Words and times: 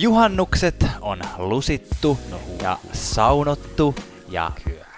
Juhannukset 0.00 0.86
on 1.00 1.20
lusittu 1.38 2.18
no, 2.30 2.40
ja 2.62 2.78
saunottu 2.92 3.94
ja 4.28 4.50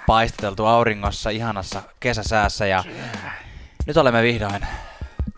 paisteteltu 0.07 0.67
auringossa 0.67 1.31
ihanassa 1.31 1.83
kesäsäässä 2.01 2.67
ja 2.67 2.85
nyt 3.87 3.97
olemme 3.97 4.23
vihdoin 4.23 4.67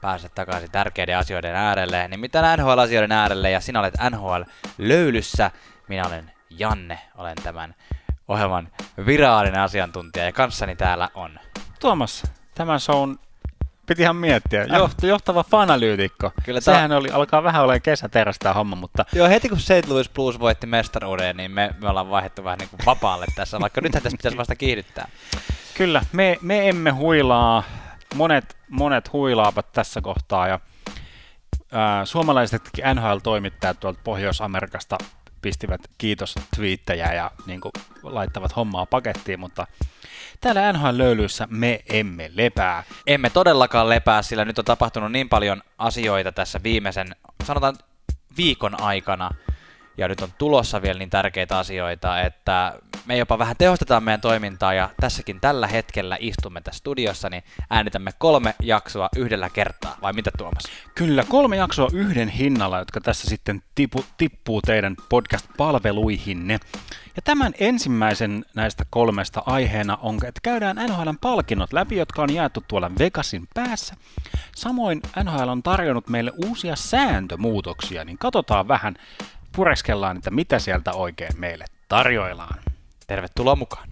päässeet 0.01 0.35
takaisin 0.35 0.71
tärkeiden 0.71 1.19
asioiden 1.19 1.55
äärelle, 1.55 2.09
nimittäin 2.09 2.59
NHL-asioiden 2.61 3.13
äärelle 3.13 3.51
ja 3.51 3.61
sinä 3.61 3.81
olet 3.81 3.95
NHL-löylyssä. 4.11 5.51
Minä 5.89 6.07
olen 6.07 6.33
Janne, 6.51 6.99
olen 7.17 7.37
tämän 7.43 7.75
ohjelman 8.29 8.69
virallinen 9.07 9.61
asiantuntija 9.61 10.25
ja 10.25 10.33
kanssani 10.33 10.77
täällä 10.77 11.09
on 11.15 11.39
Tuomas, 11.81 12.23
tämän 12.55 12.81
shown 12.81 13.19
piti 13.87 14.03
ihan 14.03 14.17
miettiä. 14.17 14.67
Ah. 14.71 14.79
Johto, 14.79 15.07
johtava 15.07 15.43
fanalyytikko. 15.43 16.33
Kyllä 16.45 16.61
Sehän 16.61 16.91
ta- 16.91 16.97
oli, 16.97 17.11
alkaa 17.11 17.43
vähän 17.43 17.63
olemaan 17.63 17.83
kesäterästä 17.83 18.43
tämä 18.43 18.55
homma, 18.55 18.77
mutta... 18.77 19.05
Joo, 19.13 19.29
heti 19.29 19.49
kun 19.49 19.61
St. 19.61 19.89
Louis 19.89 20.09
Blues 20.09 20.41
voitti 20.41 20.67
mestaruuden, 20.67 21.37
niin 21.37 21.51
me, 21.51 21.71
me 21.81 21.89
ollaan 21.89 22.11
vaihdettu 22.11 22.45
vähän 22.45 22.59
niin 22.59 22.69
kuin 22.69 22.81
vapaalle 22.87 23.27
tässä, 23.35 23.61
vaikka 23.61 23.81
nythän 23.81 24.03
tässä 24.03 24.17
pitäisi 24.17 24.39
vasta 24.39 24.57
kiihdyttää. 24.57 25.09
Kyllä, 25.75 26.03
me, 26.13 26.39
me 26.43 26.69
emme 26.69 26.91
huilaa. 26.91 27.63
Monet, 28.15 28.57
monet 28.69 29.13
huilaavat 29.13 29.73
tässä 29.73 30.01
kohtaa 30.01 30.49
ja 30.49 30.61
ää, 31.73 32.05
suomalaisetkin 32.05 32.85
NHL-toimittajat 32.95 33.81
tuolta 33.81 34.01
Pohjois-Amerikasta 34.05 34.99
pistivät 35.43 35.81
kiitos 35.99 36.35
twiittejä 36.57 37.13
ja 37.13 37.31
niin 37.47 37.61
kuin, 37.61 37.73
laittavat 38.03 38.57
hommaa 38.57 38.87
pakettiin, 38.87 39.41
mutta 39.41 39.67
täällä 40.41 40.73
NHL-löylyissä 40.73 41.47
me 41.51 41.81
emme 41.89 42.31
lepää. 42.35 42.85
Emme 43.07 43.31
todellakaan 43.31 43.89
lepää, 43.89 44.23
sillä 44.23 44.45
nyt 44.45 44.59
on 44.59 44.65
tapahtunut 44.65 45.13
niin 45.13 45.29
paljon 45.29 45.63
asioita 45.79 46.33
tässä 46.33 46.61
viimeisen, 46.63 47.17
sanotaan 47.45 47.77
viikon 48.37 48.81
aikana, 48.81 49.31
ja 49.97 50.09
nyt 50.09 50.21
on 50.21 50.33
tulossa 50.39 50.83
vielä 50.83 50.99
niin 50.99 51.11
tärkeitä 51.11 51.59
asioita, 51.59 52.21
että 52.21 52.79
me 53.07 53.17
jopa 53.17 53.39
vähän 53.39 53.57
tehostetaan 53.59 54.03
meidän 54.03 54.21
toimintaa 54.21 54.75
ja 54.75 54.91
tässäkin 55.01 55.41
tällä 55.41 55.67
hetkellä 55.67 56.17
istumme 56.21 56.61
tässä 56.61 56.79
studiossa, 56.79 57.31
niin 57.31 57.43
äänitämme 57.71 58.11
kolme 58.19 58.55
jaksoa 58.63 59.09
yhdellä 59.17 59.51
kertaa, 59.51 59.97
vai 60.03 60.13
mitä 60.13 60.31
Tuomas? 60.39 60.63
Kyllä, 60.95 61.25
kolme 61.29 61.57
jaksoa 61.57 61.89
yhden 61.93 62.29
hinnalla, 62.29 62.79
jotka 62.79 63.01
tässä 63.01 63.31
sitten 63.31 63.63
tipu, 63.75 64.05
tippuu 64.17 64.63
teidän 64.63 64.97
podcast-palveluihinne. 65.09 66.61
Ja 67.17 67.23
tämän 67.23 67.53
ensimmäisen 67.61 68.45
näistä 68.55 68.85
kolmesta 68.91 69.43
aiheena 69.47 69.99
on, 70.03 70.15
että 70.15 70.41
käydään 70.43 70.77
NHLn 70.77 71.19
palkinnot 71.21 71.73
läpi, 71.73 71.97
jotka 71.97 72.23
on 72.23 72.35
jaettu 72.35 72.65
tuolla 72.69 72.91
Vegasin 72.99 73.49
päässä. 73.55 73.95
Samoin 74.57 75.01
NHL 75.25 75.49
on 75.49 75.63
tarjonnut 75.63 76.09
meille 76.09 76.33
uusia 76.47 76.77
sääntömuutoksia, 76.77 78.05
niin 78.05 78.19
katsotaan 78.19 78.69
vähän, 78.69 78.97
pureskellaan, 79.57 80.17
että 80.17 80.31
mitä 80.31 80.59
sieltä 80.59 80.93
oikein 80.93 81.41
meille 81.41 81.65
tarjoillaan. 81.89 82.59
Tervetuloa 83.07 83.57
mukaan! 83.57 83.89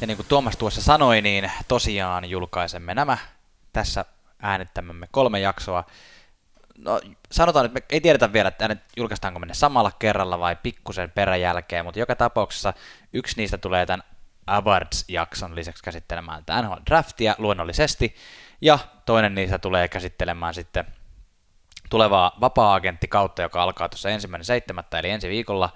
Ja 0.00 0.06
niin 0.06 0.16
kuin 0.16 0.26
Tuomas 0.28 0.56
tuossa 0.56 0.82
sanoi, 0.82 1.22
niin 1.22 1.50
tosiaan 1.68 2.30
julkaisemme 2.30 2.94
nämä 2.94 3.18
tässä 3.72 4.04
äänittämämme 4.42 5.06
kolme 5.10 5.40
jaksoa. 5.40 5.84
No, 6.78 7.00
sanotaan, 7.32 7.66
että 7.66 7.74
me 7.80 7.86
ei 7.90 8.00
tiedetä 8.00 8.32
vielä, 8.32 8.48
että 8.48 8.76
julkaistaanko 8.96 9.40
me 9.40 9.46
ne 9.46 9.54
samalla 9.54 9.92
kerralla 9.98 10.38
vai 10.38 10.56
pikkusen 10.56 11.10
peräjälkeen, 11.10 11.84
mutta 11.84 12.00
joka 12.00 12.16
tapauksessa 12.16 12.72
yksi 13.12 13.36
niistä 13.36 13.58
tulee 13.58 13.86
tämän 13.86 14.02
Awards-jakson 14.46 15.54
lisäksi 15.54 15.82
käsittelemään 15.84 16.44
tämän 16.44 16.64
NHL 16.64 16.80
Draftia 16.86 17.34
luonnollisesti, 17.38 18.14
ja 18.60 18.78
toinen 19.06 19.34
niistä 19.34 19.58
tulee 19.58 19.88
käsittelemään 19.88 20.54
sitten 20.54 20.84
tulevaa 21.90 22.36
vapaa-agentti 22.40 23.08
kautta, 23.08 23.42
joka 23.42 23.62
alkaa 23.62 23.88
tuossa 23.88 24.10
ensimmäinen 24.10 24.44
seitsemättä, 24.44 24.98
eli 24.98 25.10
ensi 25.10 25.28
viikolla 25.28 25.70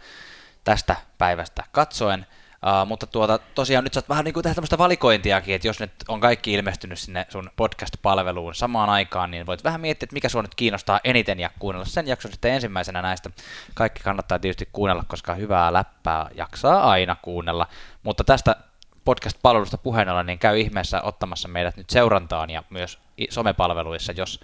tästä 0.64 0.96
päivästä 1.18 1.64
katsoen. 1.72 2.26
Uh, 2.66 2.88
mutta 2.88 3.06
tuota, 3.06 3.38
tosiaan 3.54 3.84
nyt 3.84 3.94
saat 3.94 4.08
vähän 4.08 4.24
niin 4.24 4.34
kuin 4.34 4.42
tehdä 4.42 4.54
tämmöistä 4.54 4.78
valikointiakin, 4.78 5.54
että 5.54 5.68
jos 5.68 5.80
nyt 5.80 5.92
on 6.08 6.20
kaikki 6.20 6.52
ilmestynyt 6.52 6.98
sinne 6.98 7.26
sun 7.28 7.50
podcast-palveluun 7.56 8.54
samaan 8.54 8.90
aikaan, 8.90 9.30
niin 9.30 9.46
voit 9.46 9.64
vähän 9.64 9.80
miettiä, 9.80 10.04
että 10.04 10.14
mikä 10.14 10.28
sua 10.28 10.42
nyt 10.42 10.54
kiinnostaa 10.54 11.00
eniten 11.04 11.40
ja 11.40 11.50
kuunnella 11.58 11.86
sen 11.86 12.06
jakson 12.06 12.30
sitten 12.30 12.52
ensimmäisenä 12.52 13.02
näistä. 13.02 13.30
Kaikki 13.74 14.02
kannattaa 14.02 14.38
tietysti 14.38 14.68
kuunnella, 14.72 15.04
koska 15.08 15.34
hyvää 15.34 15.72
läppää 15.72 16.30
jaksaa 16.34 16.90
aina 16.90 17.16
kuunnella. 17.22 17.66
Mutta 18.02 18.24
tästä 18.24 18.56
podcast-palvelusta 19.04 19.78
puheen 19.78 20.08
ollen, 20.08 20.26
niin 20.26 20.38
käy 20.38 20.60
ihmeessä 20.60 21.02
ottamassa 21.02 21.48
meidät 21.48 21.76
nyt 21.76 21.90
seurantaan 21.90 22.50
ja 22.50 22.62
myös 22.70 22.98
somepalveluissa, 23.30 24.12
jos 24.12 24.40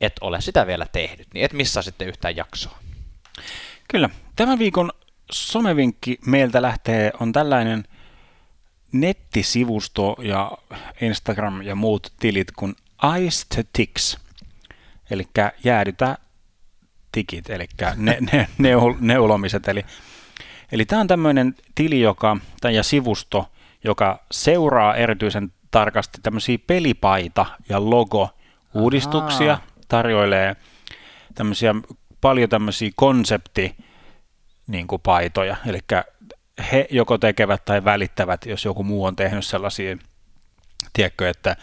et 0.00 0.12
ole 0.20 0.40
sitä 0.40 0.66
vielä 0.66 0.86
tehnyt, 0.92 1.28
niin 1.34 1.44
et 1.44 1.52
missaa 1.52 1.82
sitten 1.82 2.08
yhtään 2.08 2.36
jaksoa. 2.36 2.78
Kyllä. 3.88 4.10
Tämän 4.36 4.58
viikon 4.58 4.92
somevinkki 5.32 6.18
meiltä 6.26 6.62
lähtee, 6.62 7.12
on 7.20 7.32
tällainen 7.32 7.84
nettisivusto 8.92 10.16
ja 10.22 10.52
Instagram 11.00 11.62
ja 11.62 11.74
muut 11.74 12.12
tilit 12.20 12.50
kuin 12.50 12.74
Ticks, 13.72 14.18
eli 15.10 15.28
jäädytä 15.64 16.18
tikit, 17.12 17.50
eli 17.50 17.66
ne, 17.96 18.18
ne, 18.32 18.48
neul, 18.58 18.94
neulomiset. 19.00 19.68
Eli, 19.68 19.84
eli 20.72 20.84
tämä 20.84 21.00
on 21.00 21.06
tämmöinen 21.06 21.54
tili 21.74 22.00
joka, 22.00 22.36
ja 22.72 22.82
sivusto, 22.82 23.52
joka 23.84 24.24
seuraa 24.30 24.94
erityisen 24.94 25.52
tarkasti 25.70 26.18
tämmöisiä 26.22 26.58
pelipaita 26.66 27.46
ja 27.68 27.90
logo-uudistuksia, 27.90 29.52
Aha. 29.52 29.62
tarjoilee 29.88 30.56
tämmöisiä, 31.34 31.74
paljon 32.20 32.48
tämmöisiä 32.48 32.90
konsepti 32.94 33.76
niin 34.66 34.86
kuin 34.86 35.02
paitoja, 35.02 35.56
eli 35.66 35.78
he 36.72 36.86
joko 36.90 37.18
tekevät 37.18 37.64
tai 37.64 37.84
välittävät, 37.84 38.46
jos 38.46 38.64
joku 38.64 38.84
muu 38.84 39.04
on 39.04 39.16
tehnyt 39.16 39.46
sellaisia, 39.46 39.96
tiedätkö, 40.92 41.28
että 41.28 41.56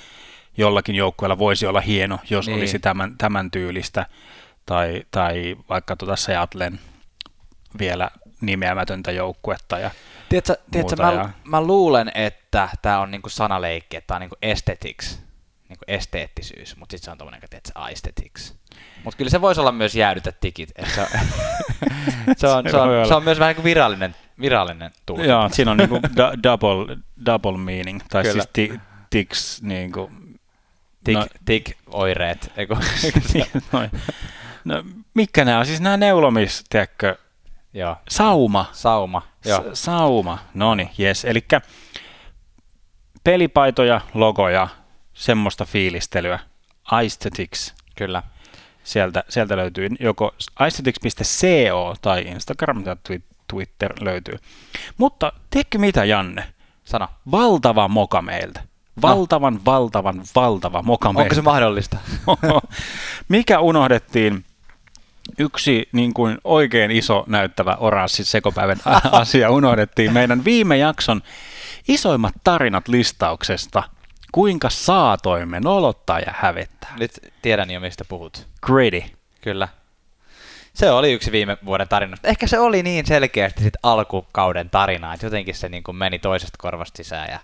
jollakin 0.58 0.96
joukkueella 0.96 1.38
voisi 1.38 1.68
olla 1.68 1.82
hieno, 1.82 2.20
jos 2.30 2.48
niin. 2.48 2.58
olisi 2.58 2.80
tämän, 2.80 3.18
tämän 3.18 3.52
tyylistä, 3.52 4.06
tai, 4.66 5.04
tai 5.12 5.56
vaikka 5.70 5.96
tuota 5.96 6.16
Seatlen 6.16 6.80
vielä 7.80 8.10
nimeämätöntä 8.42 9.12
joukkuetta 9.12 9.80
ja 9.80 9.92
tiedätkö, 10.30 10.56
tiedätkö, 10.72 11.04
mä, 11.04 11.12
ja... 11.12 11.30
mä 11.44 11.62
luulen, 11.62 12.12
että 12.16 12.70
tämä 12.82 13.00
on 13.00 13.12
niinku 13.12 13.30
sanaleikki, 13.30 13.98
että 13.98 14.08
tämä 14.08 14.16
on 14.16 14.22
niinku 14.22 14.38
aesthetics, 14.44 15.20
niinku 15.70 15.86
esteettisyys, 15.88 16.76
mutta 16.78 16.94
sitten 16.94 17.06
se 17.06 17.12
on 17.12 17.18
tommonen, 17.18 17.42
että 17.52 17.72
aesthetics. 17.76 18.56
Mutta 19.04 19.18
kyllä 19.18 19.32
se 19.32 19.42
voisi 19.42 19.62
olla 19.62 19.72
myös 19.72 19.96
jäädytä 19.96 20.32
tikit. 20.32 20.70
Että 20.76 20.92
se, 20.96 21.02
on, 21.02 21.10
se, 22.38 22.48
on, 22.48 22.70
se, 22.70 22.78
on, 22.78 23.08
se 23.08 23.16
on 23.16 23.24
myös 23.24 23.40
vähän 23.40 23.50
niin 23.50 23.56
kuin 23.56 23.64
virallinen, 23.64 24.16
virallinen 24.42 24.92
tulkinta. 25.06 25.32
Joo, 25.32 25.50
siinä 25.52 25.72
on 25.72 25.78
niin 25.78 25.90
kuin 25.90 26.02
du- 26.18 26.44
double, 26.44 26.98
double 27.26 27.58
meaning, 27.58 28.02
tai 28.10 28.24
kyllä. 28.24 28.34
siis 28.34 28.50
ti, 28.54 28.80
tics 29.10 29.62
niin 29.62 29.92
kuin, 29.92 30.40
Tik, 31.04 31.16
no, 31.16 31.26
tik-oireet. 31.46 32.52
Eiku, 32.58 32.78
niin, 33.34 33.46
no, 34.66 34.84
mikä 35.14 35.46
nämä 35.46 35.60
on? 35.60 35.66
Siis 35.66 35.82
nämä 35.82 35.98
neulomis, 35.98 36.64
tiedätkö, 36.70 37.18
Joo. 37.74 37.96
Sauma. 38.10 38.66
Sauma, 38.72 39.22
joo. 39.46 39.64
Sauma, 39.74 40.38
no 40.54 40.76
niin, 40.76 40.90
yes. 41.00 41.26
Eli 41.26 41.46
pelipaitoja, 43.24 44.02
logoja, 44.14 44.68
semmoista 45.20 45.66
fiilistelyä. 45.66 46.40
Aesthetics. 46.92 47.74
Kyllä. 47.96 48.24
Sieltä, 48.84 49.24
sieltä 49.30 49.58
löytyy 49.58 49.90
joko 50.00 50.36
aesthetics.co 50.60 51.96
tai 52.02 52.22
Instagram 52.22 52.84
tai 52.84 52.96
Twitter 53.48 53.94
löytyy. 54.02 54.40
Mutta 54.98 55.34
tiedätkö 55.50 55.78
mitä, 55.78 56.06
Janne? 56.06 56.54
Sano. 56.84 57.08
Valtava 57.32 57.88
moka 57.88 58.22
meiltä. 58.22 58.64
Valtavan, 59.02 59.54
no. 59.54 59.62
valtavan, 59.66 60.22
valtava 60.36 60.82
moka 60.82 61.10
Onko 61.10 61.36
se 61.36 61.42
mahdollista? 61.42 61.98
Mikä 63.30 63.60
unohdettiin 63.60 64.46
yksi 65.40 65.90
niin 65.92 66.14
kuin 66.14 66.38
oikein 66.44 66.92
iso 66.92 67.24
näyttävä 67.28 67.78
oranssi 67.80 68.26
sekopäivän 68.26 68.78
asia 69.12 69.52
unohdettiin 69.52 70.14
meidän 70.14 70.46
viime 70.46 70.78
jakson 70.78 71.22
isoimmat 71.88 72.34
tarinat 72.44 72.88
listauksesta. 72.88 73.84
Kuinka 74.32 74.70
saatoimme 74.70 75.60
nolottaa 75.60 76.20
ja 76.20 76.34
hävettää. 76.38 76.94
Nyt 77.00 77.12
tiedän 77.42 77.72
jo, 77.72 77.80
mistä 77.80 78.06
puhut. 78.06 78.48
Gritty. 78.62 79.04
Kyllä. 79.42 79.68
Se 80.74 80.92
oli 80.92 81.14
yksi 81.14 81.32
viime 81.32 81.58
vuoden 81.66 81.88
tarinoista. 81.88 82.28
Ehkä 82.28 82.48
se 82.48 82.60
oli 82.60 82.84
niin 82.84 83.06
selkeästi 83.06 83.64
sit 83.64 83.74
alkukauden 83.84 84.70
tarina, 84.70 85.14
että 85.14 85.26
jotenkin 85.26 85.56
se 85.56 85.70
niin 85.70 85.84
kuin 85.84 85.96
meni 85.96 86.20
toisesta 86.20 86.58
korvasta 86.58 86.98
sisään 86.98 87.30
ja 87.30 87.40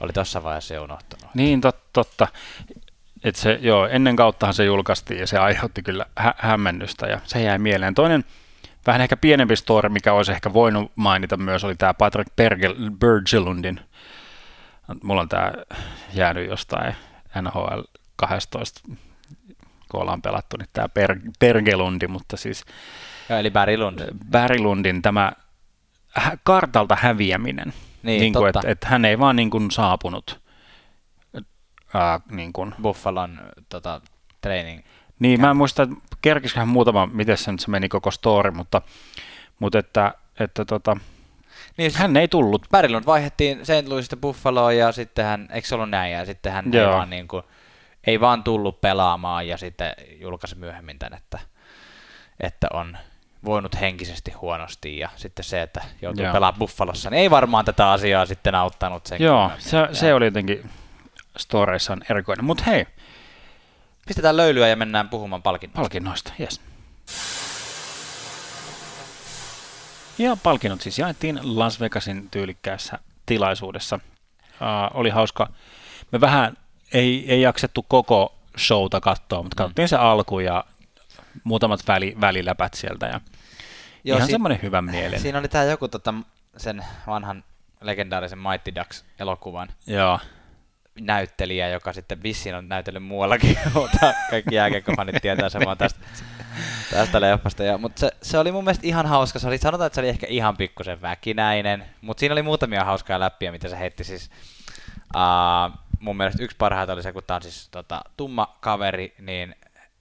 oli 0.00 0.12
tuossa 0.12 0.42
vaiheessa 0.42 0.74
jo 0.74 0.82
unohtunut. 0.82 1.34
Niin, 1.34 1.60
tot, 1.60 1.76
totta. 1.92 2.28
Et 3.24 3.36
se, 3.36 3.58
joo, 3.62 3.86
ennen 3.86 4.16
kauttahan 4.16 4.54
se 4.54 4.64
julkaistiin 4.64 5.20
ja 5.20 5.26
se 5.26 5.38
aiheutti 5.38 5.82
kyllä 5.82 6.06
hä- 6.16 6.34
hämmennystä 6.38 7.06
ja 7.06 7.20
se 7.24 7.42
jäi 7.42 7.58
mieleen. 7.58 7.94
Toinen 7.94 8.24
Vähän 8.86 9.00
ehkä 9.00 9.16
pienempi 9.16 9.56
story, 9.56 9.88
mikä 9.88 10.12
olisi 10.12 10.32
ehkä 10.32 10.52
voinut 10.52 10.92
mainita 10.96 11.36
myös, 11.36 11.64
oli 11.64 11.74
tämä 11.74 11.94
Patrick 11.94 12.36
Bergel, 12.36 12.74
Bergelundin. 12.98 13.80
Mulla 15.02 15.20
on 15.20 15.28
tämä 15.28 15.52
jäänyt 16.14 16.48
jostain 16.48 16.94
NHL 17.42 17.80
12, 18.16 18.80
kun 19.90 20.00
ollaan 20.00 20.22
pelattu, 20.22 20.56
niin 20.56 20.68
tämä 20.72 20.88
per, 20.88 21.20
Bergelundi, 21.40 22.06
mutta 22.06 22.36
siis 22.36 22.64
Joo, 23.28 23.38
eli 23.38 23.50
Barry 23.50 23.76
Lund. 23.76 24.00
Bergelundin 24.30 25.02
tämä 25.02 25.32
kartalta 26.42 26.96
häviäminen. 27.00 27.72
Niin, 28.02 28.20
niin 28.20 28.32
kuin, 28.32 28.48
että, 28.48 28.60
että 28.64 28.88
hän 28.88 29.04
ei 29.04 29.18
vaan 29.18 29.36
niin 29.36 29.50
kuin 29.50 29.70
saapunut. 29.70 30.40
Ää, 31.94 32.20
niin 32.30 32.52
kuin. 32.52 32.74
Buffalon 32.82 33.40
tota, 33.68 34.00
training. 34.40 34.80
Niin, 35.18 35.40
mä 35.40 35.50
en 35.50 35.56
muista, 35.56 35.82
että 35.82 35.96
kerkisiköhän 36.22 36.68
muutama, 36.68 37.06
miten 37.06 37.36
se 37.36 37.52
nyt 37.52 37.60
se 37.60 37.70
meni 37.70 37.88
koko 37.88 38.10
story, 38.10 38.50
mutta, 38.50 38.82
mutta 39.58 39.78
että, 39.78 40.14
että 40.40 40.64
tota, 40.64 40.96
Niin, 41.76 41.90
hän 41.94 42.16
ei 42.16 42.28
tullut. 42.28 42.66
Lund 42.88 43.06
vaihdettiin 43.06 43.60
St. 43.66 43.88
Louisista 43.88 44.16
Buffaloon 44.16 44.76
ja 44.76 44.92
sitten 44.92 45.24
hän, 45.24 45.48
eikö 45.52 45.68
se 45.68 45.74
ollut 45.74 45.90
näin, 45.90 46.12
ja 46.12 46.24
sitten 46.24 46.52
hän 46.52 46.64
ei 46.74 46.80
Joo. 46.80 46.92
vaan, 46.92 47.10
niin 47.10 47.28
kuin, 47.28 47.42
ei 48.06 48.20
vaan 48.20 48.44
tullut 48.44 48.80
pelaamaan 48.80 49.48
ja 49.48 49.56
sitten 49.56 49.94
julkaisi 50.20 50.58
myöhemmin 50.58 50.98
tämän, 50.98 51.18
että, 51.18 51.38
että 52.40 52.66
on 52.72 52.96
voinut 53.44 53.80
henkisesti 53.80 54.30
huonosti 54.30 54.98
ja 54.98 55.08
sitten 55.16 55.44
se, 55.44 55.62
että 55.62 55.84
joutuu 56.02 56.24
Joo. 56.24 56.32
pelaamaan 56.32 56.58
Buffalossa, 56.58 57.10
niin 57.10 57.20
ei 57.20 57.30
varmaan 57.30 57.64
tätä 57.64 57.90
asiaa 57.90 58.26
sitten 58.26 58.54
auttanut 58.54 59.06
sen 59.06 59.22
Joo, 59.22 59.50
se, 59.58 59.88
se 59.92 60.14
oli 60.14 60.24
jotenkin 60.24 60.70
storeissaan 61.38 62.00
erikoinen. 62.10 62.44
Mutta 62.44 62.64
hei, 62.66 62.86
Pistetään 64.06 64.36
löylyä 64.36 64.68
ja 64.68 64.76
mennään 64.76 65.08
puhumaan 65.08 65.42
palkinnosta. 65.42 65.80
palkinnoista, 65.80 66.32
yes. 66.40 66.60
Ja 70.20 70.36
palkinnot 70.42 70.80
siis 70.80 70.98
jaettiin 70.98 71.40
Las 71.42 71.80
Vegasin 71.80 72.30
tyylikkäässä 72.30 72.98
tilaisuudessa. 73.26 74.00
Uh, 74.42 74.98
oli 74.98 75.10
hauska. 75.10 75.48
Me 76.12 76.20
vähän 76.20 76.56
ei, 76.92 77.24
ei 77.32 77.42
jaksettu 77.42 77.82
koko 77.88 78.38
showta 78.58 79.00
katsoa, 79.00 79.42
mutta 79.42 79.56
katsottiin 79.56 79.88
se 79.88 79.96
alku 79.96 80.40
ja 80.40 80.64
muutamat 81.44 81.80
väli, 81.88 82.16
väliläpät 82.20 82.74
sieltä. 82.74 83.06
Ja 83.06 83.20
Joo, 84.04 84.16
ihan 84.16 84.26
si- 84.26 84.32
semmoinen 84.32 84.58
hyvän 84.62 84.84
mielen. 84.84 85.20
Siinä 85.20 85.38
oli 85.38 85.48
tämä 85.48 85.64
joku 85.64 85.88
tota, 85.88 86.14
sen 86.56 86.84
vanhan 87.06 87.44
legendaarisen 87.80 88.38
Mighty 88.38 88.74
Ducks 88.74 89.04
elokuvan 89.18 89.68
Joo, 89.86 90.18
näyttelijä, 91.00 91.68
joka 91.68 91.92
sitten 91.92 92.22
vissiin 92.22 92.54
on 92.54 92.68
näytellyt 92.68 93.02
muuallakin, 93.02 93.58
mutta 93.74 94.14
kaikki 94.30 94.54
jääkiekkofanit 94.54 95.16
tietää 95.22 95.48
sen 95.48 95.62
vaan 95.64 95.78
tästä, 95.78 96.00
tästä 96.90 97.20
leffasta. 97.20 97.64
Ja, 97.64 97.78
mutta 97.78 98.00
se, 98.00 98.10
se, 98.22 98.38
oli 98.38 98.52
mun 98.52 98.64
mielestä 98.64 98.86
ihan 98.86 99.06
hauska. 99.06 99.38
Se 99.38 99.48
oli, 99.48 99.58
sanotaan, 99.58 99.86
että 99.86 99.94
se 99.94 100.00
oli 100.00 100.08
ehkä 100.08 100.26
ihan 100.30 100.56
pikkusen 100.56 101.02
väkinäinen, 101.02 101.84
mutta 102.00 102.20
siinä 102.20 102.32
oli 102.32 102.42
muutamia 102.42 102.84
hauskaa 102.84 103.20
läppiä, 103.20 103.52
mitä 103.52 103.68
se 103.68 103.78
heitti 103.78 104.04
siis. 104.04 104.30
Uh, 105.16 105.78
mun 106.00 106.16
mielestä 106.16 106.42
yksi 106.42 106.56
parhaita 106.56 106.92
oli 106.92 107.02
se, 107.02 107.12
kun 107.12 107.22
tämä 107.26 107.36
on 107.36 107.42
siis 107.42 107.68
tota, 107.68 108.02
tumma 108.16 108.56
kaveri, 108.60 109.14
niin 109.18 109.54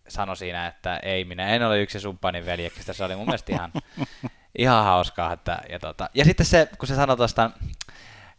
sanoi 0.07 0.38
siinä, 0.38 0.68
että 0.68 0.98
ei, 0.98 1.25
minä 1.25 1.48
en 1.48 1.63
ole 1.63 1.81
yksi 1.81 2.00
sumppanin 2.00 2.46
veljeksistä. 2.46 2.94
Se 2.94 3.04
oli 3.04 3.16
mun 3.16 3.25
mielestä 3.25 3.54
ihan, 3.54 3.72
ihan 4.57 4.84
hauskaa. 4.84 5.34
Että, 5.34 5.62
ja, 5.69 5.80
tota, 5.80 6.10
ja 6.13 6.25
sitten 6.25 6.46
se, 6.46 6.69
kun 6.78 6.88
se 6.88 6.96
sanoi 6.96 7.18
tuosta, 7.18 7.51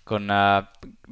kun 0.09 0.31
äh, 0.31 0.65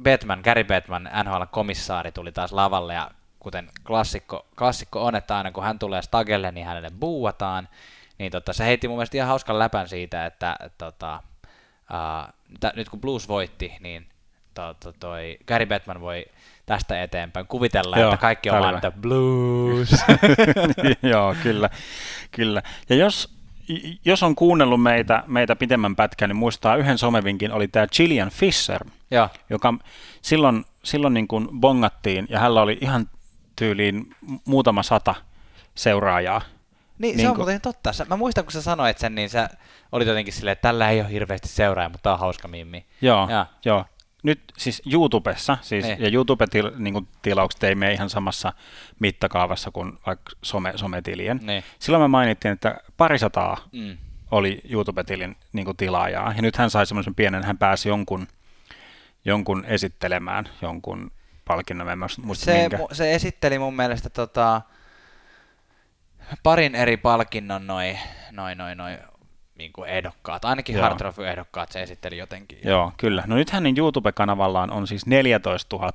Batman, 0.03 0.41
Gary 0.43 0.63
Batman, 0.63 1.09
NHL-komissaari 1.23 2.11
tuli 2.11 2.31
taas 2.31 2.51
lavalle 2.51 2.93
ja 2.93 3.11
kuten 3.39 3.69
klassikko, 3.87 4.45
klassikko 4.57 5.05
on, 5.05 5.15
että 5.15 5.37
aina 5.37 5.51
kun 5.51 5.63
hän 5.63 5.79
tulee 5.79 6.01
stagelle, 6.01 6.51
niin 6.51 6.65
hänelle 6.67 6.89
buuataan, 6.99 7.69
niin 8.17 8.31
tota, 8.31 8.53
se 8.53 8.65
heitti 8.65 8.87
mun 8.87 8.97
mielestä 8.97 9.17
ihan 9.17 9.27
hauskan 9.27 9.59
läpän 9.59 9.87
siitä, 9.87 10.25
että 10.25 10.55
tota, 10.77 11.23
tä, 12.59 12.73
nyt 12.75 12.89
kun 12.89 13.01
Blues 13.01 13.27
voitti, 13.27 13.77
niin 13.79 14.07
to, 14.53 14.73
to, 14.73 14.93
toi 14.99 15.37
Gary 15.47 15.65
Batman 15.65 16.01
voi 16.01 16.25
tästä 16.65 17.03
eteenpäin 17.03 17.47
kuvitella, 17.47 17.97
Joo, 17.97 18.13
että 18.13 18.21
kaikki 18.21 18.49
on 18.49 18.59
vaan, 18.59 18.75
että 18.75 18.91
Blues. 18.91 19.91
Joo, 21.11 21.35
kyllä, 21.43 21.69
kyllä. 22.31 22.61
Ja 22.89 22.95
jos, 22.95 23.38
jos 24.05 24.23
on 24.23 24.35
kuunnellut 24.35 24.83
meitä, 24.83 25.23
meitä 25.27 25.55
pitemmän 25.55 25.95
pätkän, 25.95 26.29
niin 26.29 26.37
muistaa 26.37 26.75
yhden 26.75 26.97
somevinkin, 26.97 27.51
oli 27.51 27.67
tämä 27.67 27.87
Gillian 27.87 28.29
Fisher, 28.29 28.85
Joo, 29.11 29.29
joka 29.49 29.73
silloin, 30.21 30.65
silloin 30.83 31.13
niin 31.13 31.27
kuin 31.27 31.47
bongattiin, 31.59 32.27
ja 32.29 32.39
hänellä 32.39 32.61
oli 32.61 32.77
ihan 32.81 33.09
tyyliin 33.55 34.15
muutama 34.45 34.83
sata 34.83 35.15
seuraajaa. 35.75 36.41
Niin, 36.97 37.17
Niin 37.17 37.19
se 37.25 37.29
on 37.29 37.35
kun- 37.35 37.41
muuten 37.45 37.61
totta. 37.61 37.93
Sä, 37.93 38.05
mä 38.09 38.17
muistan, 38.17 38.43
kun 38.43 38.51
sä 38.51 38.61
sanoit 38.61 38.97
sen, 38.97 39.15
niin 39.15 39.29
sä 39.29 39.49
olit 39.91 40.07
jotenkin 40.07 40.33
silleen, 40.33 40.51
että 40.51 40.61
tällä 40.67 40.89
ei 40.89 41.01
ole 41.01 41.11
hirveästi 41.11 41.47
seuraajia, 41.47 41.89
mutta 41.89 42.03
tää 42.03 42.13
on 42.13 42.19
hauska 42.19 42.47
mimmi. 42.47 42.85
Joo, 43.01 43.27
Joo. 43.31 43.45
joo. 43.65 43.85
Nyt 44.23 44.39
siis 44.57 44.81
YouTubessa, 44.93 45.57
siis, 45.61 45.85
Niin. 45.85 46.01
ja 46.01 46.09
YouTube-tilaukset 46.09 47.63
ei 47.63 47.75
mene 47.75 47.93
ihan 47.93 48.09
samassa 48.09 48.53
mittakaavassa 48.99 49.71
kuin 49.71 49.93
vaikka 50.05 50.31
some, 50.43 50.73
sometilien. 50.75 51.39
Niin. 51.43 51.63
Silloin 51.79 52.01
me 52.03 52.07
mainittiin, 52.07 52.51
että 52.51 52.77
parisataa 52.97 53.57
Mm. 53.71 53.97
oli 54.31 54.61
YouTube-tilin 54.69 55.35
niin 55.53 55.65
kuin 55.65 55.77
tilaajaa. 55.77 56.33
Ja 56.35 56.41
nyt 56.41 56.55
hän 56.57 56.69
sai 56.69 56.85
semmoisen 56.85 57.15
pienen, 57.15 57.43
hän 57.43 57.57
pääsi 57.57 57.89
jonkun, 57.89 58.27
jonkun 59.25 59.65
esittelemään 59.65 60.49
jonkun 60.61 61.11
palkinnon, 61.45 61.89
en 61.89 61.99
mä 61.99 62.07
muista 62.23 62.45
Se, 62.45 62.61
minkä. 62.61 62.77
mu- 62.77 62.93
se 62.95 63.15
esitteli 63.15 63.59
mun 63.59 63.75
mielestä 63.75 64.09
tota, 64.09 64.61
parin 66.43 66.75
eri 66.75 66.97
palkinnon 66.97 67.67
noin 67.67 67.99
noi, 68.31 68.55
noi, 68.55 68.75
noi, 68.75 68.97
niin 69.59 69.73
kuin 69.73 69.89
ehdokkaat. 69.89 70.45
Ainakin 70.45 70.75
Joo. 70.75 70.83
Hard 70.83 71.27
ehdokkaat 71.29 71.71
se 71.71 71.83
esitteli 71.83 72.17
jotenkin. 72.17 72.59
Joo, 72.63 72.91
kyllä. 72.97 73.23
No 73.27 73.35
nyt 73.35 73.49
hänen 73.49 73.77
YouTube-kanavallaan 73.77 74.71
on 74.71 74.87
siis 74.87 75.05
14 75.05 75.75
000 75.75 75.91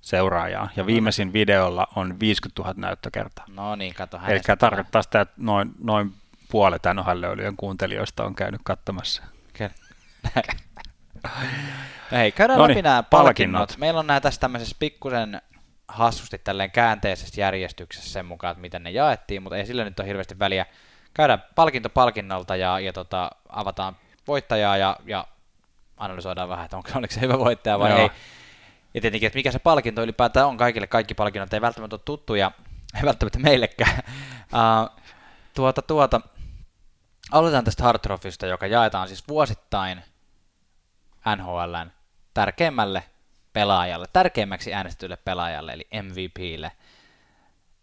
seuraajaa, 0.00 0.68
ja 0.76 0.86
viimeisin 0.86 1.32
videolla 1.32 1.88
on 1.96 2.20
50 2.20 2.62
000 2.62 2.74
näyttökertaa. 2.76 3.44
No 3.48 3.76
niin, 3.76 3.94
kato 3.94 4.20
Eli 4.28 4.40
tarkoittaa 4.58 5.02
sitä, 5.02 5.20
että 5.20 5.34
noin, 5.36 5.70
noin 5.82 6.12
puolet 6.50 6.82
NHL-löylyjen 6.94 7.54
kuuntelijoista 7.56 8.24
on 8.24 8.34
käynyt 8.34 8.60
katsomassa. 8.64 9.22
No 9.60 9.68
hei, 12.12 12.32
käydään 12.32 12.58
Noniin, 12.58 12.76
läpi 12.76 12.82
nämä 12.82 13.02
palkinnot. 13.02 13.58
palkinnot. 13.58 13.76
Meillä 13.78 14.00
on 14.00 14.06
nämä 14.06 14.20
tässä 14.20 14.40
tämmöisessä 14.40 14.76
pikkusen 14.78 15.42
hassusti 15.88 16.38
tälleen 16.38 16.70
käänteisessä 16.70 17.40
järjestyksessä 17.40 18.12
sen 18.12 18.26
mukaan, 18.26 18.52
että 18.52 18.60
miten 18.60 18.82
ne 18.82 18.90
jaettiin, 18.90 19.42
mutta 19.42 19.56
ei 19.56 19.66
sillä 19.66 19.84
nyt 19.84 20.00
ole 20.00 20.08
hirveästi 20.08 20.38
väliä. 20.38 20.66
Käydään 21.14 21.44
palkinto 21.54 21.90
palkinnolta 21.90 22.56
ja, 22.56 22.80
ja 22.80 22.92
tota, 22.92 23.30
avataan 23.48 23.96
voittajaa 24.26 24.76
ja, 24.76 24.96
ja 25.06 25.26
analysoidaan 25.96 26.48
vähän, 26.48 26.64
että 26.64 26.76
onko, 26.76 26.90
oliko 26.94 27.14
se 27.14 27.20
hyvä 27.20 27.38
voittaja 27.38 27.78
vai 27.78 27.90
Joo. 27.90 27.98
ei. 27.98 28.10
Ja 28.94 29.00
tietenkin, 29.00 29.26
että 29.26 29.36
mikä 29.36 29.52
se 29.52 29.58
palkinto 29.58 30.02
ylipäätään 30.02 30.46
on 30.46 30.56
kaikille, 30.56 30.86
kaikki 30.86 31.14
palkinnot 31.14 31.54
ei 31.54 31.60
välttämättä 31.60 31.96
ole 31.96 32.02
tuttuja, 32.04 32.50
ei 32.96 33.02
välttämättä 33.04 33.38
meillekään. 33.38 33.98
Uh, 34.44 35.00
tuota, 35.54 35.82
tuota, 35.82 36.20
aloitetaan 37.32 37.64
tästä 37.64 37.82
Hard 37.82 37.98
Trophysta, 37.98 38.46
joka 38.46 38.66
jaetaan 38.66 39.08
siis 39.08 39.28
vuosittain 39.28 40.02
NHLn 41.36 41.90
tärkeimmälle 42.34 43.04
pelaajalle, 43.52 44.06
tärkeimmäksi 44.12 44.74
äänestetylle 44.74 45.16
pelaajalle, 45.16 45.72
eli 45.72 45.88
MVPlle, 46.02 46.72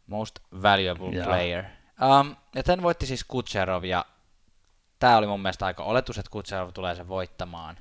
Most 0.08 0.40
Valuable 0.62 1.16
Joo. 1.16 1.26
Player. 1.26 1.64
Um, 2.02 2.36
ja 2.56 2.64
tämän 2.64 2.84
voitti 2.84 3.06
siis 3.06 3.24
Kutserov, 3.24 3.84
ja 3.84 4.06
tämä 5.00 5.18
oli 5.18 5.28
mun 5.28 5.42
mielestä 5.42 5.66
aika 5.66 5.84
oletus, 5.84 6.18
että 6.18 6.32
Kutserov 6.32 6.70
tulee 6.74 6.96
sen 6.96 7.08
voittamaan. 7.08 7.78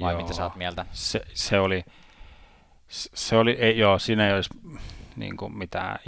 Vai 0.00 0.12
Joo. 0.12 0.22
mitä 0.22 0.34
sä 0.34 0.44
oot 0.44 0.56
mieltä? 0.56 0.86
Se, 0.92 1.20
se 1.34 1.60
oli, 1.60 1.84
se 2.88 3.36
oli, 3.36 3.50
ei, 3.50 3.78
joo, 3.78 3.98
siinä 3.98 4.26
ei 4.26 4.34
olisi 4.34 4.50
niin 5.16 5.36
kuin 5.36 5.58
mitään, 5.58 5.98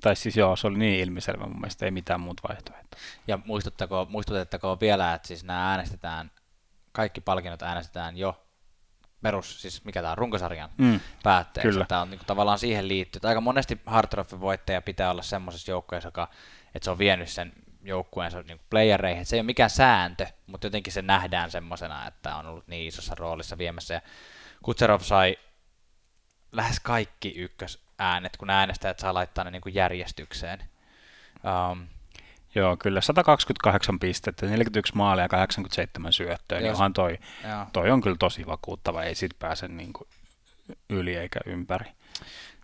tai 0.00 0.16
siis 0.16 0.36
joo, 0.36 0.56
se 0.56 0.66
oli 0.66 0.78
niin 0.78 1.00
ilmiselvä 1.00 1.46
mun 1.46 1.60
mielestä, 1.60 1.84
ei 1.84 1.90
mitään 1.90 2.20
muuta 2.20 2.48
vaihtoehtoa. 2.48 3.00
Ja 3.26 3.38
muistuttakoon, 3.44 4.10
muistutettakoon 4.10 4.80
vielä, 4.80 5.14
että 5.14 5.28
siis 5.28 5.44
nämä 5.44 5.70
äänestetään, 5.70 6.30
kaikki 6.92 7.20
palkinnot 7.20 7.62
äänestetään 7.62 8.16
jo 8.16 8.44
perus, 9.22 9.62
siis 9.62 9.84
mikä 9.84 10.00
tämä 10.00 10.10
on, 10.12 10.18
runkosarjan 10.18 10.70
Mm, 10.78 11.00
päätteeksi. 11.22 11.70
Kyllä. 11.72 11.84
Tämä 11.88 12.00
on 12.00 12.10
niin 12.10 12.20
tavallaan 12.26 12.58
siihen 12.58 12.88
liittyy. 12.88 13.20
Aika 13.24 13.40
monesti 13.40 13.80
Hard 13.86 14.08
voittaja 14.40 14.82
pitää 14.82 15.10
olla 15.10 15.22
semmoisessa 15.22 15.70
joukkueessa, 15.70 16.06
joka, 16.06 16.28
että 16.74 16.84
se 16.84 16.90
on 16.90 16.98
vienyt 16.98 17.28
sen 17.28 17.52
joukkueensa 17.82 18.42
niin 18.42 18.60
playereihin. 18.70 19.26
Se 19.26 19.36
ei 19.36 19.40
ole 19.40 19.46
mikään 19.46 19.70
sääntö, 19.70 20.26
mutta 20.46 20.66
jotenkin 20.66 20.92
se 20.92 21.02
nähdään 21.02 21.50
semmoisena, 21.50 22.06
että 22.06 22.36
on 22.36 22.46
ollut 22.46 22.68
niin 22.68 22.88
isossa 22.88 23.14
roolissa 23.14 23.58
viemässä. 23.58 23.94
Ja 23.94 24.00
Kutserov 24.62 25.00
sai 25.00 25.36
lähes 26.52 26.80
kaikki 26.80 27.28
ykkösäänet, 27.36 28.36
kun 28.36 28.50
äänestäjät 28.50 28.98
saa 28.98 29.14
laittaa 29.14 29.44
ne 29.44 29.50
niin 29.50 29.62
kuin 29.62 29.74
järjestykseen. 29.74 30.60
Um, 31.70 31.86
joo, 32.54 32.76
kyllä, 32.76 33.00
128 33.00 33.98
pistettä, 33.98 34.46
41 34.46 34.96
maalia 34.96 35.24
ja 35.24 35.28
87 35.28 36.12
syöttöä, 36.12 36.58
niin 36.58 36.66
Joo. 36.66 36.72
onhan 36.72 36.92
toi, 36.92 37.18
joo. 37.48 37.66
toi 37.72 37.90
on 37.90 38.00
kyllä 38.00 38.16
tosi 38.18 38.46
vakuuttava, 38.46 39.02
ei 39.02 39.14
sit 39.14 39.38
pääse 39.38 39.68
niin 39.68 39.92
kuin 39.92 40.08
yli 40.88 41.16
eikä 41.16 41.40
ympäri. 41.46 41.90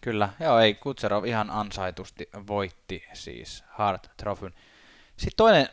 Kyllä, 0.00 0.28
joo, 0.40 0.58
ei 0.58 0.74
Kutserov 0.74 1.24
ihan 1.24 1.50
ansaitusti 1.50 2.28
voitti 2.46 3.04
siis 3.12 3.64
Hart 3.68 4.10
Trophyn. 4.16 4.54
Sitten 5.16 5.36
toinen 5.36 5.68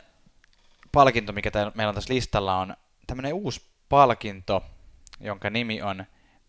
palkinto, 0.92 1.34
mikä 1.34 1.52
meillä 1.76 1.90
on 1.90 1.96
tässä 1.96 2.14
listalla, 2.14 2.58
on 2.60 2.76
tämmöinen 3.08 3.34
uusi 3.34 3.62
palkinto, 3.90 4.64
jonka 5.20 5.50
nimi 5.50 5.82
on 5.82 6.06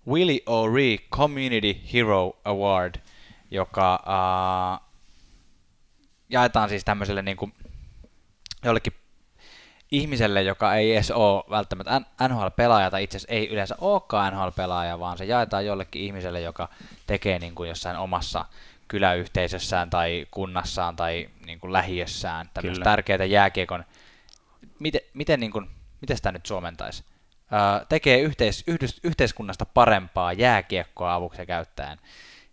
Willie 0.08 0.40
O'Ree 0.40 1.08
Community 1.12 1.80
Hero 1.92 2.40
Award, 2.44 2.94
joka 3.50 4.04
uh, 4.06 4.88
jaetaan 6.28 6.68
siis 6.68 6.84
tämmöiselle 6.84 7.22
niin 7.22 7.36
kuin, 7.36 7.52
jollekin 8.64 8.92
ihmiselle, 9.96 10.42
joka 10.42 10.74
ei 10.74 10.94
edes 10.94 11.10
ole 11.10 11.44
välttämättä 11.50 12.00
NHL-pelaaja 12.28 12.90
tai 12.90 13.04
itse 13.04 13.16
asiassa 13.16 13.34
ei 13.34 13.48
yleensä 13.48 13.74
olekaan 13.80 14.32
NHL-pelaaja, 14.32 14.98
vaan 14.98 15.18
se 15.18 15.24
jaetaan 15.24 15.66
jollekin 15.66 16.02
ihmiselle, 16.02 16.40
joka 16.40 16.68
tekee 17.06 17.38
niin 17.38 17.54
kuin 17.54 17.68
jossain 17.68 17.96
omassa 17.96 18.44
kyläyhteisössään 18.88 19.90
tai 19.90 20.26
kunnassaan 20.30 20.96
tai 20.96 21.28
niin 21.46 21.60
kuin 21.60 21.72
lähiössään 21.72 22.50
tämmöistä 22.54 22.84
tärkeää 22.84 23.24
jääkiekon. 23.24 23.84
Miten, 24.78 25.00
miten, 25.14 25.40
niin 25.40 25.52
kuin, 25.52 25.70
miten 26.00 26.16
sitä 26.16 26.32
nyt 26.32 26.46
suomentaisi? 26.46 27.04
Öö, 27.52 27.84
tekee 27.88 28.20
yhteis, 28.20 28.64
yhdys, 28.66 29.00
yhteiskunnasta 29.04 29.66
parempaa 29.66 30.32
jääkiekkoa 30.32 31.14
avuksi 31.14 31.46
käyttäen. 31.46 31.98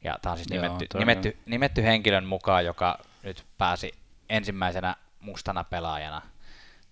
Ja 0.03 0.17
tämä 0.21 0.31
on 0.31 0.37
siis 0.37 0.49
nimetty, 0.49 0.85
Joo, 0.93 0.99
nimetty, 0.99 1.37
nimetty 1.45 1.83
henkilön 1.83 2.25
mukaan, 2.25 2.65
joka 2.65 2.99
nyt 3.23 3.45
pääsi 3.57 3.93
ensimmäisenä 4.29 4.95
mustana 5.19 5.63
pelaajana 5.63 6.21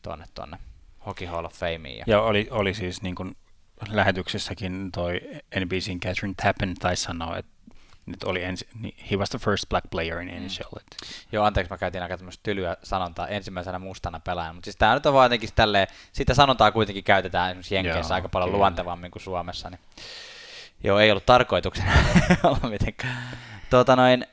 tuonne, 0.01 0.25
tuonne 0.33 0.57
Hockey 1.05 1.27
Hall 1.27 1.45
of 1.45 1.53
Fameen. 1.53 1.97
Ja, 1.97 2.03
ja 2.07 2.21
oli, 2.21 2.47
oli 2.51 2.73
siis 2.73 3.01
niin 3.01 3.15
kuin 3.15 3.35
lähetyksessäkin 3.87 4.91
toi 4.91 5.21
NBCin 5.59 5.99
Catherine 5.99 6.33
Tappen 6.43 6.75
taisi 6.75 7.03
sanoa, 7.03 7.37
että 7.37 7.51
nyt 8.05 8.23
oli 8.23 8.43
ensi, 8.43 8.67
niin 8.79 8.95
he 9.11 9.15
was 9.15 9.29
the 9.29 9.39
first 9.39 9.69
black 9.69 9.89
player 9.89 10.21
in 10.21 10.27
NHL. 10.27 10.75
Mm. 10.75 10.97
Joo, 11.31 11.45
anteeksi, 11.45 11.73
mä 11.73 11.77
käytin 11.77 12.03
aika 12.03 12.17
tämmöistä 12.17 12.43
tylyä 12.43 12.77
sanontaa 12.83 13.27
ensimmäisenä 13.27 13.79
mustana 13.79 14.19
pelaajana, 14.19 14.53
mutta 14.53 14.65
siis 14.65 14.75
tämä 14.75 14.93
nyt 14.93 15.05
on 15.05 15.13
vaan 15.13 15.25
jotenkin 15.25 15.49
tälleen, 15.55 15.87
sitä 16.11 16.33
sanontaa 16.33 16.71
kuitenkin 16.71 17.03
käytetään 17.03 17.49
esimerkiksi 17.49 17.75
Jenkeissä 17.75 18.13
aika 18.13 18.29
paljon 18.29 18.49
kyllä. 18.49 18.57
luontevammin 18.57 19.11
kuin 19.11 19.23
Suomessa, 19.23 19.69
niin 19.69 19.79
joo, 20.83 20.99
ei 20.99 21.11
ollut 21.11 21.25
tarkoituksena 21.25 21.91
olla 22.43 22.69
mitenkään. 22.69 23.37
Tuota 23.69 23.95
noin, 23.95 24.25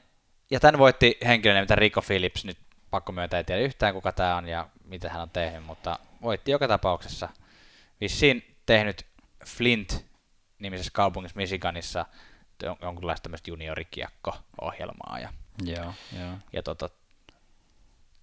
ja 0.50 0.60
tämän 0.60 0.78
voitti 0.78 1.18
henkilö 1.26 1.60
mitä 1.60 1.74
Rico 1.74 2.02
Phillips, 2.02 2.44
nyt 2.44 2.58
pakko 2.90 3.12
myöntää, 3.12 3.38
ei 3.38 3.44
tiedä 3.44 3.60
yhtään 3.60 3.94
kuka 3.94 4.12
tämä 4.12 4.36
on 4.36 4.48
ja 4.48 4.68
mitä 4.84 5.08
hän 5.10 5.22
on 5.22 5.30
tehnyt, 5.30 5.64
mutta 5.64 5.98
voitti 6.22 6.50
joka 6.50 6.68
tapauksessa. 6.68 7.28
Vissiin 8.00 8.56
tehnyt 8.66 9.06
Flint-nimisessä 9.46 10.90
kaupungissa 10.92 11.36
Michiganissa 11.36 12.06
jonkunlaista 12.82 13.22
tämmöistä 13.22 13.50
juniorikiekko-ohjelmaa. 13.50 15.18
Ja, 15.18 15.32
joo, 15.64 15.94
joo. 16.20 16.34
ja 16.52 16.62
tota, 16.62 16.88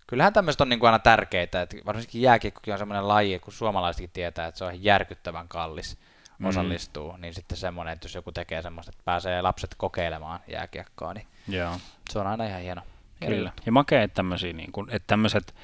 kyllähän 0.07 0.33
tämmöiset 0.33 0.61
on 0.61 0.69
niin 0.69 0.79
kuin 0.79 0.87
aina 0.87 0.99
tärkeitä, 0.99 1.61
että 1.61 1.77
varsinkin 1.85 2.21
jääkiekkokin 2.21 2.73
on 2.73 2.79
semmoinen 2.79 3.07
laji, 3.07 3.39
kun 3.39 3.53
suomalaisetkin 3.53 4.09
tietää, 4.09 4.47
että 4.47 4.57
se 4.57 4.65
on 4.65 4.83
järkyttävän 4.83 5.47
kallis 5.47 5.97
mm. 6.39 6.45
osallistuu, 6.45 7.17
niin 7.17 7.33
sitten 7.33 7.57
semmoinen, 7.57 7.93
että 7.93 8.05
jos 8.05 8.15
joku 8.15 8.31
tekee 8.31 8.61
semmoista, 8.61 8.89
että 8.89 9.03
pääsee 9.05 9.41
lapset 9.41 9.75
kokeilemaan 9.77 10.39
jääkiekkoa, 10.47 11.13
niin 11.13 11.27
Joo. 11.47 11.77
se 12.09 12.19
on 12.19 12.27
aina 12.27 12.45
ihan 12.45 12.61
hieno. 12.61 12.81
Kyllä, 13.27 13.49
juttu. 13.49 13.63
ja 13.65 13.71
makea, 13.71 14.03
että, 14.03 14.23
niin 14.53 14.71
kuin, 14.71 14.89
että 14.89 15.07
tämmöiset 15.07 15.55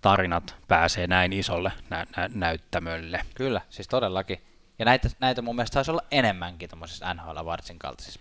tarinat 0.00 0.56
pääsee 0.68 1.06
näin 1.06 1.32
isolle 1.32 1.72
nä- 1.90 2.06
nä- 2.16 2.30
näyttämölle. 2.34 3.20
Kyllä, 3.34 3.60
siis 3.70 3.88
todellakin. 3.88 4.40
Ja 4.78 4.84
näitä, 4.84 5.08
näitä 5.20 5.42
mun 5.42 5.56
mielestä 5.56 5.74
saisi 5.74 5.90
olla 5.90 6.02
enemmänkin 6.10 6.68
tuommoisissa 6.68 7.14
NHL 7.14 7.36
Awardsin 7.36 7.78
kaltaisissa 7.78 8.20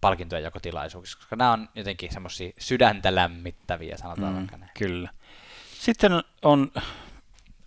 palkintojen 0.00 0.44
jakotilaisuuksissa, 0.44 1.18
koska 1.18 1.36
nämä 1.36 1.52
on 1.52 1.68
jotenkin 1.74 2.12
semmoisia 2.12 2.52
sydäntä 2.58 3.14
lämmittäviä, 3.14 3.96
sanotaan 3.96 4.32
mm, 4.32 4.36
vaikka 4.36 4.56
näin. 4.56 4.70
Kyllä. 4.78 5.10
Sitten 5.80 6.12
on, 6.42 6.72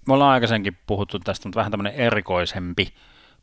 me 0.07 0.13
ollaan 0.13 0.31
aikaisemmin 0.33 0.77
puhuttu 0.87 1.19
tästä, 1.19 1.47
mutta 1.47 1.57
vähän 1.57 1.71
tämmöinen 1.71 1.95
erikoisempi 1.95 2.93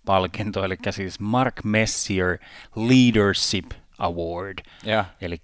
palkinto, 0.07 0.65
eli 0.65 0.77
siis 0.91 1.21
Mark 1.21 1.65
Messier 1.65 2.39
Leadership 2.77 3.71
Award. 3.99 4.59
Ja. 4.85 5.05
Eli 5.21 5.43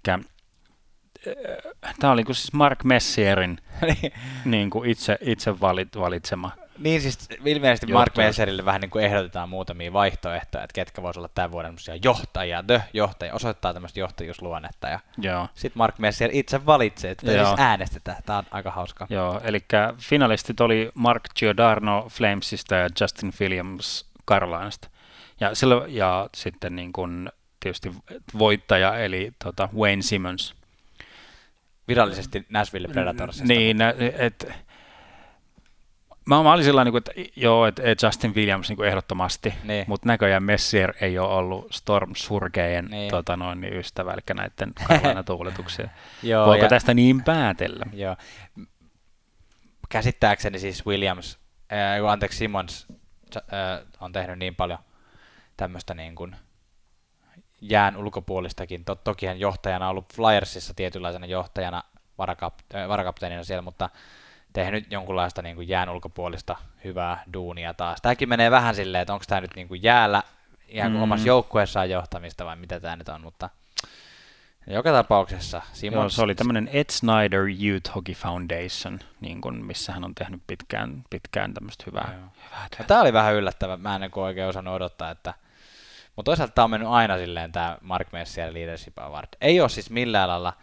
tämä 1.99 2.13
oli 2.13 2.23
siis 2.25 2.53
Mark 2.53 2.83
Messierin 2.83 3.57
niin. 3.81 4.13
niin 4.45 4.69
kuin 4.69 4.89
itse, 4.89 5.17
itse 5.21 5.59
valit, 5.59 5.95
valitsema. 5.99 6.51
Niin 6.79 7.01
siis 7.01 7.29
ilmeisesti 7.45 7.93
Mark 7.93 8.17
Messerille 8.17 8.65
vähän 8.65 8.81
niin 8.81 8.89
kuin 8.89 9.05
ehdotetaan 9.05 9.49
muutamia 9.49 9.93
vaihtoehtoja, 9.93 10.63
että 10.63 10.73
ketkä 10.73 11.01
voisivat 11.01 11.17
olla 11.17 11.31
tämän 11.35 11.51
vuoden 11.51 11.75
johtajia, 12.03 12.63
the 12.63 12.83
johtajia, 12.93 13.33
osoittaa 13.33 13.73
tämmöistä 13.73 13.99
johtajuusluonnetta. 13.99 14.87
Ja 15.17 15.47
sitten 15.55 15.77
Mark 15.77 15.99
Messier 15.99 16.29
itse 16.33 16.65
valitsee, 16.65 17.11
että 17.11 17.31
siis 17.31 17.47
äänestetään. 17.57 18.23
Tämä 18.25 18.39
on 18.39 18.45
aika 18.51 18.71
hauska. 18.71 19.07
Joo, 19.09 19.41
eli 19.43 19.59
finalistit 19.97 20.61
oli 20.61 20.91
Mark 20.93 21.23
Giordano 21.35 22.07
Flamesista 22.09 22.75
ja 22.75 22.89
Justin 23.01 23.33
Williams 23.41 24.05
Carolinasta. 24.27 24.89
Ja, 25.39 25.55
silloin, 25.55 25.95
ja 25.95 26.29
sitten 26.35 26.75
niin 26.75 26.93
kuin 26.93 27.29
tietysti 27.59 27.91
voittaja, 28.39 28.97
eli 28.97 29.31
tota 29.43 29.69
Wayne 29.75 30.01
Simmons. 30.01 30.55
Virallisesti 31.87 32.45
Nashville 32.49 32.87
Predatorsista. 32.87 33.47
Niin, 33.47 33.77
että 34.17 34.53
Mä, 36.27 36.43
mä 36.43 36.53
olin 36.53 36.65
sellainen, 36.65 36.97
että 36.97 37.11
joo, 37.35 37.65
että 37.65 37.81
Justin 38.03 38.35
Williams 38.35 38.69
niin 38.69 38.83
ehdottomasti, 38.83 39.53
niin. 39.63 39.85
mutta 39.87 40.07
näköjään 40.07 40.43
Messier 40.43 40.93
ei 41.01 41.19
ole 41.19 41.33
ollut 41.33 41.73
Storm 41.73 42.11
Surgejen 42.15 42.85
niin. 42.85 43.11
tota 43.11 43.37
noin, 43.37 43.61
niin 43.61 43.73
ystävä, 43.73 44.13
eli 44.13 44.21
näiden 44.35 44.73
tuuletuksia. 45.25 45.89
Voiko 46.45 46.65
ja, 46.65 46.69
tästä 46.69 46.93
niin 46.93 47.23
päätellä? 47.23 47.85
Joo. 47.93 48.15
Käsittääkseni 49.89 50.59
siis 50.59 50.85
Williams, 50.85 51.39
äh, 51.73 52.11
anteeksi 52.11 52.37
Simmons 52.37 52.87
äh, 53.35 53.43
on 53.99 54.11
tehnyt 54.11 54.39
niin 54.39 54.55
paljon 54.55 54.79
tämmöistä 55.57 55.93
niin 55.93 56.15
kuin 56.15 56.35
jään 57.61 57.97
ulkopuolistakin. 57.97 58.85
Tot, 58.85 59.03
toki 59.03 59.25
hän 59.25 59.39
johtajana 59.39 59.85
on 59.85 59.91
ollut 59.91 60.13
Flyersissa 60.13 60.73
tietynlaisena 60.73 61.25
johtajana, 61.25 61.83
varakap- 62.17 62.75
äh, 62.75 62.87
varakapteenina 62.87 63.43
siellä, 63.43 63.61
mutta 63.61 63.89
tehnyt 64.53 64.91
jonkunlaista 64.91 65.41
niin 65.41 65.55
kuin 65.55 65.67
jään 65.67 65.89
ulkopuolista 65.89 66.55
hyvää 66.83 67.23
duunia 67.33 67.73
taas. 67.73 68.01
Tämäkin 68.01 68.29
menee 68.29 68.51
vähän 68.51 68.75
silleen, 68.75 69.01
että 69.01 69.13
onko 69.13 69.25
tämä 69.27 69.41
nyt 69.41 69.55
niin 69.55 69.67
kuin 69.67 69.83
jäällä 69.83 70.23
ihan 70.67 70.91
kuin 70.91 70.99
mm. 70.99 71.03
omassa 71.03 71.27
joukkueessaan 71.27 71.89
johtamista 71.89 72.45
vai 72.45 72.55
mitä 72.55 72.79
tämä 72.79 72.95
nyt 72.95 73.09
on, 73.09 73.21
mutta 73.21 73.49
joka 74.67 74.91
tapauksessa 74.91 75.61
Simons... 75.73 76.03
Joo, 76.03 76.09
se 76.09 76.21
oli 76.21 76.35
tämmöinen 76.35 76.69
Ed 76.73 76.85
Snyder 76.89 77.41
Youth 77.63 77.95
Hockey 77.95 78.15
Foundation, 78.15 78.99
niin 79.21 79.41
kuin, 79.41 79.65
missä 79.65 79.93
hän 79.93 80.03
on 80.03 80.15
tehnyt 80.15 80.41
pitkään, 80.47 81.03
pitkään 81.09 81.53
tämmöistä 81.53 81.83
hyvää, 81.87 82.09
hyvää 82.45 82.67
työtä. 82.69 82.83
Tämä 82.83 83.01
oli 83.01 83.13
vähän 83.13 83.33
yllättävä, 83.33 83.77
mä 83.77 83.95
en 83.95 84.01
niin 84.01 84.11
oikein 84.15 84.47
osannut 84.47 84.73
odottaa, 84.73 85.11
että 85.11 85.33
mutta 86.17 86.29
toisaalta 86.29 86.53
tämä 86.53 86.63
on 86.63 86.71
mennyt 86.71 86.89
aina 86.89 87.17
silleen 87.17 87.51
tämä 87.51 87.77
Mark 87.81 88.11
Messier 88.11 88.53
Leadership 88.53 88.99
Award. 88.99 89.27
Ei 89.41 89.61
ole 89.61 89.69
siis 89.69 89.89
millään 89.89 90.29
lailla 90.29 90.53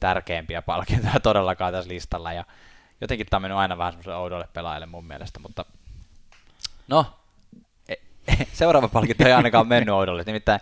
tärkeimpiä 0.00 0.62
palkintoja 0.62 1.20
todellakaan 1.30 1.72
tässä 1.72 1.88
listalla, 1.88 2.32
ja 2.32 2.44
jotenkin 3.00 3.26
tämä 3.26 3.38
on 3.38 3.42
mennyt 3.42 3.58
aina 3.58 3.78
vähän 3.78 3.92
semmoiselle 3.92 4.16
oudolle 4.16 4.48
pelaajille 4.52 4.86
mun 4.86 5.04
mielestä, 5.04 5.40
mutta 5.40 5.64
no, 6.88 7.06
e, 7.88 7.94
seuraava 8.52 8.88
palkinto 8.88 9.26
ei 9.26 9.32
ainakaan 9.32 9.68
mennyt 9.68 9.94
oudolle, 9.94 10.22
nimittäin 10.26 10.60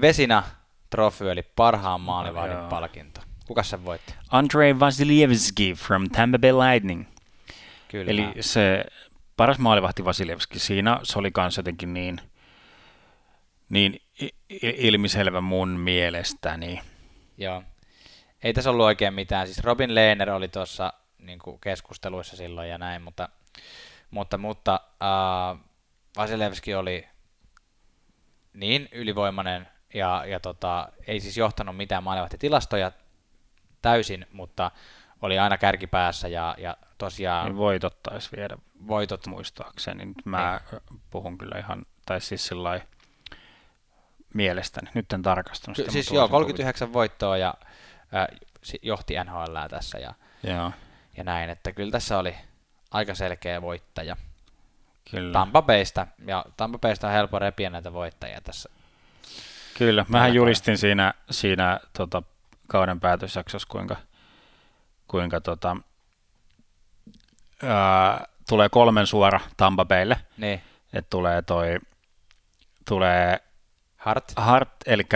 Vesina 0.00 0.42
Trophy, 0.90 1.30
eli 1.30 1.42
parhaan 1.42 2.00
maalivahdin 2.00 2.68
palkinto. 2.70 3.20
Kuka 3.46 3.62
sen 3.62 3.84
voitti? 3.84 4.14
Andrei 4.30 4.80
Vasilievski 4.80 5.74
from 5.74 6.08
Tampa 6.10 6.38
Bay 6.38 6.52
Lightning. 6.52 7.04
Kyllä. 7.88 8.10
Eli 8.10 8.28
se 8.40 8.84
paras 9.36 9.58
maalivahti 9.58 10.04
Vasilievski, 10.04 10.58
siinä 10.58 11.00
se 11.02 11.18
oli 11.18 11.30
kanssa 11.30 11.58
jotenkin 11.58 11.94
niin, 11.94 12.20
niin 13.68 14.02
ilmiselvä 14.60 15.40
mun 15.40 15.68
mielestäni. 15.68 16.80
Joo. 17.38 17.62
Ei 18.42 18.52
tässä 18.52 18.70
ollut 18.70 18.86
oikein 18.86 19.14
mitään. 19.14 19.46
Siis 19.46 19.64
Robin 19.64 19.94
Lehner 19.94 20.30
oli 20.30 20.48
tuossa 20.48 20.92
niin 21.18 21.38
keskusteluissa 21.60 22.36
silloin 22.36 22.68
ja 22.68 22.78
näin, 22.78 23.02
mutta, 23.02 23.28
mutta, 24.10 24.38
mutta 24.38 24.80
äh, 25.02 25.60
Vasilevski 26.16 26.74
oli 26.74 27.08
niin 28.52 28.88
ylivoimainen 28.92 29.68
ja, 29.94 30.24
ja 30.26 30.40
tota, 30.40 30.88
ei 31.06 31.20
siis 31.20 31.36
johtanut 31.36 31.76
mitään 31.76 32.02
maalivahtitilastoja 32.02 32.92
täysin, 33.82 34.26
mutta 34.32 34.70
oli 35.22 35.38
aina 35.38 35.58
kärkipäässä 35.58 36.28
ja, 36.28 36.54
ja 36.58 36.76
tosiaan... 36.98 37.46
Niin 37.46 37.56
voitot 37.56 38.02
taisi 38.02 38.36
viedä 38.36 38.58
voitot 38.86 39.26
muistaakseni. 39.26 40.04
Nyt 40.04 40.26
mä 40.26 40.60
niin. 40.72 41.00
puhun 41.10 41.38
kyllä 41.38 41.58
ihan, 41.58 41.86
tai 42.06 42.20
siis 42.20 42.46
sillä 42.46 42.80
mielestäni. 44.34 44.90
Nyt 44.94 45.12
en 45.12 45.22
tarkastanut 45.22 45.76
sitä. 45.76 45.90
Siis 45.90 46.10
joo, 46.10 46.28
39 46.28 46.88
kuvit. 46.88 46.94
voittoa 46.94 47.36
ja 47.36 47.54
äh, 48.14 48.26
johti 48.82 49.14
NHL 49.24 49.56
tässä 49.70 49.98
ja, 49.98 50.14
joo 50.42 50.72
ja 51.16 51.24
näin, 51.24 51.50
että 51.50 51.72
kyllä 51.72 51.90
tässä 51.90 52.18
oli 52.18 52.34
aika 52.90 53.14
selkeä 53.14 53.62
voittaja. 53.62 54.16
Kyllä. 55.10 55.32
Tampa 55.32 55.62
Baysta, 55.62 56.06
ja 56.26 56.44
Tampa 56.56 56.78
Baysta 56.78 57.06
on 57.06 57.12
helppo 57.12 57.38
repiä 57.38 57.70
näitä 57.70 57.92
voittajia 57.92 58.40
tässä. 58.40 58.68
Kyllä, 59.78 60.04
mähän 60.08 60.34
julistin 60.34 60.78
siinä, 60.78 61.14
siinä 61.30 61.80
tota, 61.92 62.22
kauden 62.68 63.00
päätösjaksossa, 63.00 63.68
kuinka, 63.70 63.96
kuinka 65.08 65.40
tota, 65.40 65.76
ää, 67.62 68.26
tulee 68.48 68.68
kolmen 68.68 69.06
suora 69.06 69.40
Tampa 69.56 69.84
Baylle, 69.84 70.16
Niin. 70.36 70.62
että 70.92 71.10
tulee 71.10 71.42
toi, 71.42 71.78
tulee 72.88 73.40
Hart. 73.98 74.32
Hart, 74.36 74.70
eli 74.86 75.06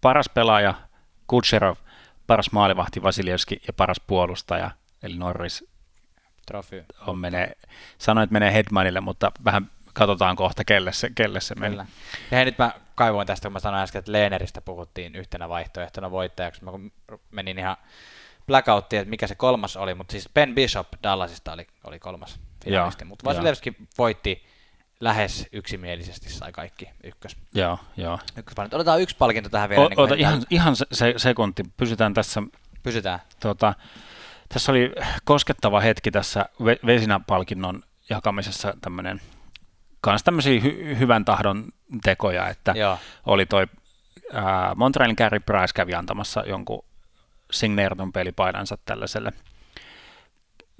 paras 0.00 0.28
pelaaja, 0.28 0.74
Kutserov, 1.26 1.76
paras 2.26 2.52
maalivahti 2.52 3.02
Vasiljevski 3.02 3.60
ja 3.66 3.72
paras 3.72 4.00
puolustaja, 4.06 4.70
eli 5.02 5.16
Norris 5.16 5.64
Trofy. 6.46 6.84
on 7.06 7.18
menee, 7.18 7.52
sanoin, 7.98 8.24
että 8.24 8.32
menee 8.32 8.52
Hedmanille, 8.52 9.00
mutta 9.00 9.32
vähän 9.44 9.70
katsotaan 9.92 10.36
kohta, 10.36 10.64
kelle 10.64 10.92
se, 10.92 11.10
kelle 11.14 11.40
se 11.40 11.54
meni. 11.54 11.70
Kyllä. 11.70 11.86
Ja 12.30 12.36
hei, 12.36 12.44
nyt 12.44 12.58
mä 12.58 12.72
kaivoin 12.94 13.26
tästä, 13.26 13.48
kun 13.48 13.52
mä 13.52 13.60
sanoin 13.60 13.82
äsken, 13.82 13.98
että 13.98 14.12
Leeneristä 14.12 14.60
puhuttiin 14.60 15.14
yhtenä 15.14 15.48
vaihtoehtona 15.48 16.10
voittajaksi. 16.10 16.64
Mä 16.64 16.70
kun 16.70 16.92
menin 17.30 17.58
ihan 17.58 17.76
blackouttiin, 18.46 19.00
että 19.00 19.10
mikä 19.10 19.26
se 19.26 19.34
kolmas 19.34 19.76
oli, 19.76 19.94
mutta 19.94 20.12
siis 20.12 20.28
Ben 20.34 20.54
Bishop 20.54 20.88
Dallasista 21.02 21.52
oli, 21.52 21.66
oli 21.84 21.98
kolmas 21.98 22.40
finalisti. 22.64 23.04
Mutta. 23.04 23.24
Vasilevski 23.24 23.76
voitti 23.98 24.46
lähes 25.00 25.46
yksimielisesti, 25.52 26.30
sai 26.30 26.52
kaikki 26.52 26.88
ykkös, 27.04 27.36
Joo, 27.54 27.78
joo. 27.96 28.18
ykköspalkinto. 28.36 28.76
Otetaan 28.76 29.00
yksi 29.00 29.16
palkinto 29.16 29.48
tähän 29.50 29.68
vielä. 29.68 29.84
O, 29.84 29.88
kuin 29.88 29.98
ota 29.98 30.14
ihan, 30.14 30.42
ihan 30.50 30.76
se, 30.76 30.86
se, 30.92 31.14
sekunti, 31.16 31.62
pysytään 31.76 32.14
tässä. 32.14 32.42
Pysytään. 32.82 33.18
Tota, 33.40 33.74
tässä 34.48 34.72
oli 34.72 34.92
koskettava 35.24 35.80
hetki 35.80 36.10
tässä 36.10 36.46
Ve- 36.60 36.86
Vesinä-palkinnon 36.86 37.82
jakamisessa 38.10 38.74
tämmöinen, 38.80 39.20
kans 40.00 40.22
tämmöisiä 40.24 40.60
hy- 40.60 40.98
hyvän 40.98 41.24
tahdon 41.24 41.64
tekoja, 42.02 42.48
että 42.48 42.72
Joo. 42.76 42.98
oli 43.26 43.46
toi 43.46 43.66
ää, 44.32 44.74
Montrealin 44.74 45.16
Gary 45.18 45.40
Price 45.40 45.74
kävi 45.74 45.94
antamassa 45.94 46.44
jonkun 46.46 46.84
signeeratun 47.50 48.12
pelipaidansa 48.12 48.78
tällaiselle 48.84 49.32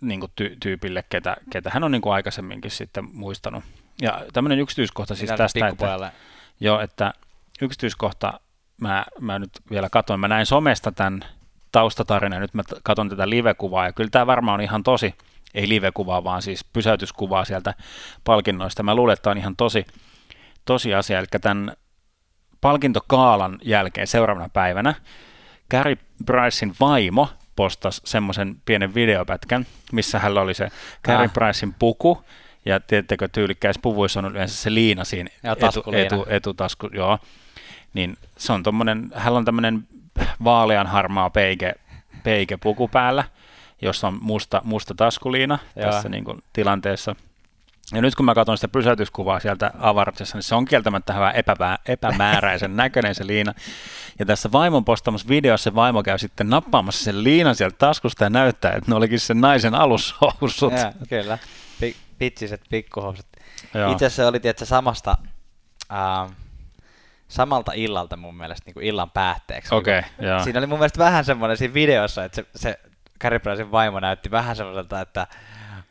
niin 0.03 0.21
kuin 0.21 0.33
ty- 0.41 0.57
tyypille, 0.61 1.05
ketä, 1.09 1.37
ketä 1.51 1.71
hän 1.75 1.85
on 1.85 1.93
niin 1.93 2.03
kuin 2.03 2.13
aikaisemminkin 2.13 2.71
sitten 2.71 3.05
muistanut. 3.13 3.65
Ja 4.03 4.25
tämmöinen 4.33 4.59
yksityiskohta 4.59 5.15
siis 5.15 5.31
Mitä 5.31 5.37
tästä, 5.37 5.69
että, 5.69 6.13
joo, 6.61 6.81
että 6.81 7.13
yksityiskohta, 7.63 8.41
mä, 8.81 9.05
mä 9.21 9.39
nyt 9.39 9.51
vielä 9.71 9.89
katsoin, 9.91 10.21
mä 10.21 10.29
näin 10.29 10.47
somesta 10.47 10.93
tämän 10.93 11.21
taustatarinan, 11.73 12.41
nyt 12.41 12.55
mä 12.55 12.63
katson 12.83 13.09
tätä 13.09 13.31
live-kuvaa, 13.31 13.87
ja 13.87 13.93
kyllä 13.93 14.11
tämä 14.11 14.27
varmaan 14.27 14.55
on 14.55 14.65
ihan 14.65 14.83
tosi, 14.83 15.15
ei 15.55 15.69
live-kuvaa, 15.69 16.25
vaan 16.25 16.43
siis 16.43 16.65
pysäytyskuvaa 16.65 17.45
sieltä 17.45 17.75
palkinnoista. 18.25 18.83
Mä 18.83 18.95
luulen, 18.95 19.13
että 19.13 19.23
tämä 19.23 19.33
on 19.33 19.39
ihan 19.39 19.57
tosi, 19.57 19.85
tosi 20.65 20.95
asia, 20.95 21.19
eli 21.19 21.27
tämän 21.41 21.73
palkintokaalan 22.61 23.59
jälkeen 23.63 24.07
seuraavana 24.07 24.49
päivänä 24.49 24.95
Gary 25.71 25.97
Pricein 26.27 26.75
vaimo 26.81 27.29
postasi 27.57 28.01
semmoisen 28.05 28.57
pienen 28.65 28.95
videopätkän, 28.95 29.67
missä 29.93 30.19
hänellä 30.19 30.41
oli 30.41 30.55
se 30.55 30.69
Gary 31.05 31.25
Ah. 31.25 31.33
Pricein 31.33 31.75
puku, 31.79 32.25
ja 32.67 32.81
tiedättekö, 32.81 33.29
tyylikkäissä 33.29 33.83
puvuissa 33.83 34.21
on 34.21 34.27
yleensä 34.27 34.57
se 34.57 34.75
liina 34.75 35.05
siinä 35.05 35.31
Joo, 35.43 35.57
etu, 35.69 35.83
etu, 35.93 36.27
etutasku, 36.29 36.89
joo. 36.93 37.19
Niin 37.95 38.17
se 38.39 38.53
on 38.53 38.63
tommonen, 38.63 39.11
hänellä 39.15 39.39
on 39.39 39.45
tämmöinen 39.45 39.89
vaalean 40.45 40.87
harmaa 40.87 41.31
peike, 41.31 41.75
peike 42.23 42.57
puku 42.57 42.89
päällä, 42.89 43.25
jossa 43.83 44.09
on 44.09 44.19
musta, 44.21 44.61
musta 44.65 44.95
taskuliina 44.95 45.59
Joo. 45.77 45.91
tässä 45.91 46.09
niin 46.09 46.25
kuin, 46.25 46.43
tilanteessa. 46.53 47.17
Ja 47.93 48.03
nyt 48.03 48.15
kun 48.15 48.25
mä 48.25 48.35
katson 48.35 48.59
sitä 48.59 48.69
pysäytyskuvaa 48.69 49.41
sieltä 49.41 49.71
avaruudessa, 49.79 50.37
niin 50.37 50.43
se 50.43 50.55
on 50.55 50.65
kieltämättä 50.65 51.15
vähän 51.15 51.37
epäpää, 51.37 51.79
epämääräisen 51.87 52.77
näköinen 52.83 53.15
se 53.15 53.27
liina. 53.27 53.55
Ja 54.19 54.27
tässä 54.27 54.53
vaimon 54.53 54.85
postaamassa 54.85 55.29
videossa 55.29 55.71
se 55.71 55.75
vaimo 55.75 56.03
käy 56.03 56.19
sitten 56.19 56.51
nappaamassa 56.51 57.05
sen 57.05 57.25
liinan 57.25 57.55
sieltä 57.55 57.77
taskusta 57.79 58.25
ja 58.25 58.31
näyttää, 58.31 58.73
että 58.73 58.91
ne 58.91 58.97
olikin 58.97 59.21
sen 59.21 59.41
naisen 59.41 59.75
alushousut. 59.75 60.73
Joo, 60.73 60.93
kyllä. 61.09 61.39
Pi- 62.19 62.31
pitsiset 62.31 62.61
pikkuhousut. 62.71 63.27
Itse 63.93 64.07
asiassa 64.07 64.29
oli 64.29 64.41
tietysti 64.41 64.67
samasta, 64.67 65.19
äh, 65.93 66.37
samalta 67.29 67.73
illalta 67.75 68.17
mun 68.17 68.37
mielestä 68.37 68.63
niin 68.67 68.75
kuin 68.75 68.87
illan 68.87 69.11
päätteeksi. 69.11 69.75
Okei, 69.75 70.03
joo. 70.21 70.43
Siinä 70.43 70.59
oli 70.59 70.67
mun 70.67 70.79
mielestä 70.79 70.99
vähän 70.99 71.25
semmoinen 71.25 71.57
siinä 71.57 71.75
videossa, 71.75 72.25
että 72.25 72.37
se, 72.37 72.47
se 72.57 72.79
Pricein 73.43 73.71
vaimo 73.71 74.01
näytti 74.01 74.31
vähän 74.31 74.57
semmoiselta, 74.57 75.01
että 75.01 75.27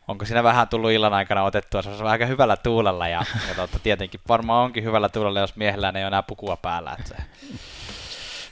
onko 0.08 0.26
siinä 0.26 0.44
vähän 0.44 0.68
tullut 0.68 0.92
illan 0.92 1.14
aikana 1.14 1.44
otettua 1.44 1.82
semmoisella 1.82 2.12
aika 2.12 2.26
hyvällä 2.26 2.58
tuulella 2.58 3.08
ja, 3.08 3.26
ja 3.48 3.56
totta, 3.56 3.80
tietenkin 3.80 4.22
varmaan 4.28 4.66
onkin 4.66 4.84
hyvällä 4.84 5.10
tuulella, 5.10 5.40
jos 5.40 5.56
miehellään 5.56 5.96
ei 5.96 6.04
ole 6.04 6.08
enää 6.08 6.24
pukua 6.24 6.58
päällä, 6.58 6.96
että 7.00 7.10
se 7.10 7.24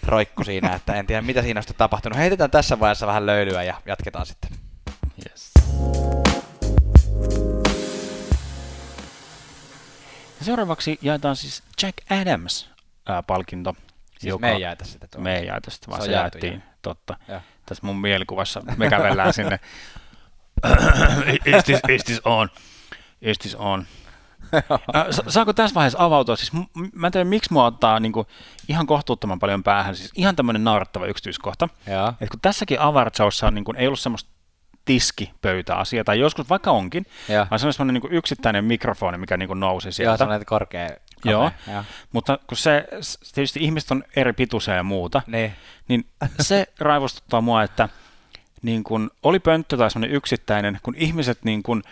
roikku 0.05 0.43
siinä, 0.43 0.75
että 0.75 0.93
en 0.93 1.07
tiedä 1.07 1.21
mitä 1.21 1.41
siinä 1.41 1.57
on 1.57 1.63
sitten 1.63 1.77
tapahtunut. 1.77 2.17
Heitetään 2.17 2.51
tässä 2.51 2.79
vaiheessa 2.79 3.07
vähän 3.07 3.25
löylyä 3.25 3.63
ja 3.63 3.73
jatketaan 3.85 4.25
sitten. 4.25 4.51
Yes. 5.29 5.51
Ja 10.43 10.45
seuraavaksi 10.45 10.99
jaetaan 11.01 11.35
siis 11.35 11.63
Jack 11.83 11.97
Adams-palkinto. 12.11 13.75
Siis 14.19 14.39
me 14.39 14.51
ei 14.51 14.61
jaeta 14.61 14.85
sitä 14.85 15.07
tuolla. 15.07 15.23
Me 15.23 15.37
ei 15.37 15.45
jaeta 15.45 15.71
sitä, 15.71 15.87
vaan 15.89 16.01
Se 16.01 16.05
se, 16.05 16.11
jaettiin, 16.11 16.63
totta. 16.81 17.17
Joo. 17.27 17.41
Tässä 17.65 17.85
mun 17.85 18.01
mielikuvassa 18.01 18.61
me 18.77 18.89
kävellään 18.89 19.33
sinne. 19.33 19.59
is, 21.45 21.63
this, 21.63 21.79
is 21.89 22.03
this 22.03 22.21
on? 22.25 22.49
Is 23.21 23.37
this 23.39 23.55
on? 23.55 23.85
Äh, 24.95 25.05
sa- 25.11 25.23
Saako 25.27 25.53
tässä 25.53 25.75
vaiheessa 25.75 26.03
avautua? 26.03 26.35
Siis, 26.35 26.51
mä 26.93 27.07
en 27.07 27.11
tiedä, 27.13 27.25
miksi 27.25 27.53
mua 27.53 27.65
ottaa 27.65 27.99
niinku, 27.99 28.27
ihan 28.67 28.87
kohtuuttoman 28.87 29.39
paljon 29.39 29.63
päähän. 29.63 29.95
Siis 29.95 30.11
ihan 30.15 30.35
tämmöinen 30.35 30.63
naurattava 30.63 31.05
yksityiskohta. 31.05 31.69
Et 32.21 32.29
kun 32.29 32.39
tässäkin 32.41 32.79
Avartsaussa 32.81 33.51
niin 33.51 33.65
ei 33.77 33.87
ollut 33.87 33.99
semmoista 33.99 34.29
tiskipöytäasiaa, 34.85 36.03
tai 36.03 36.19
joskus 36.19 36.49
vaikka 36.49 36.71
onkin, 36.71 37.05
Joo. 37.29 37.47
vaan 37.51 37.59
se 37.59 37.67
on 37.67 37.73
semmoinen 37.73 38.01
niin 38.01 38.13
yksittäinen 38.13 38.65
mikrofoni, 38.65 39.17
mikä 39.17 39.37
niin 39.37 39.59
nousi 39.59 39.87
Joo, 39.87 39.91
sieltä. 39.91 40.17
semmoinen 40.17 40.45
korkea. 40.45 40.87
kapea. 40.87 41.31
Joo. 41.31 41.51
Joo. 41.71 41.83
Mutta 42.11 42.39
kun 42.47 42.57
se, 42.57 42.87
tietysti 43.33 43.59
ihmiset 43.63 43.91
on 43.91 44.03
eri 44.15 44.33
pituisia 44.33 44.75
ja 44.75 44.83
muuta, 44.83 45.21
Niin. 45.27 45.53
niin 45.87 46.05
se 46.39 46.67
raivostuttaa 46.79 47.41
mua, 47.41 47.63
että 47.63 47.89
niin 48.61 48.83
kun 48.83 49.11
oli 49.23 49.39
pönttö 49.39 49.77
tai 49.77 49.91
semmoinen 49.91 50.15
yksittäinen, 50.15 50.79
kun 50.83 50.95
ihmiset 50.97 51.39
niin 51.43 51.63
kun, 51.63 51.83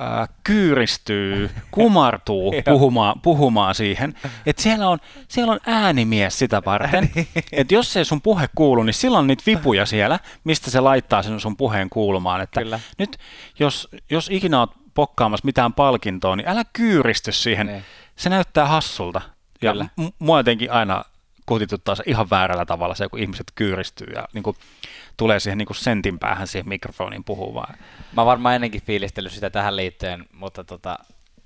äh, 0.00 0.28
kyyristyy, 0.44 1.50
kumartuu 1.70 2.54
puhumaan, 2.64 3.20
puhumaan 3.20 3.74
siihen, 3.74 4.14
että 4.46 4.62
siellä 4.62 4.88
on, 4.88 4.98
siellä 5.28 5.52
on 5.52 5.60
äänimies 5.66 6.38
sitä 6.38 6.62
varten, 6.66 7.10
että 7.52 7.74
jos 7.74 7.96
ei 7.96 8.04
sun 8.04 8.22
puhe 8.22 8.48
kuulu, 8.54 8.82
niin 8.82 8.94
silloin 8.94 9.20
on 9.20 9.26
niitä 9.26 9.42
vipuja 9.46 9.86
siellä, 9.86 10.18
mistä 10.44 10.70
se 10.70 10.80
laittaa 10.80 11.22
sen 11.22 11.40
sun 11.40 11.56
puheen 11.56 11.90
kuulumaan, 11.90 12.40
että 12.40 12.60
Kyllä. 12.62 12.80
nyt 12.98 13.18
jos, 13.58 13.88
jos 14.10 14.28
ikinä 14.30 14.58
oot 14.60 14.70
pokkaamassa 14.94 15.44
mitään 15.46 15.72
palkintoa, 15.72 16.36
niin 16.36 16.48
älä 16.48 16.62
kyyristy 16.72 17.32
siihen, 17.32 17.66
Niin. 17.66 17.84
se 18.16 18.28
näyttää 18.30 18.66
hassulta. 18.66 19.20
Ja 19.62 19.72
Kyllä. 19.72 19.86
m- 19.96 20.06
mua 20.18 20.38
jotenkin 20.38 20.72
aina 20.72 21.04
kutituttaa 21.46 21.94
se 21.94 22.02
ihan 22.06 22.30
väärällä 22.30 22.66
tavalla 22.66 22.94
se, 22.94 23.08
kun 23.08 23.18
ihmiset 23.18 23.46
kyyristyy 23.54 24.06
ja 24.14 24.28
niin 24.32 24.42
kuin, 24.42 24.56
tulee 25.18 25.40
siihen 25.40 25.58
niin 25.58 25.66
kuin 25.66 25.76
sentin 25.76 26.18
päähän 26.18 26.46
siihen 26.46 26.68
mikrofoniin 26.68 27.24
puhumaan. 27.24 27.74
Mä 28.16 28.26
varmaan 28.26 28.54
ennenkin 28.54 28.82
fiilistellyt 28.82 29.32
sitä 29.32 29.50
tähän 29.50 29.76
liittyen, 29.76 30.24
mutta 30.32 30.64
tota, 30.64 30.98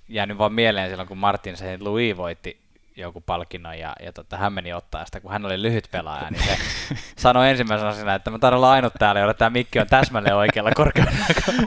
jäänyt 0.09 0.39
vaan 0.39 0.53
mieleen 0.53 0.89
silloin, 0.91 1.09
kun 1.09 1.19
Martin 1.19 1.57
se 1.57 1.79
Louis 1.81 2.17
voitti 2.17 2.63
joku 2.97 3.21
palkinnon 3.21 3.79
ja, 3.79 3.93
ja 4.05 4.13
tota, 4.13 4.37
hän 4.37 4.53
meni 4.53 4.73
ottaa 4.73 5.05
sitä, 5.05 5.21
kun 5.21 5.33
hän 5.33 5.47
oli 5.47 5.63
lyhyt 5.63 5.89
pelaaja, 5.91 6.31
niin 6.31 6.45
se 6.45 6.59
sanoi 7.23 7.51
ensimmäisenä 7.51 7.91
asiana, 7.91 8.15
että 8.15 8.31
mä 8.31 8.39
taidan 8.39 8.57
olla 8.57 8.71
ainut 8.71 8.93
täällä, 8.99 9.21
jolla 9.21 9.35
tämä 9.35 9.51
mikki 9.51 9.79
on 9.79 9.87
täsmälleen 9.87 10.37
oikealla 10.37 10.71
korkeudella. 10.75 11.19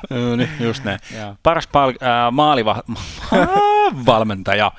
No 0.09 0.35
niin, 0.35 0.49
just 0.59 0.83
näin. 0.83 0.99
Joo. 1.17 1.35
Paras 1.43 1.67
pal- 1.67 1.89
äh, 2.03 2.31
maaliva- 2.31 2.83
valmentaja 4.05 4.71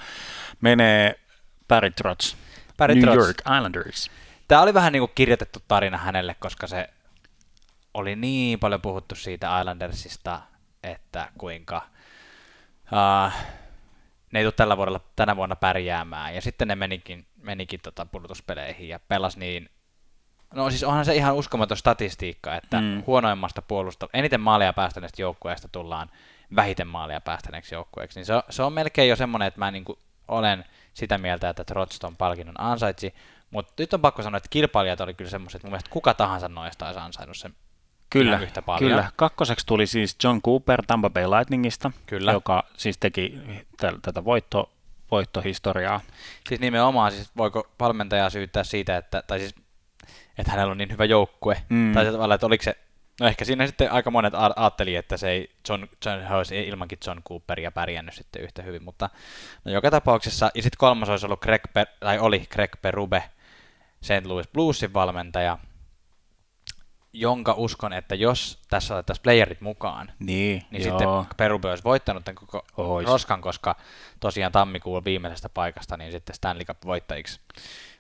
menee 0.61 1.15
Barry 1.69 1.91
Trotz, 1.91 2.35
Barry 2.77 2.95
New 2.95 3.05
Trotz. 3.05 3.17
York 3.27 3.39
Islanders. 3.41 4.11
Tämä 4.49 4.63
oli 4.63 4.75
vähän 4.75 4.93
niin 4.93 5.01
kuin 5.01 5.13
kirjoitettu 5.15 5.59
tarina 5.69 5.99
hänelle, 5.99 6.37
koska 6.39 6.67
se 6.67 6.89
oli 7.97 8.17
niin 8.17 8.59
paljon 8.59 8.81
puhuttu 8.81 9.15
siitä 9.15 9.61
Islandersista, 9.61 10.41
että 10.83 11.29
kuinka 11.39 11.83
uh, 12.93 13.33
ne 14.33 14.39
ei 14.39 14.45
tule 14.45 14.53
tällä 14.53 14.77
vuodella, 14.77 15.01
tänä 15.17 15.37
vuonna 15.37 15.57
pärjäämään. 15.57 16.35
Ja 16.35 16.41
sitten 16.41 16.69
ne 16.69 16.75
menikin, 16.75 17.27
menikin 17.43 17.81
tota 17.83 18.07
pudotuspeleihin 18.07 18.89
ja 18.89 19.01
pelas 19.09 19.37
niin 19.37 19.71
No 20.55 20.71
siis 20.71 20.85
onhan 20.85 21.05
se 21.05 21.15
ihan 21.15 21.35
uskomaton 21.35 21.77
statistiikka, 21.77 22.57
että 22.57 22.81
Mm. 22.81 22.87
mm. 22.87 23.03
huonoimmasta 23.07 23.63
puolusta, 23.63 24.09
eniten 24.15 24.41
maalia 24.41 24.73
päästäneestä 24.73 25.23
joukkueesta 25.23 25.69
tullaan 25.69 26.11
vähiten 26.57 26.87
maalia 26.87 27.21
päästäneeksi 27.21 27.75
joukkueeksi, 27.75 28.19
niin 28.19 28.27
se 28.27 28.35
on, 28.35 28.43
se 28.51 28.63
on 28.63 28.73
melkein 28.73 29.09
jo 29.09 29.17
semmoinen, 29.17 29.49
että 29.49 29.59
mä 29.59 29.71
niin 29.71 29.85
olen 30.29 30.65
sitä 30.95 31.19
mieltä, 31.19 31.49
että 31.51 31.65
Trotz 31.65 31.99
ton 31.99 32.17
palkinnon 32.17 32.61
ansaitsi, 32.61 33.15
mutta 33.51 33.73
nyt 33.79 33.95
on 33.95 34.01
pakko 34.01 34.23
sanoa, 34.23 34.37
että 34.37 34.49
kilpailijat 34.49 35.01
oli 35.01 35.15
kyllä 35.15 35.31
semmoiset, 35.31 35.59
että 35.59 35.67
mun 35.67 35.73
mielestä 35.73 35.91
kuka 35.91 36.15
tahansa 36.15 36.49
noista 36.49 36.87
olisi 36.87 37.01
ansainnut 37.01 37.37
sen 37.37 37.55
Kyllä, 38.11 38.39
yhtä 38.39 38.63
paljon. 38.63 38.91
kyllä. 38.91 39.11
Kakkoseksi 39.17 39.67
tuli 39.67 39.87
siis 39.87 40.17
John 40.25 40.43
Cooper 40.43 40.83
Tampa 40.87 41.11
Bay 41.11 41.25
Lightningista, 41.27 41.91
Kyllä. 42.07 42.33
joka 42.33 42.65
siis 42.77 42.99
teki 42.99 43.39
tätä 44.03 44.25
voitto, 44.25 44.71
voittohistoriaa. 45.11 46.01
Siis 46.49 46.61
nimenomaan, 46.61 47.13
siis 47.13 47.31
voiko 47.37 47.71
valmentajaa 47.81 48.31
syyttää 48.31 48.65
siitä, 48.65 48.97
että, 48.97 49.23
tai 49.27 49.39
siis, 49.39 49.55
että 50.39 50.53
hänellä 50.53 50.71
on 50.71 50.79
niin 50.79 50.93
hyvä 50.93 51.05
joukkue, 51.05 51.63
Mm. 51.69 51.93
tai 51.95 52.05
tavallaan, 52.05 52.35
että 52.35 52.47
oliko 52.47 52.63
se 52.65 52.77
No 53.21 53.27
ehkä 53.27 53.45
siinä 53.45 53.67
sitten 53.67 53.93
aika 53.93 54.11
monet 54.11 54.35
a- 54.35 54.51
ajatteli, 54.57 54.97
että 54.97 55.17
se 55.17 55.31
ei 55.31 55.51
John, 55.69 55.87
John 56.07 56.33
olisi 56.33 56.61
ilmankin 56.69 56.99
John 57.07 57.23
Cooperia 57.29 57.71
pärjännyt 57.71 58.15
sitten 58.15 58.43
yhtä 58.43 58.63
hyvin, 58.63 58.83
mutta 58.85 59.11
no 59.65 59.73
joka 59.73 59.91
tapauksessa, 59.91 60.51
ja 60.55 60.63
sitten 60.63 60.79
kolmas 60.79 61.09
olisi 61.09 61.27
ollut 61.27 61.41
Greg 61.41 61.63
per, 61.73 61.87
tai 62.01 62.19
oli 62.19 62.47
Greg 62.51 62.71
Perube, 62.83 63.23
St. 64.03 64.27
Louis 64.27 64.49
Bluesin 64.49 64.95
valmentaja, 64.95 65.59
jonka 67.21 67.55
uskon, 67.57 67.93
että 67.93 68.15
jos 68.15 68.59
tässä 68.71 68.95
otettaisiin 68.95 69.23
playerit 69.23 69.61
mukaan, 69.61 70.13
Niin, 70.19 70.63
niin 70.71 70.85
joo. 70.87 70.99
sitten 70.99 71.37
Perube 71.37 71.71
olisi 71.71 71.85
voittanut 71.85 72.25
tämän 72.25 72.35
koko 72.37 72.65
Ois. 72.77 73.07
roskan, 73.07 73.41
koska 73.41 73.77
tosiaan 74.21 74.53
tammikuun 74.53 75.05
viimeisestä 75.05 75.49
paikasta, 75.49 75.97
niin 75.97 76.13
sitten 76.13 76.35
Stanley 76.37 76.65
Cup 76.65 76.85
voittajiksi. 76.85 77.41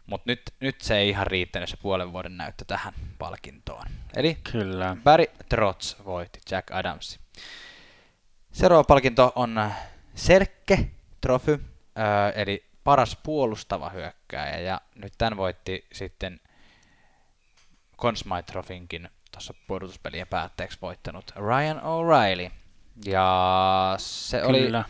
Mutta 0.06 0.24
nyt, 0.30 0.42
nyt 0.60 0.80
se 0.80 0.96
ei 0.96 1.08
ihan 1.08 1.26
riittänyt 1.26 1.68
se 1.68 1.76
puolen 1.76 2.12
vuoden 2.12 2.36
näyttö 2.36 2.64
tähän 2.64 2.92
palkintoon. 3.18 3.86
Eli 4.16 4.34
Kyllä. 4.52 4.96
Barry 5.04 5.26
Trotz 5.48 5.94
voitti 6.04 6.40
Jack 6.50 6.70
Adamsi. 6.70 7.18
Seuraava 8.52 8.84
palkinto 8.84 9.32
on 9.36 9.70
Serkke 10.14 10.88
Trophy, 11.20 11.52
öö, 11.98 12.30
eli 12.34 12.66
paras 12.84 13.16
puolustava 13.22 13.90
hyökkääjä, 13.90 14.58
ja 14.60 14.80
nyt 14.94 15.12
tämän 15.18 15.36
voitti 15.36 15.86
sitten 15.92 16.40
Trophinkin 18.46 19.08
tuossa 19.32 19.54
pudotuspelien 19.66 20.26
päätteeksi 20.26 20.78
voittanut 20.82 21.32
Ryan 21.36 21.78
O'Reilly. 21.80 22.50
Ja 23.04 23.94
se 23.98 24.42
oli, 24.44 24.60
Kyllä. 24.60 24.84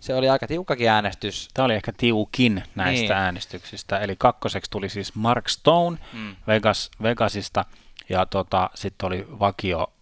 se 0.00 0.14
oli 0.14 0.28
aika 0.28 0.46
tiukkakin 0.46 0.88
äänestys. 0.90 1.48
Tämä 1.54 1.64
oli 1.64 1.74
ehkä 1.74 1.92
tiukin 1.96 2.62
näistä 2.74 3.14
Niin. 3.14 3.22
äänestyksistä. 3.22 3.98
Eli 3.98 4.16
kakkoseksi 4.18 4.70
tuli 4.70 4.88
siis 4.88 5.14
Mark 5.14 5.48
Stone 5.48 5.98
Mm. 6.12 6.36
Vegas, 6.46 6.90
Vegasista 7.02 7.64
ja 8.08 8.26
tota, 8.26 8.70
sitten 8.74 9.06
oli 9.06 9.26
vakio, 9.40 9.92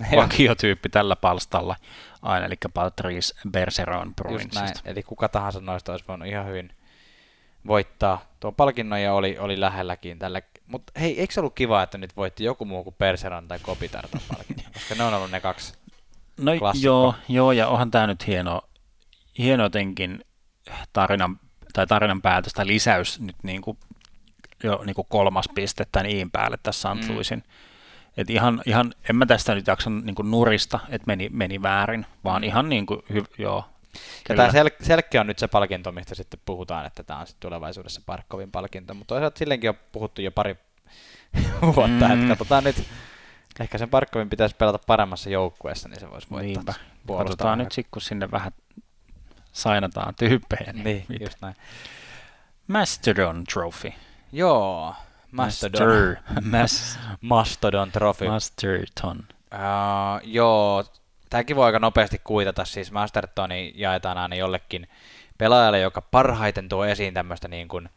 vakiotyyppi 0.16 0.88
tällä 0.88 1.16
palstalla 1.16 1.76
aina, 2.22 2.46
eli 2.46 2.54
Patrice 2.74 3.34
näin. 3.44 4.14
Bruinsista. 4.14 4.80
Eli 4.84 5.02
kuka 5.02 5.28
tahansa 5.28 5.60
noista 5.60 5.92
olisi 5.92 6.04
voinut 6.08 6.28
ihan 6.28 6.46
hyvin 6.46 6.72
voittaa 7.66 8.24
tuon 8.40 8.54
palkinnon 8.54 9.02
ja 9.02 9.14
oli, 9.14 9.38
oli 9.38 9.60
lähelläkin 9.60 10.18
tällä. 10.18 10.42
Mutta 10.70 10.92
hei, 11.00 11.20
eikö 11.20 11.34
se 11.34 11.40
ollut 11.40 11.54
kiva, 11.54 11.82
että 11.82 11.98
nyt 11.98 12.16
voitti 12.16 12.44
joku 12.44 12.64
muu 12.64 12.84
kuin 12.84 12.94
Perseron 12.98 13.48
tai 13.48 13.58
Kopitar? 13.58 14.04
Koska 14.74 14.94
ne 14.98 15.04
on 15.04 15.14
ollut 15.14 15.30
ne 15.30 15.40
kaksi. 15.40 15.74
No 16.40 16.52
klassikko. 16.58 16.86
joo, 16.86 17.14
joo, 17.28 17.52
ja 17.52 17.68
onhan 17.68 17.90
tämä 17.90 18.06
nyt 18.06 18.26
hieno, 18.26 18.62
hieno 19.38 19.62
jotenkin 19.62 20.24
tarinan, 20.92 21.40
tai 21.72 21.86
tarinan 21.86 22.22
päätös 22.22 22.52
tai 22.52 22.66
lisäys 22.66 23.20
nyt 23.20 23.36
niin 23.42 23.62
kuin, 23.62 23.78
jo 24.62 24.82
niin 24.86 24.94
kuin 24.94 25.06
kolmas 25.10 25.48
piste 25.54 25.86
tämän 25.92 26.06
iin 26.10 26.30
päälle 26.30 26.58
tässä 26.62 26.94
St. 26.94 27.08
Mm. 27.08 27.14
Louisin. 27.14 27.44
Et 28.16 28.30
ihan, 28.30 28.62
ihan, 28.66 28.94
en 29.10 29.16
mä 29.16 29.26
tästä 29.26 29.54
nyt 29.54 29.66
jaksa 29.66 29.90
niin 29.90 30.14
kuin 30.14 30.30
nurista, 30.30 30.80
että 30.88 31.06
meni, 31.06 31.28
meni 31.32 31.62
väärin, 31.62 32.06
vaan 32.24 32.42
Mm. 32.42 32.46
ihan 32.46 32.68
niin 32.68 32.86
kuin, 32.86 33.00
hy, 33.14 33.24
joo. 33.38 33.64
Ja 34.28 34.36
tämä 34.36 34.48
sel- 34.48 34.84
Selkke 34.84 35.20
on 35.20 35.26
nyt 35.26 35.38
se 35.38 35.48
palkinto, 35.48 35.92
mistä 35.92 36.14
sitten 36.14 36.40
puhutaan, 36.46 36.86
että 36.86 37.02
tämä 37.02 37.20
on 37.20 37.26
sitten 37.26 37.40
tulevaisuudessa 37.50 38.00
Parkkovin 38.06 38.50
palkinto, 38.50 38.94
mutta 38.94 39.14
toisaalta 39.14 39.38
silleenkin 39.38 39.70
on 39.70 39.76
puhuttu 39.92 40.22
jo 40.22 40.30
pari 40.32 40.56
vuotta, 41.76 42.08
Mm. 42.08 42.12
että 42.12 42.28
katsotaan 42.28 42.64
nyt, 42.64 42.84
ehkä 43.60 43.78
sen 43.78 43.90
Parkkovin 43.90 44.30
pitäisi 44.30 44.56
pelata 44.56 44.78
paremmassa 44.86 45.30
joukkueessa, 45.30 45.88
niin 45.88 46.00
se 46.00 46.10
voisi 46.10 46.30
voittaa. 46.30 46.46
Niinpä. 46.52 46.74
Katsotaan 47.18 47.58
nyt 47.58 47.72
sitten, 47.72 47.90
kun 47.90 48.02
sinne 48.02 48.30
vähän 48.30 48.52
sainataan 49.52 50.14
tyyppejä. 50.14 50.72
Niin, 50.72 51.04
mitä. 51.08 51.24
just 51.24 51.38
näin. 51.42 51.54
Mastodon 52.68 53.44
Trophy. 53.44 53.92
Joo, 54.32 54.94
Mastodon. 55.32 55.88
Master, 55.88 56.16
mas, 56.60 56.98
Mastodon 57.20 57.92
Trophy. 57.92 58.26
Masterton. 58.28 59.18
Uh, 59.54 60.20
joo, 60.24 60.84
tämäkin 61.30 61.56
voi 61.56 61.66
aika 61.66 61.78
nopeasti 61.78 62.20
kuitata, 62.24 62.64
siis 62.64 62.92
Mastertoni 62.92 63.72
jaetaan 63.76 64.18
aina 64.18 64.36
jollekin 64.36 64.88
pelaajalle, 65.38 65.80
joka 65.80 66.02
parhaiten 66.02 66.68
tuo 66.68 66.84
esiin 66.84 67.14
tämmöistä 67.14 67.48
niin 67.48 67.68
kuin 67.68 67.88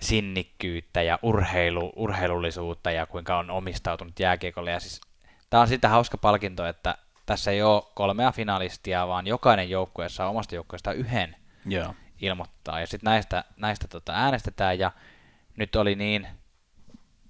sinnikkyyttä 0.00 1.02
ja 1.02 1.18
urheilu, 1.22 1.92
urheilullisuutta 1.96 2.90
ja 2.90 3.06
kuinka 3.06 3.38
on 3.38 3.50
omistautunut 3.50 4.20
jääkiekolle. 4.20 4.70
Ja 4.70 4.80
siis, 4.80 5.00
tämä 5.50 5.60
on 5.60 5.68
sitä 5.68 5.88
hauska 5.88 6.18
palkinto, 6.18 6.66
että 6.66 6.98
tässä 7.26 7.50
ei 7.50 7.62
ole 7.62 7.82
kolmea 7.94 8.32
finalistia, 8.32 9.08
vaan 9.08 9.26
jokainen 9.26 9.70
joukkue 9.70 10.08
saa 10.08 10.28
omasta 10.28 10.54
joukkueesta 10.54 10.92
yhden 10.92 11.36
Joo. 11.66 11.94
ilmoittaa. 12.20 12.80
Ja 12.80 12.86
sitten 12.86 13.10
näistä, 13.10 13.44
näistä 13.56 13.88
tota 13.88 14.12
äänestetään 14.12 14.78
ja 14.78 14.90
nyt 15.56 15.76
oli 15.76 15.94
niin, 15.94 16.28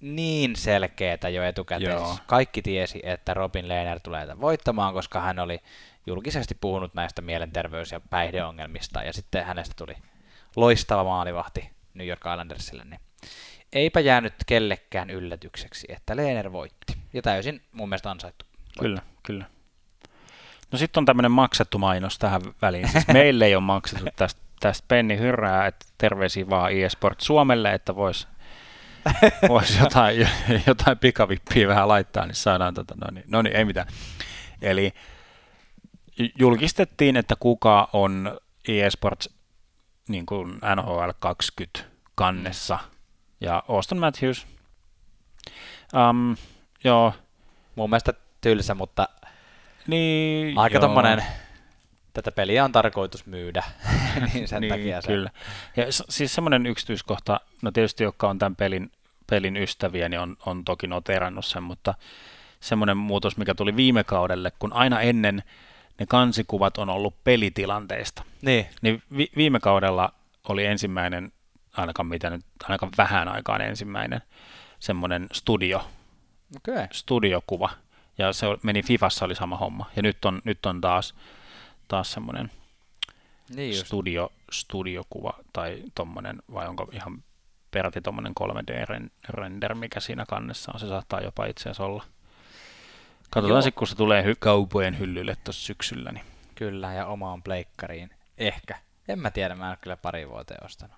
niin 0.02 0.56
selkeätä 0.56 1.28
jo 1.28 1.42
etukäteen. 1.42 1.90
Joo. 1.90 2.06
Siis 2.06 2.20
kaikki 2.26 2.62
tiesi, 2.62 3.00
että 3.02 3.34
Robin 3.34 3.68
Lehner 3.68 4.00
tulee 4.00 4.26
tämän 4.26 4.40
voittamaan, 4.40 4.94
koska 4.94 5.20
hän 5.20 5.38
oli 5.38 5.58
julkisesti 6.06 6.54
puhunut 6.60 6.94
näistä 6.94 7.22
mielenterveys- 7.22 7.92
ja 7.92 8.00
päihdeongelmista 8.10 9.02
ja 9.02 9.12
sitten 9.12 9.44
hänestä 9.44 9.74
tuli 9.78 9.94
loistava 10.56 11.04
maalivahti 11.04 11.70
New 11.94 12.06
York 12.06 12.20
Islandersille, 12.20 12.84
niin 12.84 13.00
eipä 13.72 14.00
jäänyt 14.00 14.34
kellekään 14.46 15.10
yllätykseksi, 15.10 15.86
että 15.90 16.16
Lehner 16.16 16.52
voitti. 16.52 16.96
Ja 17.12 17.22
täysin 17.22 17.62
mun 17.72 17.88
mielestä 17.88 18.10
ansaittu. 18.10 18.44
voitto. 18.44 18.82
Kyllä, 18.82 19.02
kyllä. 19.22 19.44
No 20.72 20.78
sitten 20.78 21.00
on 21.00 21.04
tämmöinen 21.04 21.32
maksettu 21.32 21.78
mainos 21.78 22.18
tähän 22.18 22.40
väliin. 22.62 22.88
Siis 22.88 23.08
meille 23.08 23.44
ei 23.44 23.54
ole 23.54 23.64
maksettu 23.64 24.04
tästä, 24.16 24.40
tästä 24.60 24.84
penni 24.88 25.18
hyrrää, 25.18 25.66
että 25.66 25.86
terveisiä 25.98 26.50
vaan 26.50 26.72
eSport 26.72 27.20
Suomelle, 27.20 27.72
että 27.72 27.96
voisi 27.96 28.26
vois 29.48 29.78
jotain, 29.80 30.28
jotain 30.66 30.98
pikavippiä 30.98 31.68
vähän 31.68 31.88
laittaa, 31.88 32.26
niin 32.26 32.34
saadaan 32.34 32.74
tota, 32.74 32.94
no 33.00 33.06
niin, 33.12 33.24
no 33.28 33.42
niin, 33.42 33.56
ei 33.56 33.64
mitään. 33.64 33.86
Eli 34.62 34.92
julkistettiin, 36.38 37.16
että 37.16 37.36
kuka 37.40 37.88
on 37.92 38.40
eSports 38.68 39.30
niin 40.08 40.26
kuin 40.26 40.58
NHL 40.76 41.10
20 41.18 41.80
kannessa. 42.14 42.78
Ja 43.40 43.62
Austin 43.68 43.98
Matthews. 43.98 44.46
Um, 45.94 46.36
joo, 46.84 47.12
Mun 47.76 47.90
mielestä 47.90 48.14
tylsä, 48.40 48.74
mutta 48.74 49.08
niin, 49.86 50.58
aika 50.58 50.74
joo. 50.74 50.80
tommonen, 50.80 51.24
tätä 52.12 52.32
peliä 52.32 52.64
on 52.64 52.72
tarkoitus 52.72 53.26
myydä, 53.26 53.64
niin 54.34 54.48
sen 54.48 54.60
niin, 54.60 54.72
takia 54.72 55.00
se. 55.00 55.06
kyllä. 55.06 55.30
Ja 55.76 55.84
siis 55.90 56.34
semmoinen 56.34 56.66
yksityiskohta, 56.66 57.40
no 57.62 57.70
tietysti 57.70 58.04
jotka 58.04 58.28
on 58.30 58.38
tämän 58.38 58.56
pelin, 58.56 58.92
pelin 59.30 59.56
ystäviä, 59.56 60.08
niin 60.08 60.20
on, 60.20 60.36
on 60.46 60.64
toki 60.64 60.86
noterannut 60.86 61.44
sen, 61.44 61.62
mutta 61.62 61.94
semmoinen 62.60 62.96
muutos, 62.96 63.36
mikä 63.36 63.54
tuli 63.54 63.76
viime 63.76 64.04
kaudelle, 64.04 64.52
kun 64.58 64.72
aina 64.72 65.00
ennen 65.00 65.42
ne 65.98 66.06
kansikuvat 66.06 66.78
on 66.78 66.90
ollut 66.90 67.14
pelitilanteista, 67.24 68.22
Niin, 68.42 68.66
niin 68.82 69.02
vi- 69.16 69.30
viime 69.36 69.60
kaudella 69.60 70.12
oli 70.48 70.66
ensimmäinen, 70.66 71.32
ainakaan 71.76 72.06
mitä 72.06 72.30
nyt, 72.30 72.44
ainakaan 72.64 72.92
vähän 72.98 73.28
aikaan 73.28 73.60
ensimmäinen, 73.60 74.22
semmoinen 74.80 75.26
studio. 75.32 75.88
Okay. 76.56 76.86
studiokuva, 76.92 77.70
ja 78.18 78.32
se 78.32 78.46
meni 78.62 78.82
Fifassa 78.82 79.24
oli 79.24 79.34
sama 79.34 79.56
homma, 79.56 79.90
ja 79.96 80.02
nyt 80.02 80.24
on, 80.24 80.40
nyt 80.44 80.66
on 80.66 80.80
taas, 80.80 81.14
taas 81.92 82.12
semmoinen 82.12 82.50
Niin 83.56 83.70
just. 83.76 83.86
studio, 83.86 84.32
studiokuva 84.52 85.32
tai 85.52 85.82
tommonen, 85.94 86.42
vai 86.54 86.68
onko 86.68 86.88
ihan 86.92 87.24
peräti 87.70 88.00
tommonen 88.00 88.32
3D-render, 88.40 89.74
mikä 89.74 90.00
siinä 90.00 90.24
kannessa 90.28 90.72
on. 90.74 90.80
Se 90.80 90.88
saattaa 90.88 91.20
jopa 91.20 91.46
itse 91.46 91.62
asiassa 91.62 91.84
olla. 91.84 92.04
Katsotaan 93.30 93.62
sitten, 93.62 93.78
kun 93.78 93.86
se 93.86 93.94
tulee 93.94 94.22
hy- 94.22 94.36
kaupojen 94.38 94.98
hyllylle 94.98 95.36
tuossa 95.44 95.66
syksyllä. 95.66 96.12
Niin. 96.12 96.24
Kyllä, 96.54 96.92
ja 96.92 97.06
omaan 97.06 97.42
pleikkariin. 97.42 98.10
Ehkä. 98.38 98.78
En 99.08 99.18
mä 99.18 99.30
tiedä, 99.30 99.54
mä 99.54 99.70
en 99.70 99.78
kyllä 99.80 99.96
pari 99.96 100.28
vuoteen 100.28 100.64
ostanut. 100.64 100.96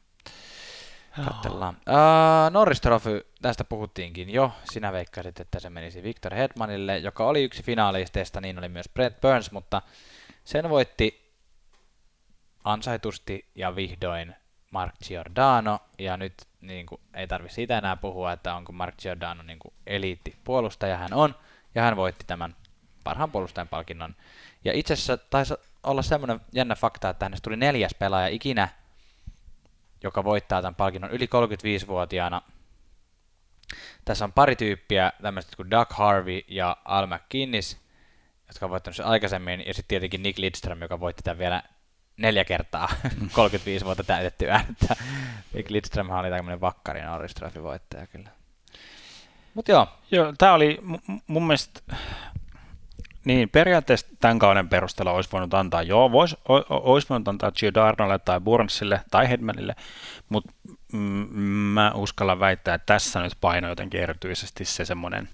Katsellaan. 1.25 1.75
Uh, 1.77 2.51
Norris 2.51 2.81
Trophy, 2.81 3.27
tästä 3.43 3.65
puhuttiinkin 3.65 4.31
jo. 4.31 4.53
Sinä 4.65 4.93
veikkasit, 4.93 5.41
että 5.41 5.61
se 5.61 5.71
menisi 5.71 6.03
Victor 6.03 6.35
Hedmanille, 6.35 6.99
joka 6.99 7.27
oli 7.27 7.45
yksi 7.45 7.63
finaalisteista, 7.63 8.41
niin 8.41 8.59
oli 8.59 8.69
myös 8.69 8.89
Brett 8.95 9.21
Burns, 9.21 9.53
mutta 9.53 9.83
sen 10.45 10.71
voitti 10.71 11.33
ansaitusti 12.65 13.51
ja 13.55 13.77
vihdoin 13.77 14.35
Mark 14.71 14.95
Giordano, 15.09 15.79
ja 15.99 16.17
nyt 16.17 16.35
niin 16.61 16.87
kuin, 16.87 17.01
ei 17.15 17.27
tarvi 17.27 17.49
siitä 17.49 17.79
enää 17.79 17.97
puhua, 17.97 18.33
että 18.33 18.55
onko 18.55 18.73
Mark 18.73 18.95
Giordano 19.03 19.43
niin 19.43 19.59
kuin, 19.59 19.75
eliittipuolustaja, 19.87 20.97
hän 20.97 21.13
on, 21.13 21.35
ja 21.75 21.83
hän 21.83 21.97
voitti 21.97 22.25
tämän 22.27 22.57
parhaan 23.05 23.31
puolustajan 23.31 23.69
palkinnon. 23.69 24.17
Ja 24.65 24.73
itse 24.73 24.95
asiassa 24.95 25.17
taisi 25.17 25.55
olla 25.83 26.03
semmoinen 26.03 26.41
jännä 26.53 26.75
fakta, 26.75 27.09
että 27.09 27.25
hänestä 27.25 27.45
tuli 27.45 27.57
neljäs 27.57 27.95
pelaaja 27.95 28.29
ikinä, 28.29 28.69
joka 30.03 30.25
voittaa 30.25 30.63
tämän 30.63 30.75
palkinnon 30.75 31.11
yli 31.11 31.27
35-vuotiaana. 31.27 32.43
Tässä 34.05 34.25
on 34.25 34.33
pari 34.33 34.57
tyyppiä, 34.57 35.13
tämmöiset 35.23 35.57
kuin 35.57 35.71
Doug 35.71 35.91
Harvey 35.91 36.41
ja 36.49 36.77
Al 36.85 37.07
McKinnis, 37.07 37.84
jotka 38.55 38.67
on 38.67 38.71
voittanut 38.71 38.97
sen 38.97 39.07
aikaisemmin, 39.07 39.64
ja 39.67 39.75
sitten 39.75 39.88
tietenkin 39.88 40.23
Nick 40.23 40.38
Lidström, 40.38 40.83
joka 40.83 41.01
voitti 41.01 41.23
tämän 41.23 41.38
vielä 41.38 41.62
neljä 42.17 42.45
kertaa 42.45 42.88
35 43.33 43.85
vuotta 43.85 44.05
täytettyä. 44.05 44.64
Että 44.71 44.97
Nick 45.55 45.71
Lidström 45.71 46.11
oli 46.11 46.31
tämmöinen 46.31 46.61
vakkari 46.61 47.03
Norris 47.03 47.35
Trophy 47.35 47.62
voittaja 47.62 48.07
kyllä. 48.07 48.31
Mutta 49.55 49.73
joo. 49.73 49.88
Joo, 50.11 50.33
tämä 50.38 50.55
oli 50.55 50.79
mun 51.27 51.47
mielestä, 51.47 51.81
niin 53.25 53.49
periaatteessa 53.49 54.07
tämän 54.21 54.38
kauden 54.38 54.69
perusteella 54.69 55.12
olisi 55.12 55.33
voinut 55.33 55.55
antaa, 55.55 55.83
joo, 55.83 56.12
vois, 56.12 56.37
olisi 56.69 57.09
voinut 57.09 57.29
antaa 57.29 57.53
Giordanolle 57.53 58.19
tai 58.19 58.40
Burnsille 58.40 59.01
tai 59.11 59.29
Hedmanille, 59.29 59.77
mutta 60.29 60.53
mm, 60.93 60.99
mä 61.75 61.93
uskallan 61.95 62.40
väittää, 62.40 62.75
että 62.75 62.87
tässä 62.87 63.23
nyt 63.23 63.33
paino 63.40 63.69
jotenkin 63.69 64.01
erityisesti 64.01 64.64
se 64.64 64.85
semmoinen, 64.85 65.29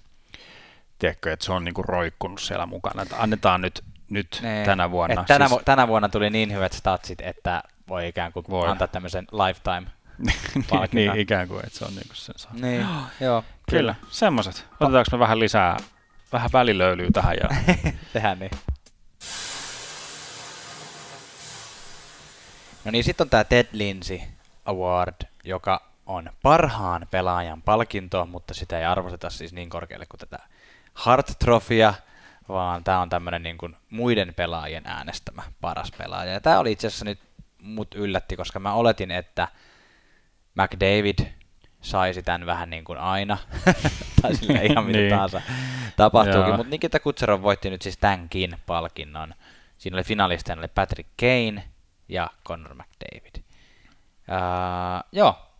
tiedätkö, 1.01 1.33
että 1.33 1.45
se 1.45 1.51
on 1.51 1.63
niinku 1.63 1.83
roikkunut 1.83 2.41
siellä 2.41 2.65
mukana, 2.65 3.01
että 3.03 3.15
annetaan 3.19 3.61
nyt, 3.61 3.83
nyt 4.09 4.39
Nee. 4.41 4.65
tänä 4.65 4.91
vuonna. 4.91 5.21
Et 5.21 5.27
tänä, 5.27 5.47
siis, 5.47 5.59
vu- 5.59 5.63
tänä 5.65 5.87
vuonna 5.87 6.09
tuli 6.09 6.29
niin 6.29 6.53
hyvät 6.53 6.73
statsit, 6.73 7.21
että 7.21 7.63
voi 7.87 8.07
ikään 8.07 8.33
kuin 8.33 8.45
Voi. 8.49 8.69
antaa 8.69 8.87
tämmöisen 8.87 9.27
lifetime 9.31 9.87
niin, 10.55 10.89
niin, 10.91 11.19
ikään 11.19 11.47
kuin, 11.47 11.65
että 11.65 11.79
se 11.79 11.85
on 11.85 11.95
niinku 11.95 12.15
sen 12.15 12.35
saa. 12.37 12.51
Niin, 12.53 12.85
joo, 13.19 13.43
Kyllä, 13.69 13.95
semmoiset. 14.09 14.65
Otetaanko 14.79 15.09
me 15.11 15.19
vähän 15.19 15.39
lisää, 15.39 15.77
vähän 16.33 16.49
välilöylyä 16.53 17.09
tähän 17.13 17.35
ja 17.43 17.49
Tehdään 18.13 18.39
niin. 18.39 18.51
No 22.85 22.91
niin, 22.91 23.03
sitten 23.03 23.25
on 23.25 23.29
tämä 23.29 23.43
Ted 23.43 23.67
Lindsay 23.71 24.19
Award, 24.65 25.15
joka 25.43 25.91
on 26.05 26.29
parhaan 26.43 27.07
pelaajan 27.11 27.61
palkinto, 27.61 28.25
mutta 28.25 28.53
sitä 28.53 28.79
ei 28.79 28.85
arvosteta 28.85 29.29
siis 29.29 29.53
niin 29.53 29.69
korkealle 29.69 30.05
kuin 30.05 30.19
tätä 30.19 30.39
Hart 30.93 31.31
Trophya, 31.39 31.93
vaan 32.49 32.83
tämä 32.83 32.99
on 32.99 33.09
tämmöinen 33.09 33.43
niin 33.43 33.57
kuin 33.57 33.75
muiden 33.89 34.33
pelaajien 34.33 34.83
äänestämä 34.87 35.43
paras 35.61 35.91
pelaaja. 35.97 36.33
Ja 36.33 36.41
tämä 36.41 36.59
oli 36.59 36.71
itse 36.71 36.87
asiassa 36.87 37.05
nyt 37.05 37.19
mut 37.61 37.95
yllätti, 37.95 38.37
koska 38.37 38.59
mä 38.59 38.73
oletin, 38.73 39.11
että 39.11 39.47
McDavid 40.55 41.19
saisi 41.81 42.23
tämän 42.23 42.45
vähän 42.45 42.69
niin 42.69 42.83
kuin 42.83 42.99
aina, 42.99 43.37
tai 44.21 44.35
sille 44.35 44.65
ihan 44.65 44.85
mitä 44.85 44.97
Niin. 44.99 45.09
tahansa 45.09 45.41
tapahtuukin, 45.97 46.55
mutta 46.55 46.69
Nikita 46.69 46.99
Kutserov 46.99 47.41
voitti 47.41 47.69
nyt 47.69 47.81
siis 47.81 47.97
tämänkin 47.97 48.57
palkinnon. 48.65 49.33
Siinä 49.77 49.97
oli 49.97 50.03
finalisteina 50.03 50.59
oli 50.59 50.67
Patrick 50.67 51.09
Kane 51.19 51.63
ja 52.09 52.29
Connor 52.47 52.73
McDavid. 52.73 53.35
Uh, 53.37 55.03
joo, 55.11 55.50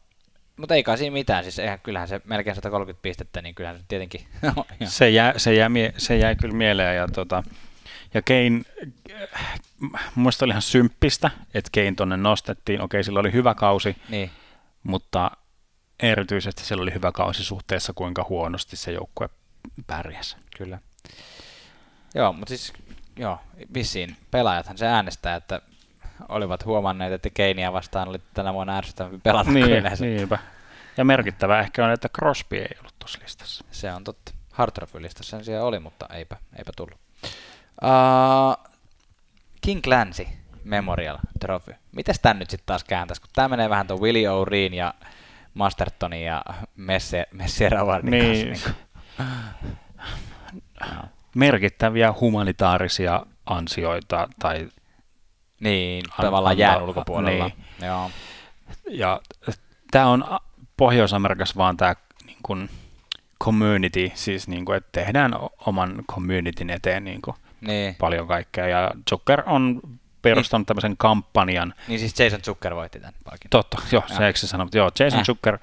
mutta 0.61 0.75
ei 0.75 0.83
kai 0.83 0.97
siinä 0.97 1.13
mitään, 1.13 1.43
siis 1.43 1.59
eihän, 1.59 1.79
kyllähän 1.79 2.07
se 2.07 2.21
melkein 2.23 2.55
130 2.55 3.01
pistettä, 3.01 3.41
niin 3.41 3.55
kyllähän 3.55 3.79
se 3.79 3.85
tietenkin 3.87 4.27
se, 4.85 5.09
jää, 5.09 5.33
se, 5.37 5.53
jää, 5.53 5.69
mie- 5.69 5.93
se 5.97 6.17
jäi 6.17 6.35
kyllä 6.35 6.55
mieleen. 6.55 6.95
Ja, 6.95 7.07
tota, 7.07 7.43
ja 8.13 8.21
mun 9.79 9.91
mielestä 10.15 10.45
oli 10.45 10.51
ihan 10.51 10.61
symppistä, 10.61 11.31
että 11.53 11.69
Kane 11.73 11.93
tonne 11.97 12.17
nostettiin. 12.17 12.81
Okei, 12.81 13.03
sillä 13.03 13.19
oli 13.19 13.33
hyvä 13.33 13.55
kausi, 13.55 13.95
niin, 14.09 14.31
mutta 14.83 15.31
erityisesti 15.99 16.65
sillä 16.65 16.81
oli 16.81 16.93
hyvä 16.93 17.11
kausi 17.11 17.43
suhteessa, 17.43 17.93
kuinka 17.93 18.25
huonosti 18.29 18.77
se 18.77 18.91
joukkue 18.91 19.29
pärjäsi. 19.87 20.37
kyllä. 20.57 20.79
Joo, 22.15 22.33
mutta 22.33 22.49
siis 22.49 22.73
joo, 23.19 23.39
vissiin 23.73 24.17
pelaajathan 24.31 24.77
se 24.77 24.87
äänestää, 24.87 25.35
että 25.35 25.61
olivat 26.29 26.65
huomanneet, 26.65 27.13
että 27.13 27.29
Keinia 27.29 27.73
vastaan 27.73 28.07
oli 28.09 28.21
tänä 28.33 28.53
vuonna 28.53 28.77
ärsyttävämpi 28.77 29.19
pelata 29.23 29.43
kuin 29.43 29.53
Niin, 29.53 29.71
yleensä. 29.71 30.05
niinpä. 30.05 30.37
Ja 30.97 31.05
merkittävä 31.05 31.59
ehkä 31.59 31.85
on, 31.85 31.91
että 31.91 32.09
Crosby 32.09 32.57
ei 32.57 32.75
ollut 32.79 32.93
tuossa 32.99 33.19
listassa. 33.23 33.65
Se 33.71 33.93
on 33.93 34.03
totta. 34.03 34.31
Hartrofylistä 34.51 35.23
sen 35.23 35.45
siellä 35.45 35.65
oli, 35.65 35.79
mutta 35.79 36.05
eipä, 36.13 36.37
eipä 36.57 36.71
tullut. 36.75 36.97
Uh, 37.83 38.71
King 39.61 39.81
Clancy 39.81 40.27
Memorial 40.63 41.17
Trophy. 41.39 41.75
Mites 41.95 42.19
tän 42.19 42.39
nyt 42.39 42.49
sitten 42.49 42.65
taas 42.65 42.83
kääntäisi, 42.83 43.21
kun 43.21 43.29
tää 43.33 43.47
menee 43.49 43.69
vähän 43.69 43.87
tuon 43.87 44.01
Willie 44.01 44.27
O'Reen 44.27 44.73
ja 44.73 44.93
Mastertonin 45.53 46.25
ja 46.25 46.41
Messe, 46.75 47.27
Messier 47.31 47.75
Awardin 47.77 48.11
Niin. 48.11 48.47
kanssa. 48.47 48.69
Niin. 49.19 51.09
Merkittäviä 51.35 52.13
humanitaarisia 52.19 53.25
ansioita 53.45 54.27
tai 54.39 54.69
niin, 55.61 56.03
An- 56.17 56.25
tavallaan 56.25 56.57
jään 56.57 56.83
ulkopuolella. 56.83 57.47
niin. 57.79 57.87
Joo. 57.89 58.11
Ja 58.89 59.21
tämä 59.91 60.07
on 60.07 60.25
Pohjois-Amerikassa 60.77 61.55
vaan 61.57 61.77
tämä 61.77 61.95
niin 62.25 62.37
kuin 62.43 62.69
community, 63.43 64.11
siis 64.15 64.47
niin 64.47 64.65
kuin, 64.65 64.77
että 64.77 64.89
tehdään 64.91 65.35
oman 65.65 66.03
communityn 66.11 66.69
eteen 66.69 67.03
niin 67.03 67.21
kuin 67.21 67.35
Niin. 67.61 67.95
paljon 67.95 68.27
kaikkea. 68.27 68.67
Ja 68.67 68.91
Zucker 69.09 69.43
on 69.45 69.81
perustanut 70.21 70.67
tämmöisen 70.67 70.97
kampanjan. 70.97 71.73
niin 71.87 71.99
siis 71.99 72.19
Jason 72.19 72.41
Zucker 72.41 72.75
voitti 72.75 72.99
tämän 72.99 73.13
palkinnon. 73.23 73.49
Totta, 73.49 73.77
joo, 73.91 74.03
Joo. 74.09 74.17
se 74.17 74.27
eikö 74.27 74.39
se 74.39 74.47
sano, 74.47 74.63
mutta 74.65 74.77
joo, 74.77 74.91
Jason 74.99 75.19
Äh. 75.19 75.25
Zucker 75.25 75.57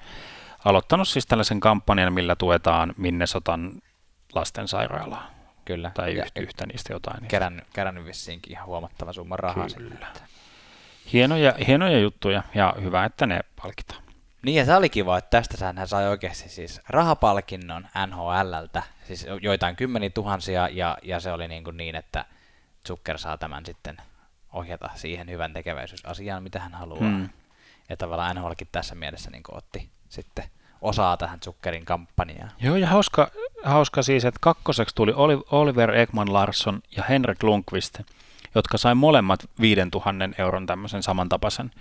aloittanut 0.65 1.07
siis 1.07 1.25
tällaisen 1.25 1.59
kampanjan, 1.59 2.13
millä 2.13 2.35
tuetaan 2.35 2.93
Minnesotan 2.97 3.71
lastensairaalaa. 4.35 5.29
Kyllä. 5.69 5.91
Tai 5.93 6.15
ja, 6.17 6.23
yhtä, 6.23 6.41
yhtä 6.41 6.65
niistä 6.65 6.93
jotain. 6.93 7.15
niistä. 7.15 7.27
kerännyt, 7.27 7.65
kerännyt 7.73 8.05
vissiinkin 8.05 8.51
ihan 8.51 8.67
huomattava 8.67 9.13
summa 9.13 9.37
rahaa. 9.37 9.67
Kyllä. 9.77 10.07
että- 10.07 10.21
Hienoja, 11.13 11.53
hienoja 11.67 11.99
juttuja 11.99 12.43
ja 12.55 12.73
hyvä, 12.81 13.05
että 13.05 13.27
ne 13.27 13.39
palkitaan. 13.61 14.03
Niin 14.41 14.55
ja 14.55 14.65
se 14.65 14.75
oli 14.75 14.89
kiva, 14.89 15.17
että 15.17 15.29
tästä 15.29 15.73
hän 15.73 15.87
sai 15.87 16.07
oikeasti 16.07 16.49
siis 16.49 16.81
rahapalkinnon 16.87 17.87
NHLltä, 18.07 18.83
siis 19.07 19.27
joitain 19.41 19.75
kymmeniä 19.75 20.09
tuhansia, 20.09 20.67
ja, 20.71 20.97
ja 21.03 21.19
se 21.19 21.31
oli 21.31 21.47
niin, 21.47 21.63
kuin 21.63 21.77
niin, 21.77 21.95
että 21.95 22.25
Zucker 22.87 23.17
saa 23.17 23.37
tämän 23.37 23.65
sitten 23.65 23.97
ohjata 24.53 24.89
siihen 24.95 25.29
hyvän 25.29 25.53
tekeväisyysasiaan, 25.53 26.43
mitä 26.43 26.59
hän 26.59 26.73
haluaa. 26.73 27.01
Mm. 27.01 27.29
Ja 27.89 27.97
tavallaan 27.97 28.35
NHLkin 28.35 28.67
tässä 28.71 28.95
mielessä 28.95 29.31
niin 29.31 29.43
otti 29.51 29.89
sitten 30.09 30.45
osaa 30.81 31.17
tähän 31.17 31.39
Zuckerin 31.39 31.85
kampanjaan. 31.85 32.51
Joo, 32.61 32.75
ja 32.75 32.87
hauska, 32.87 33.31
hauska 33.63 34.03
siis, 34.03 34.25
että 34.25 34.37
kakkoseksi 34.41 34.95
tuli 34.95 35.13
Oli- 35.15 35.43
Oliver 35.51 35.91
Ekman 35.95 36.33
Larsson 36.33 36.81
ja 36.97 37.03
Henrik 37.09 37.43
Lundqvist, 37.43 37.99
jotka 38.55 38.77
sai 38.77 38.95
molemmat 38.95 39.49
5000 39.61 40.29
euron 40.37 40.65
tämmöisen 40.65 41.03
samantapaisen 41.03 41.71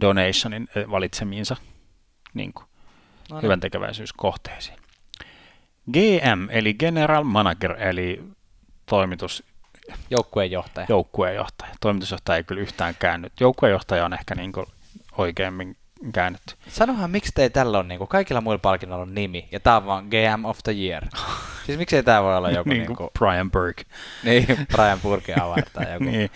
donationin 0.00 0.68
eh, 0.76 0.90
valitsemiinsa 0.90 1.56
niin 2.34 2.52
kuin, 2.52 2.66
No 3.30 3.36
niin. 3.36 3.42
hyvän 3.42 3.60
tekeväisyyskohteisiin. 3.60 4.78
GM, 5.92 6.46
eli 6.50 6.74
General 6.74 7.24
Manager, 7.24 7.82
eli 7.82 8.22
toimitus, 8.86 9.44
Joukkueen 10.10 10.50
johtaja. 10.50 10.86
joukkueenjohtaja. 10.90 11.70
Toimitusjohtaja 11.80 12.36
ei 12.36 12.44
kyllä 12.44 12.62
yhtään 12.62 12.94
käännyt. 12.98 13.32
Joukkueenjohtaja 13.40 14.04
on 14.04 14.12
ehkä 14.12 14.34
niin 14.34 14.52
kuin 14.52 14.66
oikeammin 15.18 15.76
käännetty. 16.12 16.54
Sanohan, 16.68 17.10
miksi 17.10 17.32
ei 17.36 17.50
tällä 17.50 17.78
on, 17.78 17.88
niin 17.88 17.98
kuin 17.98 18.08
kaikilla 18.08 18.40
muilla 18.40 18.58
palkinnoilla 18.58 19.02
on 19.02 19.14
nimi, 19.14 19.48
ja 19.52 19.60
tämä 19.60 19.76
on 19.76 19.86
vaan 19.86 20.04
GM 20.04 20.44
of 20.44 20.58
the 20.64 20.72
Year. 20.72 21.06
siis 21.66 21.78
miksei 21.78 22.02
tämä 22.02 22.22
voi 22.22 22.36
olla 22.36 22.50
joku 22.50 22.68
niin 22.68 22.78
niin 22.78 22.86
kuin 22.86 22.96
kuin, 22.96 23.10
Brian 23.18 23.50
Burke. 23.50 23.82
niin, 24.24 24.46
Brian 24.72 25.00
Burke 25.00 25.34
Award 25.40 25.66
tai 25.72 25.86
joku. 25.92 26.04
niin. 26.04 26.30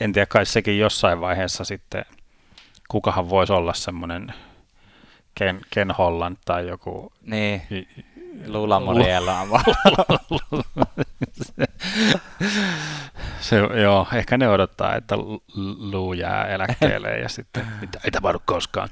En 0.00 0.12
tiedä, 0.12 0.26
kai 0.26 0.46
sekin 0.46 0.78
jossain 0.78 1.20
vaiheessa 1.20 1.64
sitten, 1.64 2.04
kukahan 2.88 3.30
voisi 3.30 3.52
olla 3.52 3.74
semmoinen 3.74 4.34
Ken, 5.34 5.60
Ken 5.70 5.90
Holland 5.90 6.36
tai 6.44 6.68
joku. 6.68 7.12
Niin, 7.22 7.62
Lula 8.46 8.80
Moriella 8.80 9.40
on. 9.40 9.48
Se, 13.40 13.56
joo, 13.56 14.06
ehkä 14.14 14.38
ne 14.38 14.48
odottaa, 14.48 14.94
että 14.96 15.16
Lu- 15.16 15.44
Luu 15.92 16.12
jää 16.12 16.46
eläkkeelle 16.46 17.18
ja 17.18 17.28
sitten 17.28 17.66
mitä 17.80 18.00
ei 18.04 18.10
tapahdu 18.10 18.42
koskaan. 18.44 18.88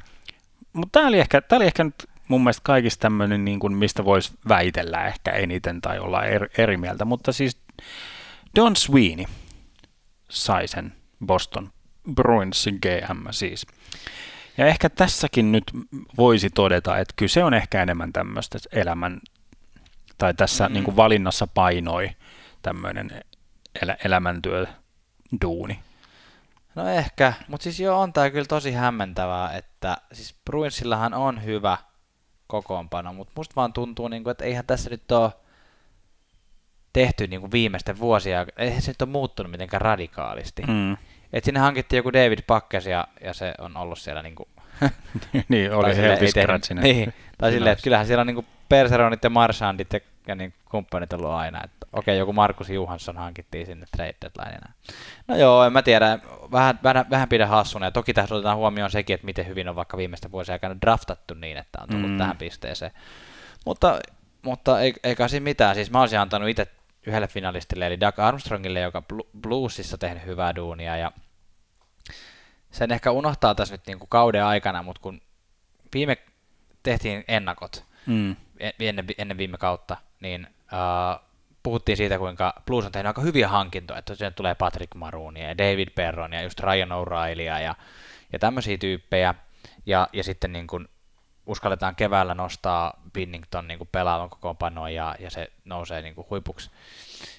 Mutta 0.72 0.98
tämä 0.98 1.08
oli, 1.08 1.18
ehkä, 1.18 1.40
tää 1.40 1.56
oli 1.56 1.66
ehkä 1.66 1.84
nyt 1.84 1.94
mun 2.28 2.40
mielestä 2.40 2.62
kaikista 2.64 3.02
tämmöinen, 3.02 3.44
niin 3.44 3.58
kuin, 3.60 3.72
mistä 3.72 4.04
voisi 4.04 4.32
väitellä 4.48 5.06
ehkä 5.06 5.30
eniten 5.30 5.80
tai 5.80 5.98
olla 5.98 6.24
eri, 6.24 6.46
eri 6.58 6.76
mieltä. 6.76 7.04
Mutta 7.04 7.32
siis 7.32 7.58
Don 8.56 8.76
Sweeney 8.76 9.26
sai 10.30 10.68
sen 10.68 10.92
Boston 11.26 11.70
Bruinsin 12.14 12.78
GM 12.82 13.26
siis. 13.30 13.66
Ja 14.58 14.66
ehkä 14.66 14.90
tässäkin 14.90 15.52
nyt 15.52 15.64
voisi 16.18 16.50
todeta, 16.50 16.98
että 16.98 17.14
kyse 17.16 17.44
on 17.44 17.54
ehkä 17.54 17.82
enemmän 17.82 18.12
tämmöistä 18.12 18.58
elämän, 18.72 19.20
tai 20.18 20.34
tässä 20.34 20.64
Mm. 20.64 20.70
mm. 20.70 20.74
niin 20.74 20.84
kuin 20.84 20.96
valinnassa 20.96 21.46
painoi 21.46 22.10
tämmöinen 22.62 23.10
elä, 23.82 23.96
elämäntyö 24.04 24.66
duuni. 25.42 25.78
No 26.74 26.88
ehkä, 26.88 27.32
mutta 27.48 27.64
siis 27.64 27.80
joo, 27.80 28.00
on 28.00 28.12
tää 28.12 28.30
kyllä 28.30 28.46
tosi 28.46 28.72
hämmentävää, 28.72 29.56
että 29.56 29.96
siis 30.12 30.34
Bruinsillahan 30.44 31.14
on 31.14 31.44
hyvä 31.44 31.78
kokoonpano, 32.46 33.12
mutta 33.12 33.32
musta 33.36 33.56
vaan 33.56 33.72
tuntuu, 33.72 34.08
niin 34.08 34.22
kuin, 34.22 34.30
että 34.30 34.44
eihän 34.44 34.66
tässä 34.66 34.90
nyt 34.90 35.12
ole 35.12 35.32
tehty 36.92 37.26
niin 37.26 37.40
kuin 37.40 37.52
viimeisten 37.52 37.98
vuosia, 37.98 38.46
eihän 38.56 38.82
se 38.82 38.90
nyt 38.90 39.02
ole 39.02 39.10
muuttunut 39.10 39.50
mitenkään 39.50 39.80
radikaalisti. 39.80 40.62
Mm. 40.62 40.96
Et 41.32 41.44
sinne 41.44 41.60
hankittiin 41.60 41.96
joku 41.96 42.12
David 42.12 42.38
Pakkes 42.46 42.86
ja, 42.86 43.08
ja 43.24 43.34
se 43.34 43.54
on 43.58 43.76
ollut 43.76 43.98
siellä 43.98 44.22
niin 44.22 44.34
kuin, 44.34 44.48
niin, 45.48 45.72
oli 45.72 45.94
scratchina. 46.30 46.82
Niin, 46.82 47.14
tai 47.38 47.52
silleen, 47.52 47.72
että 47.72 47.82
kyllähän 47.82 48.06
siellä 48.06 48.20
on 48.20 48.26
niin 48.26 48.46
Perseronit 48.68 49.24
ja 49.24 49.30
Marsandit 49.30 49.92
ja, 49.92 50.00
ja 50.26 50.34
niin 50.34 50.54
kumppanit 50.70 51.12
ollut 51.12 51.30
aina. 51.30 51.64
Että 51.64 51.86
okei, 51.92 52.18
joku 52.18 52.32
Markus 52.32 52.70
Johansson 52.70 53.16
hankittiin 53.16 53.66
sinne 53.66 53.86
trade 53.96 54.14
deadlineina. 54.22 54.72
No 55.28 55.36
joo, 55.36 55.64
en 55.64 55.72
mä 55.72 55.82
tiedä. 55.82 56.18
Vähän, 56.52 56.78
vähän, 56.82 57.06
vähän 57.10 57.28
pidän 57.28 57.48
hassuna. 57.48 57.86
Ja 57.86 57.90
toki 57.90 58.14
tässä 58.14 58.34
otetaan 58.34 58.56
huomioon 58.56 58.90
sekin, 58.90 59.14
että 59.14 59.24
miten 59.24 59.46
hyvin 59.46 59.68
on 59.68 59.76
vaikka 59.76 59.96
viimeistä 59.96 60.30
vuosia 60.30 60.52
aikana 60.52 60.80
draftattu 60.80 61.34
niin, 61.34 61.56
että 61.56 61.78
on 61.82 61.88
tullut 61.88 62.10
mm. 62.10 62.18
Tähän 62.18 62.36
pisteeseen. 62.36 62.92
Mutta, 63.66 64.00
mutta 64.42 64.80
ei, 64.80 64.94
eikä 65.04 65.28
siinä 65.28 65.44
mitään. 65.44 65.74
Siis 65.74 65.90
mä 65.90 66.00
olisin 66.00 66.20
antanut 66.20 66.48
itse 66.48 66.66
yhdelle 67.06 67.28
finalistille, 67.28 67.86
eli 67.86 68.00
Doug 68.00 68.18
Armstrongille, 68.18 68.80
joka 68.80 69.02
bluesissa 69.40 69.98
tehnyt 69.98 70.26
hyvää 70.26 70.54
duunia, 70.54 70.96
ja 70.96 71.12
sen 72.70 72.92
ehkä 72.92 73.10
unohtaa 73.10 73.54
tässä 73.54 73.74
nyt 73.74 73.86
niin 73.86 73.98
kuin 73.98 74.08
kauden 74.08 74.44
aikana, 74.44 74.82
mutta 74.82 75.02
kun 75.02 75.20
viime 75.94 76.16
tehtiin 76.90 77.24
ennakot 77.28 77.84
mm. 78.06 78.36
ennen, 78.80 79.06
ennen 79.18 79.38
viime 79.38 79.58
kautta, 79.58 79.96
niin 80.20 80.46
uh, 80.62 81.26
puhuttiin 81.62 81.96
siitä, 81.96 82.18
kuinka 82.18 82.62
Blues 82.66 82.86
on 82.86 82.92
tehnyt 82.92 83.06
aika 83.06 83.20
hyviä 83.20 83.48
hankintoja, 83.48 83.98
että 83.98 84.14
sinne 84.14 84.30
tulee 84.30 84.54
Patrick 84.54 84.94
Maroonia 84.94 85.48
ja 85.48 85.58
David 85.58 85.88
Perron 85.94 86.32
ja 86.32 86.42
just 86.42 86.60
Ryan 86.60 86.88
O'Reillya 86.88 87.62
ja, 87.62 87.74
ja 88.32 88.38
tämmöisiä 88.38 88.78
tyyppejä, 88.78 89.34
ja, 89.86 90.08
ja 90.12 90.24
sitten 90.24 90.52
niin 90.52 90.66
kuin 90.66 90.88
uskalletaan 91.46 91.96
keväällä 91.96 92.34
nostaa 92.34 93.02
Binnington 93.12 93.68
niin 93.68 93.78
kuin 93.78 93.88
pelaavan 93.92 94.30
kokoonpanoon 94.30 94.94
ja, 94.94 95.16
ja 95.18 95.30
se 95.30 95.52
nousee 95.64 96.02
niin 96.02 96.14
kuin 96.14 96.26
huipuksi, 96.30 96.70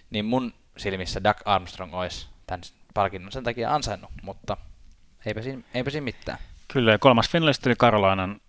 niin 0.09 0.25
mun 0.25 0.53
silmissä 0.77 1.23
Doug 1.23 1.37
Armstrong 1.45 1.93
olisi 1.93 2.27
tämän 2.47 2.61
palkinnon 2.93 3.31
sen 3.31 3.43
takia 3.43 3.75
ansainnut, 3.75 4.11
mutta 4.21 4.57
eipä 5.25 5.41
siinä, 5.41 5.61
eipä 5.73 5.89
siinä 5.89 6.03
mitään. 6.03 6.37
Kyllä, 6.67 6.91
ja 6.91 6.99
kolmas 6.99 7.29
finalisti 7.29 7.69
oli 7.69 7.75
Karolainan 7.77 8.41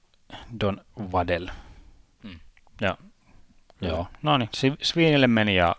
Don 0.61 0.81
Vadel. 1.12 1.49
Hmm. 2.23 2.41
Ja, 2.81 2.99
joo, 3.81 4.09
no 4.23 4.38
niin, 4.38 4.51
Sviinille 4.83 5.27
meni 5.27 5.57
ja 5.57 5.77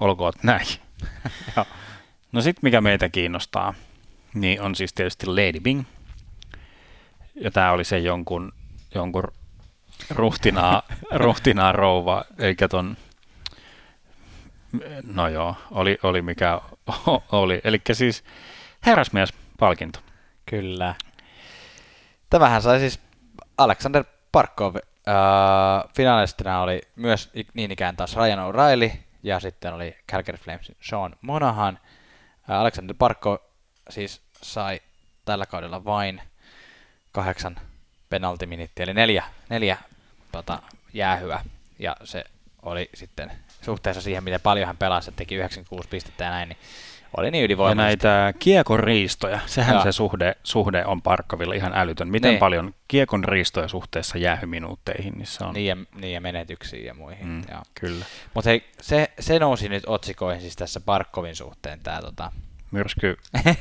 olkoon 0.00 0.32
näin. 0.42 0.66
no 2.32 2.40
sitten 2.40 2.60
mikä 2.62 2.80
meitä 2.80 3.08
kiinnostaa, 3.08 3.74
niin 4.34 4.62
on 4.62 4.74
siis 4.74 4.92
tietysti 4.92 5.26
Lady 5.26 5.60
Bing. 5.60 5.84
Ja 7.34 7.50
tämä 7.50 7.72
oli 7.72 7.84
se 7.84 7.98
jonkun, 7.98 8.52
jonkun 8.94 9.32
ruhtinaa, 10.10 10.82
ruhtinaa 11.24 11.72
rouva, 11.72 12.24
eikä 12.38 12.68
ton, 12.68 12.96
no 15.12 15.28
joo, 15.28 15.54
oli, 15.70 15.98
oli 16.02 16.22
mikä 16.22 16.60
oli. 17.32 17.60
Eli 17.64 17.80
siis 17.92 18.24
herrasmies 18.86 19.32
palkinto. 19.58 20.00
Kyllä. 20.46 20.94
Tämähän 22.30 22.62
sai 22.62 22.78
siis 22.78 23.00
Alexander 23.58 24.04
Parkov. 24.32 24.76
Äh, 24.76 25.92
finalistina 25.96 26.60
oli 26.60 26.80
myös 26.96 27.30
niin 27.54 27.70
ikään 27.70 27.96
taas 27.96 28.16
Ryan 28.16 28.38
O'Reilly 28.38 28.96
ja 29.22 29.40
sitten 29.40 29.74
oli 29.74 29.96
Calgary 30.10 30.38
Flamesin 30.38 30.76
Sean 30.80 31.16
Monahan. 31.20 31.78
Äh, 32.50 32.60
Alexander 32.60 32.96
Parkov 32.98 33.36
siis 33.90 34.22
sai 34.42 34.80
tällä 35.24 35.46
kaudella 35.46 35.84
vain 35.84 36.22
kahdeksan 37.12 37.56
penaltiminittiä, 38.10 38.82
eli 38.82 38.94
neljä, 38.94 39.24
neljä 39.48 39.76
tota, 40.32 40.62
jäähyä, 40.92 41.44
ja 41.78 41.96
se 42.04 42.24
oli 42.62 42.90
sitten 42.94 43.32
suhteessa 43.62 44.02
siihen, 44.02 44.24
miten 44.24 44.40
paljon 44.40 44.66
hän 44.66 44.76
pelasi, 44.76 45.10
että 45.10 45.18
teki 45.18 45.34
96 45.34 45.88
pistettä 45.88 46.24
ja 46.24 46.30
näin, 46.30 46.48
niin 46.48 46.58
oli 47.16 47.30
niin. 47.30 47.50
Ja 47.50 47.74
näitä 47.74 48.34
kiekon 48.38 48.80
riistoja, 48.80 49.40
sehän 49.46 49.76
ja. 49.76 49.82
se 49.82 49.92
suhde, 49.92 50.36
suhde 50.42 50.84
on 50.84 51.02
Parkkavilla 51.02 51.54
ihan 51.54 51.72
älytön. 51.74 52.08
Miten 52.08 52.30
niin. 52.30 52.38
paljon 52.38 52.74
kiekon 52.88 53.24
riistoja 53.24 53.68
suhteessa 53.68 54.18
jäähyminuutteihin 54.18 55.14
niissä 55.18 55.46
on? 55.46 55.54
Niin 55.54 55.66
ja, 55.66 55.76
niin 55.94 56.12
ja 56.12 56.20
menetyksiin 56.20 56.84
ja 56.84 56.94
muihin. 56.94 57.26
Mm, 57.26 57.42
ja. 57.50 57.62
Kyllä. 57.80 58.04
Mutta 58.34 58.50
hei, 58.50 58.64
se, 58.80 59.10
se 59.20 59.38
nousi 59.38 59.68
nyt 59.68 59.84
otsikoihin 59.86 60.40
siis 60.40 60.56
tässä 60.56 60.80
Parkkovin 60.80 61.36
suhteen, 61.36 61.80
tämä 61.80 62.00
tota, 62.00 62.32
myrsky, 62.70 63.16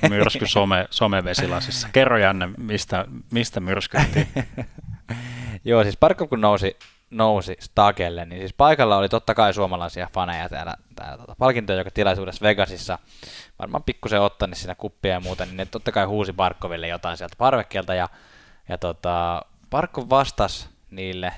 myrsky 0.10 0.48
some, 0.48 0.88
somevesilasissa. 0.90 1.90
Kerro 1.94 2.18
Janne, 2.18 2.50
mistä, 2.58 3.06
mistä 3.32 3.60
myrskyttiin? 3.60 4.28
Joo, 5.66 5.84
siis 5.84 5.98
Parkov 5.98 6.28
kun 6.30 6.42
nousi, 6.42 6.78
nousi 7.10 7.56
Stagelle, 7.60 8.26
niin 8.26 8.42
siis 8.42 8.54
paikalla 8.54 8.98
oli 8.98 9.10
totta 9.10 9.36
kai 9.36 9.54
suomalaisia 9.54 10.10
faneja 10.14 10.50
täällä, 10.50 10.76
täällä 10.96 11.18
tota, 11.18 11.36
palkintoja, 11.40 11.78
joka 11.78 11.92
tilaisuudessa 11.92 12.46
Vegasissa. 12.46 13.00
Varmaan 13.60 13.84
pikkusen 13.84 14.22
ottanut 14.22 14.58
siinä 14.58 14.76
kuppia 14.76 15.14
ja 15.14 15.20
muuta, 15.20 15.46
niin 15.46 15.58
ne 15.58 15.66
totta 15.66 15.92
kai 15.92 16.06
huusi 16.06 16.34
Parkkoville 16.34 16.88
jotain 16.88 17.18
sieltä 17.18 17.36
parvekkeelta. 17.38 17.94
Ja, 17.94 18.10
ja 18.70 18.78
tota, 18.78 19.42
Parkov 19.70 20.10
vastasi 20.10 20.70
niille, 20.92 21.34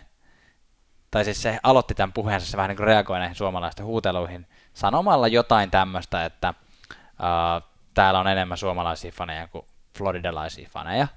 tai 1.11 1.25
siis 1.25 1.41
se 1.41 1.59
aloitti 1.63 1.95
tämän 1.95 2.13
puheensa, 2.13 2.47
se 2.47 2.57
vähän 2.57 2.69
niin 2.69 2.77
kuin 2.77 2.87
reagoi 2.87 3.19
näihin 3.19 3.35
suomalaisten 3.35 3.85
huuteluihin, 3.85 4.47
sanomalla 4.73 5.27
jotain 5.27 5.71
tämmöistä, 5.71 6.25
että 6.25 6.53
uh, 6.89 7.69
täällä 7.93 8.19
on 8.19 8.27
enemmän 8.27 8.57
suomalaisia 8.57 9.11
faneja 9.11 9.47
kuin 9.47 9.65
floridalaisia 9.97 10.69
faneja. 10.71 11.07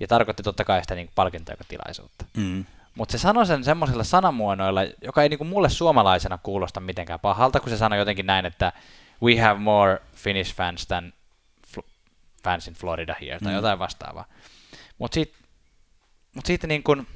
Ja 0.00 0.08
tarkoitti 0.08 0.42
totta 0.42 0.64
kai 0.64 0.80
sitä 0.82 0.94
niin 0.94 1.10
palkintojakatilaisuutta. 1.14 2.24
Mm. 2.36 2.64
Mutta 2.94 3.12
se 3.12 3.18
sanoi 3.18 3.46
sen 3.46 3.64
semmoisilla 3.64 4.04
sanamuonoilla, 4.04 4.80
joka 5.02 5.22
ei 5.22 5.28
niinku 5.28 5.44
mulle 5.44 5.68
suomalaisena 5.68 6.38
kuulosta 6.38 6.80
mitenkään 6.80 7.20
pahalta, 7.20 7.60
kun 7.60 7.70
se 7.70 7.76
sanoi 7.76 7.98
jotenkin 7.98 8.26
näin, 8.26 8.46
että 8.46 8.72
we 9.22 9.40
have 9.40 9.60
more 9.60 9.98
Finnish 10.14 10.54
fans 10.54 10.86
than 10.86 11.12
fl- 11.74 11.88
fans 12.44 12.68
in 12.68 12.74
Florida 12.74 13.14
here, 13.20 13.38
tai 13.38 13.52
mm. 13.52 13.56
jotain 13.56 13.78
vastaavaa. 13.78 14.24
Mutta 14.98 15.14
siitä, 15.14 15.38
mut 16.34 16.46
siitä 16.46 16.66
niin 16.66 16.82
kun 16.82 17.06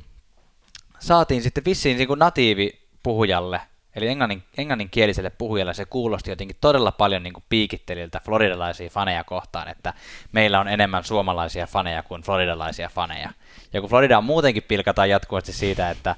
saatiin 0.99 1.43
sitten 1.43 1.65
vissiin 1.65 1.97
niin 1.97 2.09
natiivi 2.19 2.81
puhujalle 3.03 3.61
Eli 3.97 4.09
englannin, 4.09 4.43
englanninkieliselle 4.59 5.31
puhujalle 5.31 5.75
se 5.75 5.85
kuulosti 5.85 6.31
jotenkin 6.31 6.57
todella 6.61 6.93
paljon 6.93 7.23
niin 7.23 7.33
kuin 7.33 7.45
piikitteliltä 7.49 8.21
floridalaisia 8.25 8.91
faneja 8.91 9.25
kohtaan, 9.25 9.69
että 9.69 9.95
meillä 10.33 10.61
on 10.61 10.69
enemmän 10.69 11.05
suomalaisia 11.05 11.67
faneja 11.67 12.03
kuin 12.03 12.23
floridalaisia 12.23 12.89
faneja. 12.89 13.31
Ja 13.73 13.81
kun 13.81 13.91
Florida 13.91 14.19
on 14.19 14.25
muutenkin 14.25 14.63
pilkataan 14.63 15.11
jatkuvasti 15.11 15.53
siitä, 15.53 15.91
että, 15.91 16.17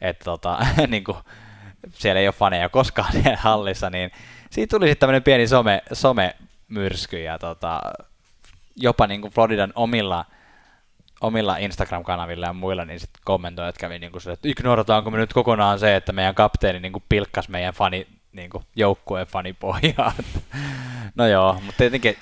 että 0.00 0.24
tota, 0.24 0.58
niin 0.88 1.04
kuin, 1.04 1.18
siellä 1.92 2.20
ei 2.20 2.28
ole 2.28 2.34
faneja 2.34 2.68
koskaan 2.68 3.12
siellä 3.22 3.36
hallissa, 3.36 3.90
niin 3.90 4.10
siitä 4.50 4.76
tuli 4.76 4.86
sitten 4.86 5.00
tämmöinen 5.00 5.22
pieni 5.22 5.46
some, 5.46 5.82
somemyrsky 5.92 7.22
ja 7.22 7.38
tota, 7.38 7.80
jopa 8.76 9.06
niin 9.06 9.20
kuin 9.20 9.32
Floridan 9.32 9.72
omilla 9.74 10.24
omilla 11.26 11.56
Instagram-kanavilla 11.56 12.46
ja 12.46 12.52
muilla, 12.52 12.84
niin 12.84 13.00
sitten 13.00 13.22
kommentoijat 13.24 13.78
kävi 13.78 13.98
niin 13.98 14.12
kuin 14.12 14.22
se, 14.22 14.32
että 14.32 14.48
ignorataanko 14.48 15.10
me 15.10 15.18
nyt 15.18 15.32
kokonaan 15.32 15.78
se, 15.78 15.96
että 15.96 16.12
meidän 16.12 16.34
kapteeni 16.34 16.80
niin 16.80 16.92
kuin 16.92 17.04
pilkkas 17.08 17.48
meidän 17.48 17.74
fani, 17.74 18.06
niin 18.32 18.50
kuin 18.50 18.64
joukkueen 18.76 19.26
fanipohjaa. 19.26 20.12
no 21.16 21.26
joo, 21.26 21.52
mutta 21.52 21.78
tietenkin 21.78 22.16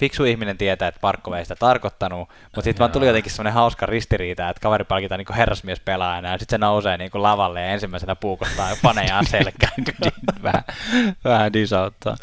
fiksu 0.00 0.24
ihminen 0.24 0.58
tietää, 0.58 0.88
että 0.88 1.00
Parkko 1.00 1.34
ei 1.34 1.44
sitä 1.44 1.56
tarkoittanut, 1.56 2.28
mutta 2.44 2.62
sitten 2.62 2.78
vaan 2.78 2.92
tuli 2.92 3.06
jotenkin 3.06 3.32
semmoinen 3.32 3.52
hauska 3.52 3.86
ristiriita, 3.86 4.48
että 4.48 4.60
kaveri 4.60 4.84
palkitaan 4.84 5.18
niin 5.18 5.36
herrasmies 5.36 5.80
pelaajana 5.80 6.28
ja 6.28 6.38
sitten 6.38 6.54
se 6.56 6.58
nousee 6.58 6.96
niin 6.96 7.10
kuin 7.10 7.22
lavalle 7.22 7.60
ja 7.60 7.68
ensimmäisenä 7.68 8.16
puukottaa 8.16 8.70
ja 8.70 8.76
panejaan 8.82 9.26
selkään. 9.26 9.72
vähän, 10.42 10.64
vähän 11.24 11.52
disauttaa. 11.52 12.16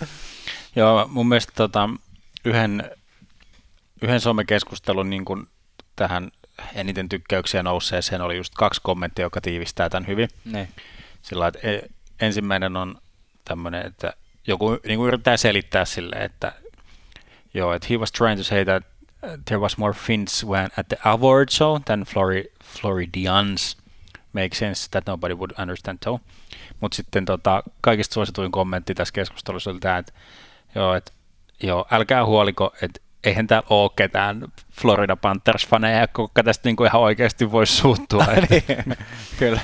Joo, 0.76 1.08
mun 1.08 1.28
mielestä 1.28 1.52
tota, 1.56 1.89
yhden, 2.45 2.91
yhden 4.02 4.19
somekeskustelun 4.19 5.10
niin 5.10 5.26
kuin 5.26 5.47
tähän 5.97 6.31
eniten 6.75 7.10
tykkäyksiä 7.10 7.63
nousseeseen 7.63 8.21
oli 8.21 8.38
just 8.38 8.53
kaksi 8.55 8.81
kommenttia, 8.83 9.25
joka 9.25 9.41
tiivistää 9.41 9.89
tämän 9.89 10.07
hyvin. 10.07 10.29
Ne. 10.45 10.67
Sillä 11.21 11.47
että 11.47 11.60
e, 11.63 11.79
ensimmäinen 12.19 12.77
on 12.77 13.01
tämmöinen, 13.45 13.86
että 13.86 14.13
joku 14.47 14.79
niin 14.88 14.97
kuin 14.97 15.07
yrittää 15.07 15.38
selittää 15.38 15.86
sille, 15.86 16.15
että 16.15 16.53
joo, 17.53 17.73
että 17.73 17.88
he 17.89 17.97
was 17.97 18.12
trying 18.12 18.39
to 18.39 18.43
say 18.43 18.65
that 18.65 18.83
there 19.45 19.60
was 19.60 19.77
more 19.77 19.93
Finns 19.93 20.45
when 20.45 20.69
at 20.77 20.88
the 20.88 20.97
award 21.03 21.49
show 21.49 21.81
than 21.86 22.01
Flori, 22.01 22.51
Floridians. 22.63 23.77
Makes 24.33 24.60
sense 24.60 24.89
that 24.91 25.05
nobody 25.05 25.33
would 25.33 25.51
understand 25.60 25.97
though. 25.99 26.21
Mutta 26.79 26.95
sitten 26.95 27.25
tota, 27.25 27.63
kaikista 27.81 28.13
suosituin 28.13 28.51
kommentti 28.51 28.95
tässä 28.95 29.12
keskustelussa 29.12 29.71
oli 29.71 29.79
tämä, 29.79 29.97
että 29.97 30.13
joo, 30.75 30.93
että 30.93 31.12
joo, 31.63 31.86
älkää 31.91 32.25
huoliko, 32.25 32.73
että 32.81 32.99
eihän 33.23 33.47
täällä 33.47 33.67
ole 33.69 33.91
ketään 33.95 34.47
Florida 34.71 35.15
Panthers-faneja, 35.15 36.08
kuka 36.13 36.43
tästä 36.43 36.70
niinku 36.70 36.84
ihan 36.84 37.01
oikeasti 37.01 37.51
voisi 37.51 37.76
suuttua. 37.76 38.26
niin, 38.49 38.63
kyllä. 39.39 39.59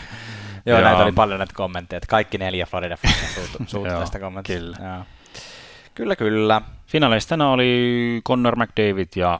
Joo, 0.66 0.80
Joo, 0.80 0.89
näitä 0.89 1.04
oli 1.04 1.12
paljon 1.12 1.39
näitä 1.39 1.54
kommentteja, 1.56 1.97
että 1.97 2.08
kaikki 2.08 2.38
neljä 2.38 2.66
Florida 2.66 2.97
faneja 2.97 3.47
suuttu, 3.68 3.99
tästä 3.99 4.20
kommentista. 4.20 4.60
Kyllä. 4.60 4.78
Joo. 4.93 5.04
Kyllä, 5.95 6.16
kyllä. 6.16 6.62
Finalistena 6.88 7.49
oli 7.49 8.22
Connor 8.28 8.56
McDavid 8.56 9.08
ja... 9.16 9.39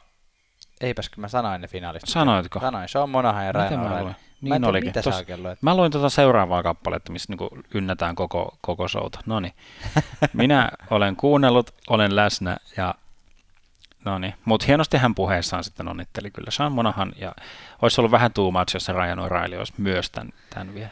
Eipäs, 0.82 1.10
kun 1.10 1.22
mä 1.22 1.28
sanoin 1.28 1.62
ne 1.62 1.68
finalistit. 1.68 2.10
Sanoitko? 2.10 2.60
Sanoin, 2.60 2.90
se 2.90 3.00
on 3.00 3.10
Monahan 3.10 3.46
ja 3.46 3.52
Ryan 3.52 3.80
Mä, 3.80 4.14
niin 4.42 4.62
mä 4.62 4.68
olikin. 4.68 4.90
Mitä 4.90 5.02
Tos, 5.02 5.18
sä 5.18 5.26
Mä 5.62 5.76
luin 5.76 5.92
tuota 5.92 6.10
seuraavaa 6.10 6.64
kappaletta, 6.64 7.12
missä 7.12 7.32
niinku 7.32 7.50
ynnätään 7.74 8.16
koko, 8.16 8.58
koko 8.62 8.88
showta. 8.88 9.20
No 9.26 9.40
niin. 9.40 9.54
Minä 10.34 10.70
olen 10.92 11.16
kuunnellut, 11.16 11.74
olen 11.90 12.16
läsnä 12.16 12.58
ja 12.78 12.96
No 14.06 14.20
niin, 14.20 14.34
mutta 14.46 14.66
hienosti 14.66 14.98
hän 14.98 15.16
puheessaan 15.16 15.64
sitten 15.64 15.88
onnitteli 15.88 16.32
kyllä 16.32 16.52
Sean 16.52 16.72
Monahan, 16.72 17.14
ja 17.16 17.36
olisi 17.82 18.02
ollut 18.02 18.12
vähän 18.12 18.34
too 18.34 18.52
much, 18.52 18.74
jos 18.74 18.86
se 18.86 18.94
Ryan 18.94 19.20
O'Reilly 19.20 19.58
olisi 19.58 19.74
myös 19.78 20.10
tämän, 20.10 20.34
tämän 20.50 20.74
vielä. 20.74 20.90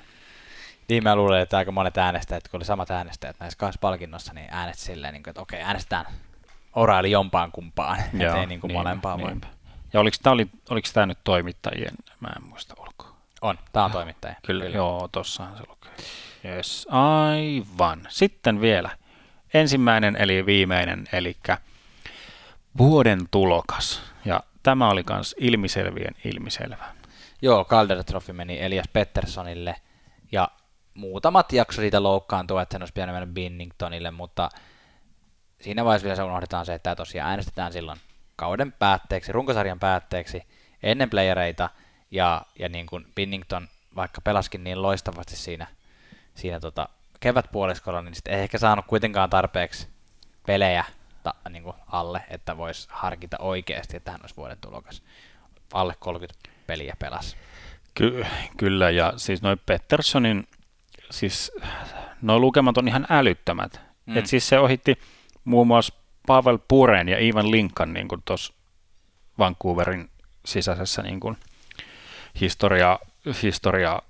Niin 0.90 1.04
mä 1.04 1.16
luulen, 1.16 1.42
että 1.42 1.58
aika 1.58 1.72
monet 1.72 1.98
äänestäjät, 1.98 2.48
kun 2.48 2.58
oli 2.58 2.66
samat 2.66 2.92
äänestäjät 2.92 3.36
näissä 3.40 3.58
kahdessa 3.58 3.80
palkinnossa, 3.82 4.34
niin 4.34 4.48
äänestivät 4.52 4.86
silleen, 4.86 5.14
niin 5.14 5.24
kuin, 5.24 5.32
että 5.32 5.42
okei, 5.42 5.62
äänestetään 5.62 6.06
O'Reilly 6.76 7.08
jompaan 7.08 7.52
kumpaan, 7.52 8.00
ettei 8.00 8.46
niin 8.46 8.62
kuin 8.62 8.70
niin, 8.70 8.78
molempaan 8.78 9.20
niin. 9.20 9.42
Ja 9.94 10.00
oliko 10.00 10.18
tämä, 10.24 10.34
oli, 10.34 10.48
oliko 10.70 10.88
tämä 10.94 11.06
nyt 11.06 11.18
toimittajien, 11.24 11.94
mä 12.20 12.30
en 12.36 12.44
muista 12.44 12.76
ulkoa. 12.80 13.16
On, 13.42 13.60
tämä 13.74 13.86
on 13.86 13.92
toimittaja. 13.92 14.36
Kyllä, 14.46 14.64
Kyllä. 14.64 14.78
joo, 14.78 15.10
tossahan 15.12 15.58
se 15.58 15.64
lukee. 15.70 15.92
Yes, 16.46 16.88
aivan. 16.92 18.08
Sitten 18.10 18.62
vielä 18.62 18.90
ensimmäinen 19.54 20.16
eli 20.16 20.46
viimeinen, 20.46 21.08
eli 21.12 21.38
vuoden 22.78 23.20
tulokas. 23.32 24.02
Ja 24.26 24.44
tämä 24.64 24.90
oli 24.90 25.04
myös 25.10 25.36
ilmiselvien 25.40 26.16
ilmiselvä. 26.26 26.86
Joo, 27.42 27.66
Calder 27.66 28.04
Trophy 28.04 28.34
meni 28.34 28.62
Elias 28.62 28.88
Petterssonille 28.94 29.76
ja 30.32 30.48
muutamat 30.94 31.54
jakso 31.54 31.82
siitä 31.82 32.04
loukkaantuu, 32.04 32.58
että 32.58 32.74
sen 32.74 32.82
olisi 32.82 32.94
pitänyt 32.94 33.16
mennä 33.16 33.34
Binningtonille, 33.34 34.12
mutta 34.12 34.50
siinä 35.62 35.86
vaiheessa 35.86 36.04
vielä 36.04 36.16
se 36.16 36.24
unohdetaan 36.24 36.66
se, 36.66 36.74
että 36.74 36.84
tämä 36.84 36.96
tosiaan 36.96 37.30
äänestetään 37.30 37.74
silloin 37.74 38.00
kauden 38.36 38.72
päätteeksi, 38.72 39.32
runkosarjan 39.32 39.80
päätteeksi, 39.80 40.44
ennen 40.84 41.10
playereita, 41.10 41.70
ja, 42.12 42.42
ja 42.60 42.70
niin 42.70 42.86
kuin 42.86 43.06
Binnington 43.16 43.68
vaikka 43.96 44.22
pelaskin 44.22 44.64
niin 44.64 44.82
loistavasti 44.82 45.36
siinä, 45.36 45.68
siinä 46.36 46.60
tota 46.60 46.90
kevätpuoliskolla, 47.20 48.02
niin 48.02 48.16
sitten 48.16 48.34
ei 48.34 48.42
ehkä 48.42 48.58
saanut 48.58 48.86
kuitenkaan 48.86 49.30
tarpeeksi 49.30 49.88
pelejä 50.48 50.86
ta, 51.24 51.34
niin 51.50 51.64
kuin 51.64 51.76
alle, 51.88 52.24
että 52.30 52.58
voisi 52.58 52.88
harkita 52.92 53.38
oikeasti, 53.40 53.98
että 53.98 54.12
hän 54.12 54.22
olisi 54.24 54.38
vuoden 54.38 54.58
tulokas. 54.62 55.04
Alle 55.74 55.96
30 56.00 56.50
peliä 56.68 56.96
pelas. 57.00 57.38
Ky- 57.94 58.26
kyllä, 58.58 58.90
ja 58.90 59.14
siis 59.18 59.42
noin 59.42 59.62
Petterssonin, 59.66 60.48
siis 61.12 61.52
noin 62.22 62.42
lukemat 62.42 62.78
on 62.78 62.88
ihan 62.88 63.08
älyttömät. 63.10 63.82
Mm. 64.06 64.18
Et 64.18 64.28
siis 64.28 64.50
se 64.50 64.60
ohitti 64.60 65.00
muun 65.44 65.68
muassa 65.68 65.94
Pavel 66.28 66.60
Puren 66.68 67.10
ja 67.10 67.20
Ivan 67.20 67.52
Linkan 67.52 67.94
niin 67.94 68.08
tuossa 68.26 68.54
Vancouverin 69.40 70.10
sisäisessä 70.46 71.02
niin 71.02 71.20
kuin 71.20 71.38
historia, 72.42 73.00
historia 73.44 74.02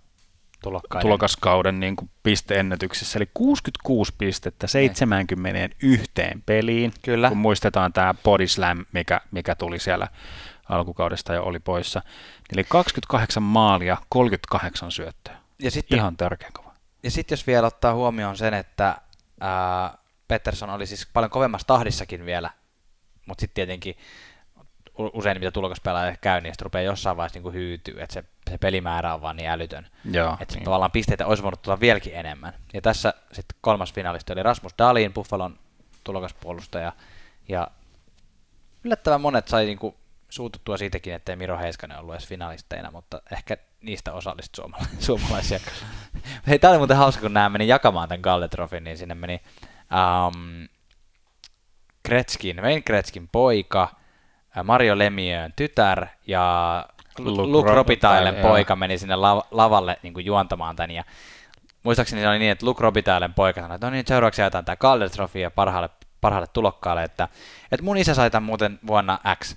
Tulokkaiden. 0.63 1.01
tulokaskauden 1.01 1.79
niin 1.79 1.95
kuin 1.95 2.09
pisteennätyksessä, 2.23 3.19
eli 3.19 3.29
66 3.33 4.13
pistettä 4.17 4.67
71 4.67 6.11
peliin, 6.45 6.93
Kyllä. 7.01 7.29
kun 7.29 7.37
muistetaan 7.37 7.93
tämä 7.93 8.15
body 8.23 8.47
slam, 8.47 8.85
mikä, 8.93 9.21
mikä 9.31 9.55
tuli 9.55 9.79
siellä 9.79 10.07
alkukaudesta 10.69 11.33
ja 11.33 11.41
oli 11.41 11.59
poissa. 11.59 12.01
Eli 12.53 12.63
28 12.63 13.43
maalia, 13.43 13.97
38 14.09 14.91
syöttöä. 14.91 15.35
Ja 15.59 15.71
sitten, 15.71 15.97
Ihan 15.97 16.17
törkeän 16.17 16.53
kova. 16.53 16.73
Ja 17.03 17.11
sitten 17.11 17.33
jos 17.35 17.47
vielä 17.47 17.67
ottaa 17.67 17.93
huomioon 17.93 18.37
sen, 18.37 18.53
että 18.53 18.95
ää, 19.39 19.97
Pettersson 20.27 20.69
oli 20.69 20.85
siis 20.85 21.07
paljon 21.13 21.29
kovemmassa 21.31 21.67
tahdissakin 21.67 22.25
vielä, 22.25 22.49
mutta 23.25 23.41
sitten 23.41 23.55
tietenkin 23.55 23.95
usein 25.13 25.39
mitä 25.39 25.51
tulokaspelaaja 25.51 26.15
käy, 26.21 26.41
niin 26.41 26.53
sitten 26.53 26.65
rupeaa 26.65 26.83
jossain 26.83 27.17
vaiheessa 27.17 27.39
niin 27.39 27.53
hyytyy, 27.53 28.01
että 28.01 28.13
se, 28.13 28.23
se 28.49 28.57
pelimäärä 28.57 29.13
on 29.13 29.21
vaan 29.21 29.35
niin 29.35 29.49
älytön. 29.49 29.87
Joo, 30.11 30.37
että 30.39 30.55
niin. 30.55 30.63
tavallaan 30.63 30.91
pisteitä 30.91 31.25
olisi 31.25 31.43
voinut 31.43 31.61
tulla 31.61 31.79
vieläkin 31.79 32.15
enemmän. 32.15 32.53
Ja 32.73 32.81
tässä 32.81 33.13
sitten 33.31 33.57
kolmas 33.61 33.93
finalisti 33.93 34.33
oli 34.33 34.43
Rasmus 34.43 34.73
Dalin, 34.77 35.13
Buffalon 35.13 35.59
tulokaspuolustaja, 36.03 36.93
ja 37.49 37.67
yllättävän 38.83 39.21
monet 39.21 39.47
sai 39.47 39.65
niin 39.65 39.79
kuin 39.79 39.95
suututtua 40.29 40.77
siitäkin, 40.77 41.13
ettei 41.13 41.35
Miro 41.35 41.57
Heiskanen 41.57 41.99
ollut 41.99 42.15
edes 42.15 42.27
finalisteina, 42.27 42.91
mutta 42.91 43.21
ehkä 43.31 43.57
niistä 43.81 44.13
osallistui 44.13 44.63
suomala- 44.63 44.87
suomalaisia. 45.07 45.59
Hei, 46.47 46.59
tämä 46.59 46.71
oli 46.71 46.77
muuten 46.77 46.97
hauska, 46.97 47.21
kun 47.21 47.33
nämä 47.33 47.49
meni 47.49 47.67
jakamaan 47.67 48.09
tämän 48.09 48.21
Galletrofin, 48.21 48.83
niin 48.83 48.97
sinne 48.97 49.15
meni 49.15 49.41
um, 50.27 50.67
Kretskin, 52.03 52.61
Wayne 52.61 52.81
Kretskin 52.81 53.29
poika, 53.31 53.95
Mario 54.63 54.97
Lemieux 54.97 55.53
tytär 55.55 56.07
ja 56.27 56.85
Luke, 57.19 57.41
Luke 57.41 57.71
Robitailen 57.71 58.35
poika 58.35 58.75
meni 58.75 58.97
sinne 58.97 59.15
lav- 59.15 59.47
lavalle 59.51 59.99
niin 60.03 60.13
kuin 60.13 60.25
juontamaan 60.25 60.75
tämän. 60.75 60.91
Ja 60.91 61.03
muistaakseni 61.83 62.21
se 62.21 62.27
oli 62.27 62.39
niin, 62.39 62.51
että 62.51 62.65
Luke 62.65 62.81
Robitailen 62.83 63.33
poika 63.33 63.61
sanoi, 63.61 63.75
että 63.75 63.87
no 63.87 63.91
niin, 63.91 64.07
seuraavaksi 64.07 64.41
jaetaan 64.41 64.65
tämä 64.65 64.75
Calder 64.75 65.09
Trophy 65.09 65.39
parhaalle, 65.55 65.89
parhaalle 66.21 66.47
tulokkaalle, 66.53 67.03
että, 67.03 67.27
että 67.71 67.83
mun 67.83 67.97
isä 67.97 68.13
sai 68.13 68.31
tämän 68.31 68.43
muuten 68.43 68.79
vuonna 68.87 69.19
X. 69.43 69.55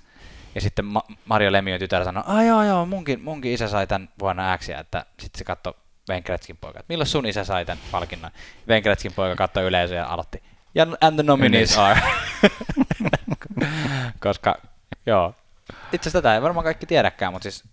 Ja 0.55 0.61
sitten 0.61 0.85
Ma- 0.85 1.03
Mario 1.25 1.51
Lemieux 1.51 1.79
tytär 1.79 2.03
sanoi, 2.03 2.23
että 2.27 2.43
joo 2.43 2.63
joo, 2.63 2.85
munkin, 2.85 3.23
munkin 3.23 3.51
isä 3.53 3.67
sai 3.67 3.87
tämän 3.87 4.09
vuonna 4.19 4.57
X, 4.57 4.69
ja 4.69 4.79
että 4.79 5.05
sitten 5.19 5.37
se 5.39 5.43
katsoi 5.43 5.73
Venkretskin 6.09 6.57
poika, 6.57 6.79
että 6.79 6.91
milloin 6.91 7.07
sun 7.07 7.25
isä 7.25 7.43
sai 7.43 7.65
tämän 7.65 7.83
palkinnon? 7.91 8.31
Venkretskin 8.67 9.13
poika 9.13 9.35
katsoi 9.35 9.63
yleisöä 9.63 9.97
ja 9.97 10.07
aloitti, 10.07 10.43
ja 10.75 10.87
and 11.01 11.15
the 11.15 11.23
nominees 11.23 11.77
are. 11.77 12.01
Koska 14.19 14.55
Joo. 15.05 15.33
Itse 15.69 16.09
asiassa 16.09 16.21
tätä 16.21 16.35
ei 16.35 16.41
varmaan 16.41 16.63
kaikki 16.63 16.85
tiedäkään, 16.85 17.33
mutta 17.33 17.43
siis 17.43 17.63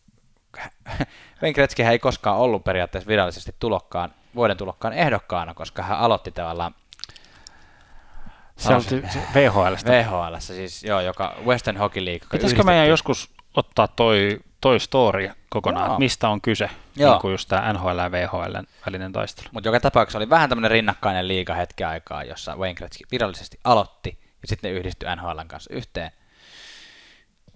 Wayne 1.42 1.90
ei 1.90 1.98
koskaan 1.98 2.38
ollut 2.38 2.64
periaatteessa 2.64 3.08
virallisesti 3.08 3.54
tulokkaan, 3.58 4.14
vuoden 4.34 4.56
tulokkaan 4.56 4.94
ehdokkaana, 4.94 5.54
koska 5.54 5.82
hän 5.82 5.98
aloitti 5.98 6.30
tavallaan 6.30 6.74
se 8.56 8.74
on 8.74 8.82
VHL. 9.34 9.74
VHL, 9.90 10.34
siis 10.38 10.84
joo, 10.84 11.00
joka 11.00 11.34
Western 11.46 11.76
Hockey 11.76 12.04
League. 12.04 12.28
Pitäisikö 12.32 12.62
meidän 12.62 12.88
joskus 12.88 13.30
ottaa 13.54 13.88
toi, 13.88 14.40
toi 14.60 14.80
story 14.80 15.30
kokonaan, 15.48 15.90
joo. 15.90 15.98
mistä 15.98 16.28
on 16.28 16.40
kyse, 16.40 16.70
joo. 16.96 17.10
niin 17.10 17.20
kuin 17.20 17.32
just 17.32 17.48
tämä 17.48 17.72
NHL 17.72 17.98
ja 17.98 18.12
VHL 18.12 18.56
välinen 18.86 19.12
taistelu. 19.12 19.48
Mutta 19.52 19.68
joka 19.68 19.80
tapauksessa 19.80 20.18
oli 20.18 20.30
vähän 20.30 20.48
tämmöinen 20.48 20.70
rinnakkainen 20.70 21.28
liiga 21.28 21.54
hetki 21.54 21.84
aikaa, 21.84 22.24
jossa 22.24 22.56
Wayne 22.56 22.74
Gretzky 22.74 23.04
virallisesti 23.10 23.60
aloitti, 23.64 24.18
ja 24.42 24.48
sitten 24.48 24.72
ne 24.72 24.78
yhdistyi 24.78 25.08
NHLn 25.16 25.48
kanssa 25.48 25.74
yhteen 25.74 26.10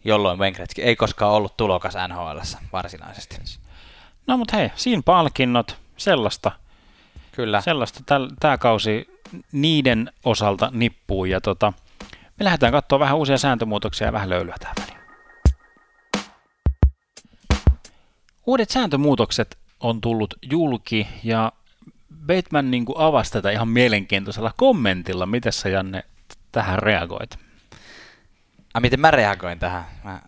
jolloin 0.07 0.39
Wayne 0.39 0.57
Gretzky 0.57 0.83
ei 0.83 0.97
koskaan 0.97 1.33
ollut 1.33 1.57
tulokas 1.57 1.95
nhl 2.09 2.39
varsinaisesti. 2.73 3.37
No 4.27 4.37
mutta 4.37 4.57
hei, 4.57 4.71
siinä 4.75 5.03
palkinnot, 5.05 5.77
sellaista. 5.97 6.53
Kyllä. 7.33 7.61
Sellaista 7.61 8.19
tämä 8.41 8.59
kausi 8.59 9.09
niiden 9.53 10.13
osalta 10.25 10.71
nippuu 10.73 11.25
ja 11.25 11.41
tota, 11.41 11.73
me 12.39 12.45
lähdetään 12.45 12.73
katsoa 12.73 12.99
vähän 12.99 13.17
uusia 13.17 13.39
sääntömuutoksia 13.39 14.07
ja 14.07 14.13
vähän 14.13 14.31
löylyä 14.31 14.55
tähän 14.61 14.75
väliin. 14.81 15.07
Uudet 18.47 18.71
sääntömuutokset 18.71 19.59
on 19.81 20.01
tullut 20.01 20.35
julki 20.43 21.09
ja 21.25 21.53
Bateman 22.27 22.71
niin 22.71 22.85
avasi 22.97 23.33
tätä 23.33 23.51
ihan 23.51 23.69
mielenkiintoisella 23.69 24.53
kommentilla. 24.57 25.27
Miten 25.27 25.53
sä 25.53 25.69
Janne 25.69 26.05
tähän 26.53 26.79
reagoit? 26.79 27.45
Ah, 28.77 28.81
miten 28.81 29.01
mä 29.01 29.11
reagoin 29.11 29.59
tähän? 29.59 29.85
Mä... 30.05 30.20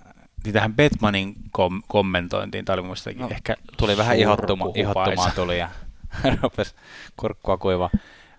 Niin 0.44 0.52
tähän 0.52 0.74
Batmanin 0.74 1.34
kom- 1.50 1.82
kommentointiin, 1.88 2.64
tämä 2.64 2.74
oli 2.74 2.82
muistakin 2.82 3.20
no, 3.20 3.28
ehkä 3.30 3.56
Tuli 3.76 3.96
vähän 3.96 4.16
ihottuma, 4.16 4.64
ihottumaa 4.74 5.30
tuli 5.30 5.58
ja 5.58 5.68
rupesi 6.42 6.74
kurkkua 7.16 7.58
kuiva. 7.58 7.90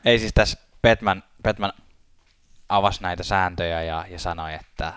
Ei 0.05 0.19
siis 0.19 0.33
tässä 0.33 0.57
Batman, 0.81 1.23
Batman 1.43 1.73
avasi 2.69 3.01
näitä 3.01 3.23
sääntöjä 3.23 3.83
ja, 3.83 4.05
ja 4.09 4.19
sanoi, 4.19 4.53
että 4.53 4.93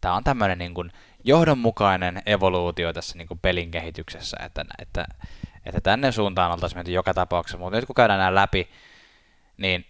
tämä 0.00 0.14
on 0.14 0.24
tämmöinen 0.24 0.58
niin 0.58 0.74
kuin 0.74 0.92
johdonmukainen 1.24 2.22
evoluutio 2.26 2.92
tässä 2.92 3.18
niin 3.18 3.28
kuin 3.28 3.40
pelin 3.40 3.70
kehityksessä, 3.70 4.36
että, 4.44 4.64
että, 4.78 5.06
että 5.66 5.80
tänne 5.80 6.12
suuntaan 6.12 6.52
oltaisiin 6.52 6.78
menty 6.78 6.92
joka 6.92 7.14
tapauksessa, 7.14 7.58
mutta 7.58 7.76
nyt 7.76 7.86
kun 7.86 7.94
käydään 7.94 8.18
nämä 8.18 8.34
läpi, 8.34 8.68
niin 9.56 9.86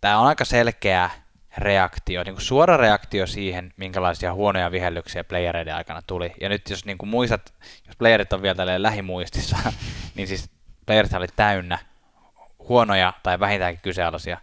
tämä 0.00 0.18
on 0.18 0.26
aika 0.26 0.44
selkeä 0.44 1.10
reaktio, 1.58 2.22
niin 2.24 2.34
kuin 2.34 2.44
suora 2.44 2.76
reaktio 2.76 3.26
siihen, 3.26 3.72
minkälaisia 3.76 4.34
huonoja 4.34 4.72
vihellyksiä 4.72 5.24
playereiden 5.24 5.74
aikana 5.74 6.02
tuli. 6.06 6.32
Ja 6.40 6.48
nyt 6.48 6.70
jos 6.70 6.84
niin 6.84 6.98
kuin 6.98 7.08
muistat, 7.08 7.54
jos 7.86 7.96
playerit 7.96 8.32
on 8.32 8.42
vielä 8.42 8.54
tälleen 8.54 8.82
lähimuistissa, 8.82 9.56
niin 10.14 10.28
siis 10.28 10.50
playerit 10.86 11.12
oli 11.12 11.26
täynnä 11.36 11.78
huonoja 12.58 13.12
tai 13.22 13.40
vähintäänkin 13.40 13.82
kyseenalaisia 13.82 14.38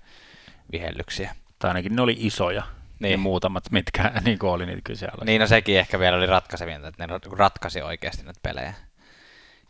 vihellyksiä. 0.72 1.36
Tai 1.60 1.70
ainakin 1.70 1.96
ne 1.96 2.02
oli 2.02 2.16
isoja, 2.20 2.64
niin. 3.00 3.12
ne 3.12 3.18
muutamat, 3.18 3.72
mitkä 3.72 4.12
niin 4.26 4.40
kuin 4.40 4.50
oli 4.50 4.66
niitä 4.66 4.82
kyseenalaisia. 4.84 5.26
Niin, 5.26 5.42
no 5.42 5.48
sekin 5.48 5.80
ehkä 5.80 6.00
vielä 6.00 6.18
oli 6.18 6.26
ratkaisevinta, 6.26 6.88
että 6.88 7.08
ne 7.08 7.20
ratkaisi 7.38 7.82
oikeasti 7.82 8.24
näitä 8.24 8.40
pelejä. 8.44 8.74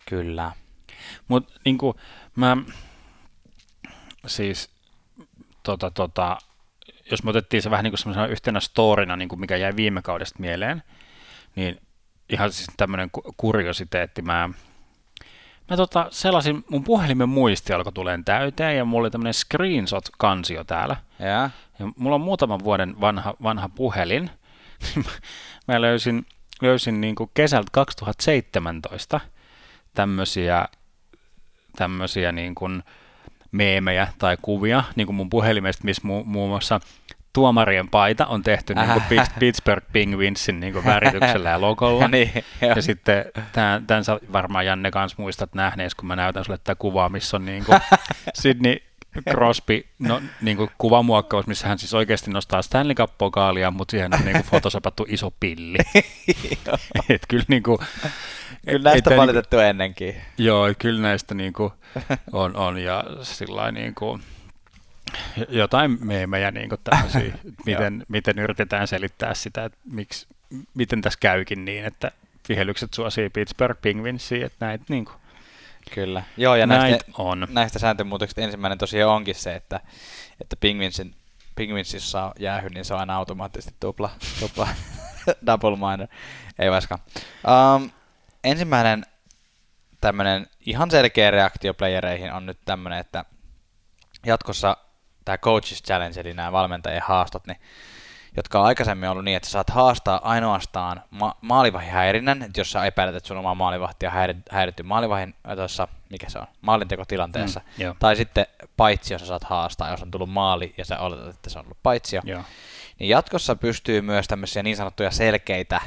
Kyllä. 0.09 0.51
Mutta 1.27 1.59
niin 1.65 1.77
kuin 1.77 1.97
mä 2.35 2.57
siis 4.27 4.69
tota, 5.63 5.91
tota, 5.91 6.37
jos 7.11 7.23
me 7.23 7.29
otettiin 7.29 7.63
se 7.63 7.71
vähän 7.71 7.83
niin 7.83 7.93
kuin 8.03 8.29
yhtenä 8.29 8.59
storina, 8.59 9.15
niin 9.15 9.29
kuin 9.29 9.39
mikä 9.39 9.55
jäi 9.55 9.75
viime 9.75 10.01
kaudesta 10.01 10.39
mieleen, 10.39 10.83
niin 11.55 11.81
ihan 12.29 12.51
siis 12.51 12.69
tämmöinen 12.77 13.09
kuriositeetti. 13.37 14.21
Mä, 14.21 14.49
mä 15.69 15.77
tota, 15.77 16.07
sellaisin, 16.09 16.65
mun 16.69 16.83
puhelimen 16.83 17.29
muisti 17.29 17.73
alkoi 17.73 17.93
tuleen 17.93 18.25
täyteen 18.25 18.77
ja 18.77 18.85
mulla 18.85 19.05
oli 19.05 19.11
tämmöinen 19.11 19.33
screenshot-kansio 19.33 20.63
täällä. 20.63 20.95
Ja. 21.19 21.49
ja 21.79 21.91
mulla 21.95 22.15
on 22.15 22.21
muutaman 22.21 22.63
vuoden 22.63 23.01
vanha, 23.01 23.33
vanha 23.43 23.69
puhelin. 23.69 24.29
mä 25.67 25.81
löysin, 25.81 26.25
löysin 26.61 27.01
niin 27.01 27.15
kuin 27.15 27.31
kesältä 27.33 27.69
2017 27.71 29.19
tämmöisiä, 29.93 30.67
tämmöisiä 31.75 32.31
niin 32.31 32.55
kuin, 32.55 32.83
meemejä 33.51 34.07
tai 34.17 34.37
kuvia, 34.41 34.83
niin 34.95 35.05
kuin 35.05 35.15
mun 35.15 35.29
puhelimesta, 35.29 35.83
missä 35.83 36.01
mu- 36.01 36.25
muun 36.25 36.49
muassa 36.49 36.79
tuomarien 37.33 37.89
paita 37.89 38.25
on 38.25 38.43
tehty 38.43 38.75
niin 38.75 38.87
kuin 38.87 39.19
Ähä. 39.19 39.27
Pittsburgh 39.39 39.87
Penguinsin 39.93 40.59
niin 40.59 40.73
kuin 40.73 40.85
värityksellä 40.85 41.49
ja 41.49 41.61
logolla. 41.61 42.07
niin. 42.17 42.31
Ja 42.61 42.81
sitten 42.81 43.25
tämän, 43.51 43.87
tämän 43.87 44.03
sä 44.03 44.19
varmaan 44.33 44.65
Janne 44.65 44.91
kanssa 44.91 45.21
muistat 45.21 45.55
nähnees, 45.55 45.95
kun 45.95 46.07
mä 46.07 46.15
näytän 46.15 46.45
sulle 46.45 46.57
tätä 46.57 46.75
kuvaa, 46.75 47.09
missä 47.09 47.37
on 47.37 47.45
niin 47.45 47.65
kuin 47.65 47.79
Sydney 48.41 48.75
Crosby 49.29 49.85
no, 49.99 50.21
niin 50.41 50.57
kuin 50.57 50.69
kuvamuokkaus, 50.77 51.47
missä 51.47 51.67
hän 51.67 51.79
siis 51.79 51.93
oikeasti 51.93 52.31
nostaa 52.31 52.61
Stanley 52.61 52.95
Cup-pokaalia, 52.95 53.71
mutta 53.71 53.91
siihen 53.91 54.13
on 54.13 54.19
niin 54.25 54.31
kuin 54.31 54.45
fotosapattu 54.51 55.05
iso 55.09 55.31
pilli. 55.39 55.77
Et 57.09 57.21
kyllä 57.27 57.45
niin 57.47 57.63
kuin, 57.63 57.77
Kyllä 58.65 58.89
näistä 58.89 59.09
tää 59.09 59.17
valitettu 59.17 59.59
ennenkin. 59.59 60.15
Joo, 60.37 60.65
kyllä 60.79 61.01
näistä 61.01 61.35
niin 61.35 61.53
kuin 61.53 61.73
on, 62.31 62.55
on 62.55 62.77
ja 62.77 63.03
sillä 63.21 63.71
niin 63.71 63.95
kuin, 63.95 64.23
jotain 65.49 65.97
meemejä 66.01 66.51
niin 66.51 66.69
kuin 66.69 66.81
tämmöisiä, 66.83 67.33
miten, 67.65 68.05
miten 68.07 68.39
yritetään 68.39 68.87
selittää 68.87 69.33
sitä, 69.33 69.65
että 69.65 69.77
miksi, 69.91 70.27
miten 70.73 71.01
tässä 71.01 71.19
käykin 71.21 71.65
niin, 71.65 71.85
että 71.85 72.11
vihellykset 72.49 72.93
suosii 72.93 73.29
Pittsburgh 73.29 73.81
Penguinsia, 73.81 74.45
että 74.45 74.65
näitä 74.65 74.85
niin 74.89 75.05
kuin, 75.05 75.15
Kyllä. 75.93 76.23
Joo, 76.37 76.55
ja 76.55 76.67
näitä 76.67 76.83
näistä, 76.83 77.11
on. 77.17 77.47
näistä 77.49 77.79
sääntömuutoksista 77.79 78.41
ensimmäinen 78.41 78.77
tosiaan 78.77 79.15
onkin 79.15 79.35
se, 79.35 79.55
että, 79.55 79.79
että 80.41 80.55
Penguinsin, 80.55 81.15
Penguinsissa 81.55 82.23
on 82.23 82.31
jäähy, 82.39 82.69
niin 82.69 82.85
se 82.85 82.93
on 82.93 82.99
aina 82.99 83.15
automaattisesti 83.15 83.75
tupla, 83.79 84.09
tupla 84.39 84.67
double 85.47 85.75
minor. 85.75 86.07
Ei 86.59 86.71
vaikka. 86.71 86.99
Um, 87.75 87.89
ensimmäinen 88.43 89.05
tämmöinen 90.01 90.47
ihan 90.59 90.91
selkeä 90.91 91.31
reaktio 91.31 91.73
playereihin 91.73 92.33
on 92.33 92.45
nyt 92.45 92.59
tämmöinen, 92.65 92.99
että 92.99 93.25
jatkossa 94.25 94.77
tämä 95.25 95.37
Coaches 95.37 95.83
Challenge, 95.83 96.19
eli 96.19 96.33
nämä 96.33 96.51
valmentajien 96.51 97.01
haastot, 97.05 97.47
niin, 97.47 97.57
jotka 98.37 98.59
on 98.59 98.65
aikaisemmin 98.65 99.09
ollut 99.09 99.23
niin, 99.23 99.37
että 99.37 99.47
sä 99.47 99.51
saat 99.51 99.69
haastaa 99.69 100.29
ainoastaan 100.29 101.03
ma- 101.09 101.35
maalivahihäirinnän, 101.41 102.41
että 102.43 102.59
jos 102.59 102.71
sä 102.71 102.85
epäilet, 102.85 103.15
että 103.15 103.27
sun 103.27 103.37
oma 103.37 103.55
maalivahti 103.55 104.05
on 104.05 104.13
häiri- 104.13 104.43
häiritty 104.51 104.83
maalivahin 104.83 105.35
tuossa, 105.55 105.87
mikä 106.09 106.29
se 106.29 106.39
on, 106.39 106.47
maalintekotilanteessa, 106.61 107.61
Mm, 107.77 107.95
tai 107.99 108.15
sitten 108.15 108.45
paitsi, 108.77 109.13
jos 109.13 109.21
sä 109.21 109.27
saat 109.27 109.43
haastaa, 109.43 109.91
jos 109.91 110.01
on 110.01 110.11
tullut 110.11 110.29
maali 110.29 110.73
ja 110.77 110.85
sä 110.85 110.99
oletat, 110.99 111.35
että 111.35 111.49
se 111.49 111.59
on 111.59 111.65
ollut 111.65 111.77
paitsio, 111.83 112.21
Joo. 112.23 112.43
niin 112.99 113.09
jatkossa 113.09 113.55
pystyy 113.55 114.01
myös 114.01 114.27
tämmöisiä 114.27 114.63
niin 114.63 114.77
sanottuja 114.77 115.11
selkeitä 115.11 115.81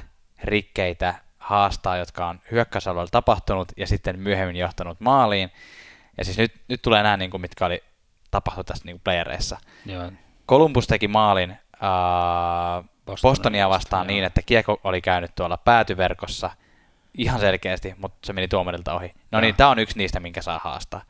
rikkeitä 0.44 1.14
haastaa, 1.44 1.96
jotka 1.96 2.26
on 2.26 2.40
hyökkäysalueella 2.50 3.10
tapahtunut 3.10 3.72
ja 3.76 3.86
sitten 3.86 4.18
myöhemmin 4.18 4.56
johtanut 4.56 5.00
maaliin. 5.00 5.50
Ja 6.18 6.24
siis 6.24 6.38
nyt, 6.38 6.52
nyt 6.68 6.82
tulee 6.82 7.02
nämä, 7.02 7.16
niin 7.16 7.30
kuin, 7.30 7.40
mitkä 7.40 7.66
oli 7.66 7.82
tapahtunut 8.30 8.66
tässä 8.66 8.84
niin 8.84 9.00
playereissa. 9.00 9.58
Joo. 9.86 10.12
Columbus 10.48 10.86
teki 10.86 11.08
maalin 11.08 11.50
äh, 11.50 11.58
Bostonia 13.06 13.30
Bostonia 13.30 13.68
vastaan 13.68 14.06
niin, 14.06 14.18
joo. 14.18 14.26
että 14.26 14.42
kiekko 14.42 14.80
oli 14.84 15.00
käynyt 15.00 15.34
tuolla 15.34 15.56
päätyverkossa 15.56 16.50
ihan 17.18 17.40
selkeästi, 17.40 17.94
mutta 17.98 18.26
se 18.26 18.32
meni 18.32 18.48
tuomarilta 18.48 18.94
ohi. 18.94 19.12
No 19.30 19.40
niin, 19.40 19.54
tämä 19.54 19.70
on 19.70 19.78
yksi 19.78 19.98
niistä, 19.98 20.20
minkä 20.20 20.42
saa 20.42 20.60
haastaa. 20.64 21.02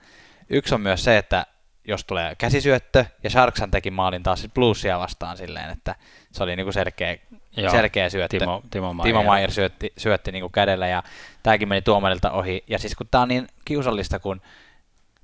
Yksi 0.51 0.75
on 0.75 0.81
myös 0.81 1.05
se, 1.05 1.19
että 1.19 1.47
jos 1.85 2.05
tulee 2.05 2.35
käsisyöttö, 2.35 3.05
ja 3.23 3.31
Sharksan 3.31 3.71
teki 3.71 3.91
maalin 3.91 4.23
taas 4.23 4.41
sit 4.41 4.55
Bluesia 4.55 4.99
vastaan 4.99 5.37
silleen, 5.37 5.71
että 5.71 5.95
se 6.33 6.43
oli 6.43 6.57
niinku 6.57 6.73
selkeä, 6.73 7.17
Joo. 7.57 7.71
selkeä 7.71 8.11
syöttö. 8.11 8.39
Timo, 8.39 8.63
Timo 8.71 8.93
Maier. 8.93 9.09
Timo 9.09 9.23
Maier 9.23 9.51
syötti, 9.51 9.93
syötti 9.97 10.33
niinku 10.33 10.49
kädellä 10.49 10.87
ja 10.87 11.03
tämäkin 11.43 11.69
meni 11.69 11.83
tuomarilta 11.83 12.31
ohi. 12.31 12.65
Ja 12.69 12.79
siis 12.79 12.95
kun 12.95 13.07
tämä 13.11 13.23
on 13.23 13.29
niin 13.29 13.47
kiusallista, 13.65 14.19
kun 14.19 14.41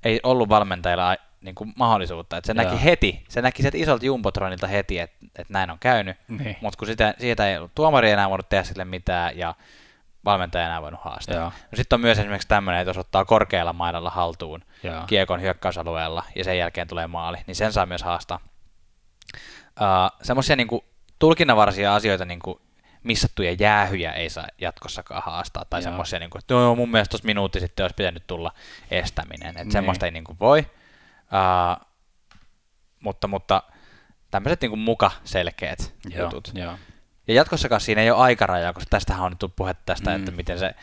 ei 0.03 0.19
ollut 0.23 0.49
valmentajilla 0.49 1.09
ai- 1.09 1.17
niinku 1.41 1.65
mahdollisuutta, 1.75 2.37
että 2.37 2.53
se 2.53 2.61
Joo. 2.61 2.63
näki 2.71 2.83
heti, 2.83 3.23
se 3.29 3.41
näki 3.41 3.61
sieltä 3.61 3.77
isolta 3.77 4.05
Jumbotronilta 4.05 4.67
heti, 4.67 4.99
että, 4.99 5.17
että 5.25 5.53
näin 5.53 5.69
on 5.69 5.79
käynyt, 5.79 6.17
Niin. 6.27 6.57
mutta 6.61 6.77
kun 6.77 6.87
sitä, 6.87 7.13
siitä 7.19 7.49
ei 7.49 7.57
ollut 7.57 7.75
tuomari 7.75 8.11
enää 8.11 8.29
voinut 8.29 8.49
tehdä 8.49 8.63
sille 8.63 8.85
mitään 8.85 9.37
ja 9.37 9.55
valmentaja 10.25 10.65
enää 10.65 10.81
voinut 10.81 11.01
haastaa. 11.03 11.35
Joo. 11.35 11.45
No 11.45 11.75
sitten 11.75 11.97
on 11.97 12.01
myös 12.01 12.19
esimerkiksi 12.19 12.47
tämmöinen, 12.47 12.81
että 12.81 12.89
jos 12.89 12.97
ottaa 12.97 13.25
korkealla 13.25 13.73
maidalla 13.73 14.09
haltuun 14.09 14.63
Joo. 14.83 15.03
kiekon 15.07 15.41
hyökkäysalueella 15.41 16.23
ja 16.35 16.43
sen 16.43 16.57
jälkeen 16.57 16.87
tulee 16.87 17.07
maali, 17.07 17.37
niin 17.47 17.55
sen 17.55 17.73
saa 17.73 17.85
myös 17.85 18.03
haastaa. 18.03 18.39
Uh, 19.81 20.17
semmoisia 20.21 20.55
niinku 20.55 20.83
tulkinnanvaraisia 21.21 21.95
asioita, 21.95 22.25
niinku 22.25 22.61
missattuja 23.03 23.51
jäähyjä 23.59 24.11
ei 24.11 24.29
saa 24.29 24.47
jatkossakaan 24.61 25.23
haastaa, 25.25 25.65
tai 25.69 25.79
Joo. 25.79 25.83
semmoisia, 25.83 26.19
niinku, 26.19 26.37
että 26.37 26.53
joo, 26.53 26.75
mun 26.75 26.91
mielestä 26.91 27.11
tuossa 27.11 27.25
minuutti 27.25 27.59
sitten 27.59 27.83
olisi 27.83 27.95
pitänyt 27.95 28.27
tulla 28.27 28.51
estäminen, 28.91 29.49
että 29.49 29.63
Niin. 29.63 29.71
semmoista 29.71 30.05
ei 30.05 30.11
niinku 30.11 30.35
voi. 30.39 30.59
Uh, 30.59 31.87
mutta, 32.99 33.27
mutta 33.27 33.63
tämmöiset 34.31 34.61
niinku 34.61 34.75
muka 34.75 35.11
selkeät 35.23 35.93
Joo. 36.09 36.23
jutut. 36.25 36.51
Joo. 36.53 36.73
Ja 37.27 37.33
jatkossakaan 37.33 37.81
siinä 37.81 38.01
ei 38.01 38.11
ole 38.11 38.19
aikarajaa, 38.19 38.73
koska 38.73 38.87
tästähän 38.89 39.23
on 39.23 39.31
nyt 39.31 39.39
tullut 39.39 39.55
puhetta 39.55 39.83
tästä, 39.85 40.09
Mm. 40.09 40.15
että 40.15 40.31
miten 40.31 40.59
se 40.59 40.75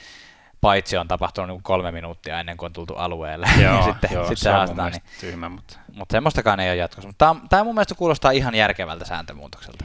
paitsi 0.61 0.97
on 0.97 1.09
tapahtunut 1.09 1.49
niin 1.51 1.63
kolme 1.63 1.93
minuuttia 1.93 2.41
ennen 2.41 2.57
kuin 2.57 2.67
on 2.67 2.73
tultu 2.73 2.95
alueelle. 2.95 3.49
Joo, 3.63 3.83
sitten, 3.83 4.11
joo, 4.13 4.23
sitten 4.23 4.37
se 4.37 4.49
on 4.49 4.55
mun 4.55 4.59
haastetaan, 4.59 4.91
mielestä 4.91 5.21
tyhmä, 5.21 5.49
mutta 5.49 5.79
Mutta 5.95 6.13
semmoistakaan 6.13 6.61
ei 6.61 6.69
ole 6.71 6.77
jatkossa. 6.77 7.09
Mutta 7.09 7.27
tämä, 7.35 7.41
tämä 7.49 7.65
mun 7.65 7.75
mielestä 7.75 7.95
kuulostaa 7.95 8.31
ihan 8.31 8.55
järkevältä 8.55 9.05
sääntömuutokselta. 9.05 9.85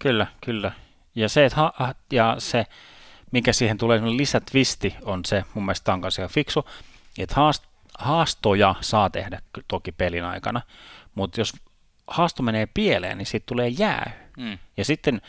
Kyllä, 0.00 0.26
kyllä. 0.44 0.72
Ja 1.14 1.28
se, 1.28 1.44
että 1.44 1.56
ha- 1.56 1.94
ja 2.12 2.36
se 2.38 2.66
mikä 3.30 3.52
siihen 3.52 3.78
tulee 3.78 3.98
semmoinen 3.98 4.16
lisätvisti, 4.16 4.96
on 5.02 5.24
se 5.24 5.44
mun 5.54 5.64
mielestä 5.64 5.92
on 5.92 6.00
kanssa 6.00 6.28
fiksu, 6.28 6.64
että 7.18 7.34
haast- 7.34 7.68
haastoja 7.98 8.74
saa 8.80 9.10
tehdä 9.10 9.42
toki 9.68 9.92
pelin 9.92 10.24
aikana, 10.24 10.62
mutta 11.14 11.40
jos 11.40 11.52
haasto 12.06 12.42
menee 12.42 12.66
pieleen, 12.74 13.18
niin 13.18 13.26
siitä 13.26 13.46
tulee 13.46 13.68
jää. 13.68 14.12
Mm. 14.36 14.58
Ja 14.76 14.84
sitten, 14.84 15.20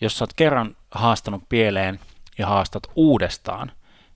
jos 0.00 0.18
sä 0.18 0.24
oot 0.24 0.32
kerran 0.36 0.76
haastanut 0.90 1.48
pieleen 1.48 2.00
ja 2.38 2.46
haastat 2.46 2.82
uudestaan, 2.96 3.72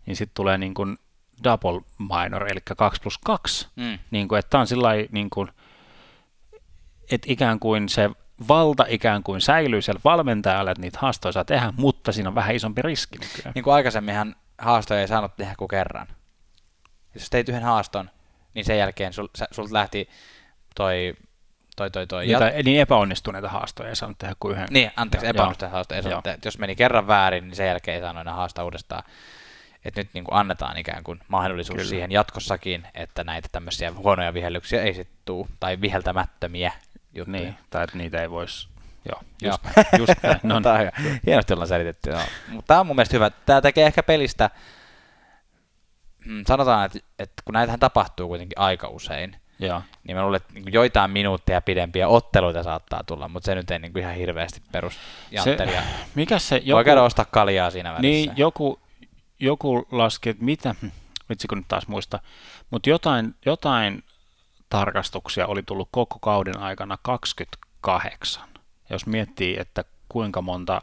niin 0.06 0.16
sitten 0.16 0.34
tulee 0.34 0.58
niin 0.58 0.74
kuin 0.74 0.98
double 1.44 1.80
minor, 1.98 2.48
eli 2.52 2.60
2 2.76 3.00
plus 3.00 3.18
2. 3.18 3.68
Mm. 3.76 3.98
Niin 4.10 4.28
kuin, 4.28 4.38
että 4.38 4.50
tämä 4.50 4.60
on 4.60 4.66
sillä 4.66 4.88
niin 5.10 5.30
kuin, 5.30 5.48
että 7.10 7.32
ikään 7.32 7.58
kuin 7.58 7.88
se 7.88 8.10
valta 8.48 8.84
ikään 8.88 9.22
kuin 9.22 9.40
säilyy 9.40 9.82
siellä 9.82 10.00
valmentajalle, 10.04 10.70
että 10.70 10.80
niitä 10.80 10.98
haastoja 11.02 11.32
saa 11.32 11.44
tehdä, 11.44 11.72
mutta 11.76 12.12
siinä 12.12 12.28
on 12.28 12.34
vähän 12.34 12.54
isompi 12.54 12.82
riski 12.82 13.18
nykyään. 13.18 13.52
Niin 13.54 13.62
kuin 13.62 13.74
aikaisemminhan 13.74 14.36
haastoja 14.58 15.00
ei 15.00 15.08
saanut 15.08 15.36
tehdä 15.36 15.54
kuin 15.58 15.68
kerran. 15.68 16.06
Jos 17.14 17.30
teit 17.30 17.48
yhden 17.48 17.62
haaston, 17.62 18.10
niin 18.54 18.64
sen 18.64 18.78
jälkeen 18.78 19.12
sul, 19.12 19.28
sulta 19.50 19.74
lähti 19.74 20.08
toi, 20.74 21.16
toi, 21.76 21.90
toi, 21.90 22.06
toi. 22.06 22.26
Niitä, 22.26 22.52
niin 22.64 22.80
epäonnistuneita 22.80 23.48
haastoja 23.48 23.88
ei 23.88 23.96
saanut 23.96 24.18
tehdä 24.18 24.34
kuin 24.40 24.52
yhden. 24.52 24.68
Niin, 24.70 24.90
anteeksi, 24.96 25.26
Joo, 25.26 25.30
epäonnistunut 25.30 25.72
haasto. 25.72 25.94
Ei 25.94 26.02
saanut 26.02 26.24
tehdä. 26.24 26.38
Jos 26.44 26.58
meni 26.58 26.76
kerran 26.76 27.06
väärin, 27.06 27.44
niin 27.44 27.56
sen 27.56 27.66
jälkeen 27.66 27.94
ei 27.94 28.00
saanut 28.00 28.20
enää 28.20 28.34
haastaa 28.34 28.64
uudestaan. 28.64 29.02
Et 29.84 29.96
nyt 29.96 30.08
niin 30.12 30.24
kuin 30.24 30.34
annetaan 30.34 30.76
ikään 30.76 31.04
kuin 31.04 31.20
mahdollisuus 31.28 31.76
Kyllä. 31.76 31.88
Siihen 31.88 32.12
jatkossakin, 32.12 32.86
että 32.94 33.24
näitä 33.24 33.48
tämmöisiä 33.52 33.92
huonoja 33.92 34.34
vihellyksiä 34.34 34.82
ei 34.82 34.94
sitten 34.94 35.18
tuu, 35.24 35.48
tai 35.60 35.80
viheltämättömiä 35.80 36.72
juttuja. 37.16 37.40
Niin, 37.40 37.54
tai 37.70 37.84
että 37.84 37.98
niitä 37.98 38.22
ei 38.22 38.30
voisi... 38.30 38.68
Joo, 39.08 39.22
Joo. 39.42 39.58
just, 39.76 39.88
just 39.98 40.12
näin. 40.22 40.40
No, 40.42 40.60
Tämä 40.60 40.74
on 40.74 40.80
hyvä. 40.80 40.92
Hienosti 41.26 41.52
ollaan 41.52 41.68
selitetty. 41.68 42.10
No. 42.10 42.18
Mutta 42.48 42.66
tämä 42.66 42.80
on 42.80 42.86
mun 42.86 42.96
mielestä 42.96 43.16
hyvä. 43.16 43.30
Tämä 43.30 43.60
tekee 43.60 43.86
ehkä 43.86 44.02
pelistä, 44.02 44.50
mm, 46.26 46.44
sanotaan, 46.46 46.86
että, 46.86 46.98
että 47.18 47.42
kun 47.44 47.52
näitähän 47.52 47.80
tapahtuu 47.80 48.28
kuitenkin 48.28 48.58
aika 48.58 48.88
usein, 48.88 49.36
joo. 49.58 49.82
niin 50.04 50.16
mä 50.16 50.22
luulen, 50.22 50.36
että 50.36 50.54
niin 50.54 50.72
joitain 50.72 51.10
minuutteja 51.10 51.60
pidempiä 51.60 52.08
otteluita 52.08 52.62
saattaa 52.62 53.04
tulla, 53.06 53.28
mutta 53.28 53.46
se 53.46 53.54
nyt 53.54 53.70
ei 53.70 53.78
niin 53.78 53.92
kuin 53.92 54.02
ihan 54.02 54.14
hirveästi 54.14 54.62
perus 54.72 54.98
jantteria. 55.30 55.82
mikä 56.14 56.38
se... 56.38 56.56
Joku... 56.64 56.76
Voi 56.76 56.84
käydä 56.84 57.02
ostaa 57.02 57.24
kaljaa 57.24 57.70
siinä 57.70 57.92
välissä. 57.92 58.02
Niin, 58.02 58.32
joku, 58.36 58.80
joku 59.40 59.86
laski, 59.90 60.28
että 60.28 60.44
mitä, 60.44 60.74
hm, 60.82 60.86
vitsi 61.28 61.48
kun 61.48 61.58
nyt 61.58 61.68
taas 61.68 61.88
muista, 61.88 62.20
mutta 62.70 62.90
jotain, 62.90 63.34
jotain 63.46 64.04
tarkastuksia 64.68 65.46
oli 65.46 65.62
tullut 65.62 65.88
koko 65.92 66.18
kauden 66.18 66.58
aikana 66.58 66.98
28. 67.02 68.48
Jos 68.90 69.06
miettii, 69.06 69.56
että 69.60 69.84
kuinka 70.08 70.42
monta 70.42 70.82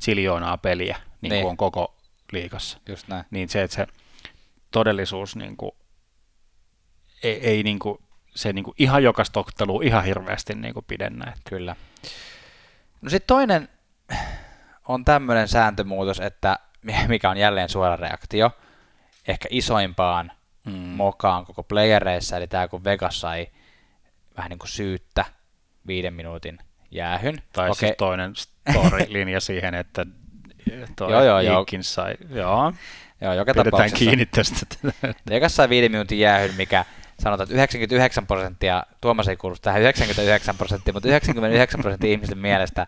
ziljoonaa 0.00 0.58
peliä 0.58 0.96
niin 1.20 1.30
Niin. 1.30 1.46
on 1.46 1.56
koko 1.56 1.96
liikassa, 2.32 2.78
Just 2.88 3.08
näin. 3.08 3.24
niin 3.30 3.48
se, 3.48 3.62
että 3.62 3.74
se 3.76 3.86
todellisuus 4.70 5.36
niin 5.36 5.56
kuin, 5.56 5.72
ei, 7.22 7.46
ei 7.48 7.62
niin 7.62 7.78
kuin, 7.78 7.98
se 8.34 8.52
niin 8.52 8.64
kuin 8.64 8.74
ihan 8.78 9.02
jokaista 9.02 9.40
ottelua 9.40 9.82
ihan 9.84 10.04
hirveästi 10.04 10.54
niin 10.54 10.74
kuin 10.74 10.84
pidennä. 10.88 11.24
Että, 11.28 11.50
Kyllä. 11.50 11.76
No 13.02 13.10
sitten 13.10 13.26
toinen 13.26 13.68
on 14.88 15.04
tämmöinen 15.04 15.48
sääntömuutos, 15.48 16.20
että 16.20 16.58
mikä 17.08 17.30
on 17.30 17.36
jälleen 17.36 17.68
suora 17.68 17.96
reaktio, 17.96 18.50
ehkä 19.28 19.48
isoimpaan 19.50 20.32
mm, 20.64 20.72
mokaan 20.72 21.46
koko 21.46 21.62
playereissa, 21.62 22.36
eli 22.36 22.46
tämä 22.46 22.68
kun 22.68 22.84
Vegas 22.84 23.20
sai 23.20 23.46
vähän 24.36 24.50
niin 24.50 24.58
kuin 24.58 24.68
syyttä 24.68 25.24
viiden 25.86 26.14
minuutin 26.14 26.58
jäähyn. 26.90 27.42
tai 27.52 27.70
Okei, 27.70 27.88
siis 27.88 27.96
toinen 27.98 28.32
story-linja 28.70 29.40
siihen, 29.50 29.74
että 29.74 30.06
toi 30.96 31.12
Joo, 31.12 31.24
joo, 31.24 31.40
joo. 31.40 31.66
Sai, 31.80 32.14
joo, 32.30 32.72
joo, 33.20 33.34
joka 33.34 33.52
pidetään 33.52 33.64
tapauksessa 33.64 33.96
kiinni 33.96 34.26
tästä. 34.26 34.66
Vegas 35.30 35.56
sai 35.56 35.68
viiden 35.68 35.90
minuutin 35.90 36.18
jäähyn, 36.18 36.54
mikä 36.54 36.84
sanotaan, 37.20 37.44
että 37.44 37.54
99 37.54 38.26
prosenttia, 38.26 38.82
Tuomas 39.00 39.28
ei 39.28 39.36
kuulu 39.36 39.56
tähän 39.62 39.80
99 39.82 40.56
prosenttia, 40.56 40.94
mutta 40.94 41.08
99 41.08 41.80
prosenttia 41.80 42.10
ihmisten 42.14 42.38
mielestä 42.38 42.86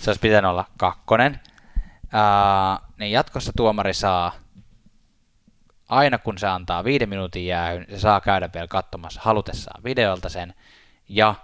se 0.00 0.10
olisi 0.10 0.20
pitänyt 0.20 0.50
olla 0.50 0.64
kakkonen. 0.76 1.40
Uh, 2.04 2.88
niin 2.98 3.12
jatkossa 3.12 3.52
tuomari 3.56 3.94
saa, 3.94 4.32
aina 5.88 6.18
kun 6.18 6.38
se 6.38 6.46
antaa 6.46 6.84
viiden 6.84 7.08
minuutin 7.08 7.46
jäähyn, 7.46 7.86
se 7.90 7.98
saa 7.98 8.20
käydä 8.20 8.50
vielä 8.54 8.66
katsomassa 8.66 9.20
halutessaan 9.24 9.84
videolta 9.84 10.28
sen, 10.28 10.54
ja 11.08 11.34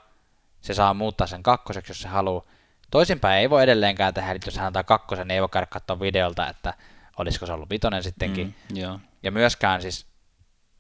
se 0.61 0.75
saa 0.75 0.95
muuttaa 0.95 1.27
sen 1.27 1.43
kakkoseksi, 1.43 1.91
jos 1.91 2.01
se 2.03 2.09
haluaa. 2.09 2.45
Toisinpäin 2.91 3.41
ei 3.41 3.51
voi 3.51 3.63
edelleenkään 3.63 4.15
tehdä, 4.15 4.33
että 4.33 4.49
jos 4.49 4.57
hän 4.57 4.67
antaa 4.67 4.85
kakkosen, 4.85 5.29
niin 5.29 5.35
ei 5.35 5.41
voi 5.41 5.49
käydä 5.49 5.67
katsoa 5.67 6.01
videolta, 6.01 6.49
että 6.49 6.75
olisiko 7.17 7.47
se 7.47 7.53
ollut 7.53 7.71
vitonen 7.71 8.03
sittenkin. 8.03 8.55
Mm, 8.71 8.77
joo. 8.77 9.01
Ja 9.23 9.31
myöskään 9.31 9.83
siis 9.83 10.07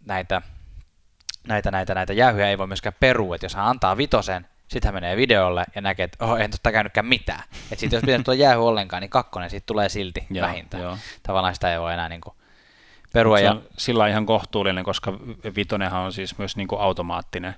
näitä, 0.07 0.43
näitä, 1.49 1.71
näitä, 1.71 1.95
näitä 1.95 2.13
jäähyjä 2.13 2.49
ei 2.49 2.59
voi 2.59 2.67
myöskään 2.67 2.97
perua, 3.01 3.35
että 3.35 3.45
jos 3.45 3.55
hän 3.55 3.67
antaa 3.67 3.97
vitosen, 3.97 4.47
sitten 4.69 4.89
hän 4.89 4.95
menee 4.95 5.17
videolle 5.17 5.65
ja 5.75 5.81
näkee, 5.81 6.05
että 6.05 6.25
oh, 6.25 6.41
en 6.41 6.51
tosta 6.51 6.73
käynytkään 6.73 7.07
mitään. 7.07 7.43
Että 7.43 7.77
sitten 7.81 7.97
jos 7.97 8.01
pitäisi 8.01 8.25
tulla 8.25 8.39
jäähy 8.39 8.67
ollenkaan, 8.67 9.01
niin 9.01 9.11
kakkonen 9.11 9.51
siitä 9.51 9.67
tulee 9.67 9.89
silti 9.89 10.27
Joo, 10.31 10.47
vähintään. 10.47 10.83
joo. 10.83 10.99
Tavallaan 11.23 11.55
sitä 11.55 11.73
ei 11.73 11.81
voi 11.81 11.93
enää 11.93 12.09
niin 12.09 12.21
kuin 12.21 12.37
perua. 13.15 13.39
Se 13.39 13.45
Ja, 13.45 13.51
on 13.51 13.63
sillä 13.79 14.09
ihan 14.09 14.27
kohtuullinen, 14.27 14.85
koska 14.85 15.13
vitonenhan 15.57 16.03
on 16.03 16.13
siis 16.13 16.39
myös 16.39 16.57
niin 16.57 16.69
kuin 16.69 16.81
automaattinen, 16.81 17.55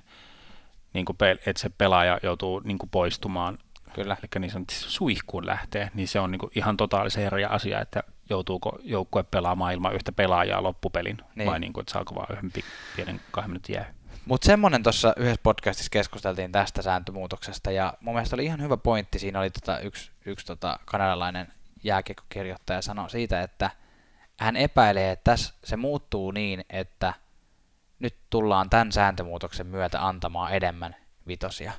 niin 0.93 1.05
kuin 1.05 1.15
pel- 1.23 1.41
että 1.45 1.61
se 1.61 1.69
pelaaja 1.69 2.19
joutuu 2.23 2.59
niin 2.59 2.77
kuin 2.77 2.89
poistumaan, 2.89 3.57
kyllä. 3.93 4.17
eli 4.19 4.41
niin 4.41 4.51
sanotusti 4.51 4.83
suihkuun 4.91 5.45
lähtee, 5.45 5.91
niin 5.93 6.07
se 6.07 6.19
on 6.19 6.31
niin 6.31 6.39
kuin 6.39 6.51
ihan 6.55 6.77
totaalisen 6.77 7.23
eri 7.25 7.45
asia, 7.45 7.81
että 7.81 8.03
joutuuko 8.29 8.79
joukkue 8.83 9.23
pelaamaan 9.23 9.73
ilman 9.73 9.95
yhtä 9.95 10.11
pelaajaa 10.11 10.63
loppupelin, 10.63 11.17
Niin. 11.35 11.49
vai 11.49 11.59
niin 11.59 11.73
kuin, 11.73 11.81
että 11.81 11.93
saako 11.93 12.15
vaan 12.15 12.27
yhden 12.37 12.51
pi- 12.51 12.63
pienen 12.95 13.21
kahden 13.31 13.49
minuutin 13.51 13.75
jää. 13.75 13.93
Mutta 14.25 14.45
semmoinen 14.45 14.83
tuossa 14.83 15.13
yhdessä 15.17 15.39
podcastissa 15.43 15.89
keskusteltiin 15.89 16.51
tästä 16.51 16.81
sääntömuutoksesta, 16.81 17.71
ja 17.71 17.93
mun 18.01 18.13
mielestä 18.13 18.35
oli 18.35 18.45
ihan 18.45 18.61
hyvä 18.61 18.77
pointti. 18.77 19.19
Siinä 19.19 19.39
oli 19.39 19.49
tota 19.49 19.79
yksi, 19.79 20.11
yksi 20.25 20.45
tota 20.45 20.79
kanadalainen 20.85 21.47
jääkiekkokirjoittaja 21.83 22.81
sanoi 22.81 23.09
siitä, 23.09 23.41
että 23.41 23.69
hän 24.39 24.55
epäilee, 24.55 25.11
että 25.11 25.31
tässä 25.31 25.53
se 25.63 25.77
muuttuu 25.77 26.31
niin, 26.31 26.65
että 26.69 27.13
nyt 27.99 28.15
tullaan 28.29 28.69
tämän 28.69 28.91
sääntömuutoksen 28.91 29.67
myötä 29.67 30.07
antamaan 30.07 30.53
enemmän 30.53 30.95
vitosia. 31.27 31.71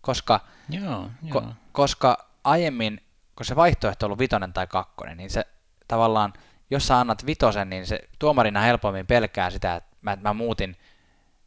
Koska, 0.00 0.40
Joo, 0.68 1.10
ko, 1.28 1.44
koska 1.72 2.28
aiemmin, 2.44 3.00
kun 3.36 3.46
se 3.46 3.56
vaihtoehto 3.56 4.06
on 4.06 4.08
ollut 4.08 4.18
vitonen 4.18 4.52
tai 4.52 4.66
kakkonen, 4.66 5.16
niin 5.16 5.30
se 5.30 5.46
tavallaan, 5.88 6.32
jos 6.70 6.86
sä 6.86 7.00
annat 7.00 7.26
vitosen, 7.26 7.70
niin 7.70 7.86
se 7.86 8.00
tuomarina 8.18 8.60
helpommin 8.60 9.06
pelkää 9.06 9.50
sitä, 9.50 9.76
että 9.76 9.96
mä, 10.02 10.16
mä 10.20 10.32
muutin 10.32 10.76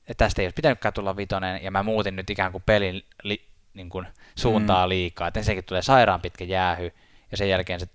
että 0.08 0.26
tästä 0.26 0.42
ei 0.42 0.46
olisi 0.46 0.56
pitänytkään 0.56 0.94
tulla 0.94 1.16
vitonen, 1.16 1.64
ja 1.64 1.72
mä 1.72 1.84
muutin 1.84 2.16
nyt 2.16 2.30
ikään 2.30 2.52
kuin 2.52 2.64
pelin 2.66 3.06
li, 3.24 3.48
niin 3.74 3.90
kuin 3.90 4.08
suuntaa 4.36 4.86
Mm. 4.86 4.90
liikaa, 4.90 5.28
että 5.28 5.40
ensinnäkin 5.40 5.64
tulee 5.64 5.82
sairaan 5.82 6.22
pitkä 6.22 6.44
jäähy, 6.44 6.92
ja 7.32 7.38
sen 7.38 7.50
jälkeen 7.50 7.80
se 7.80 7.90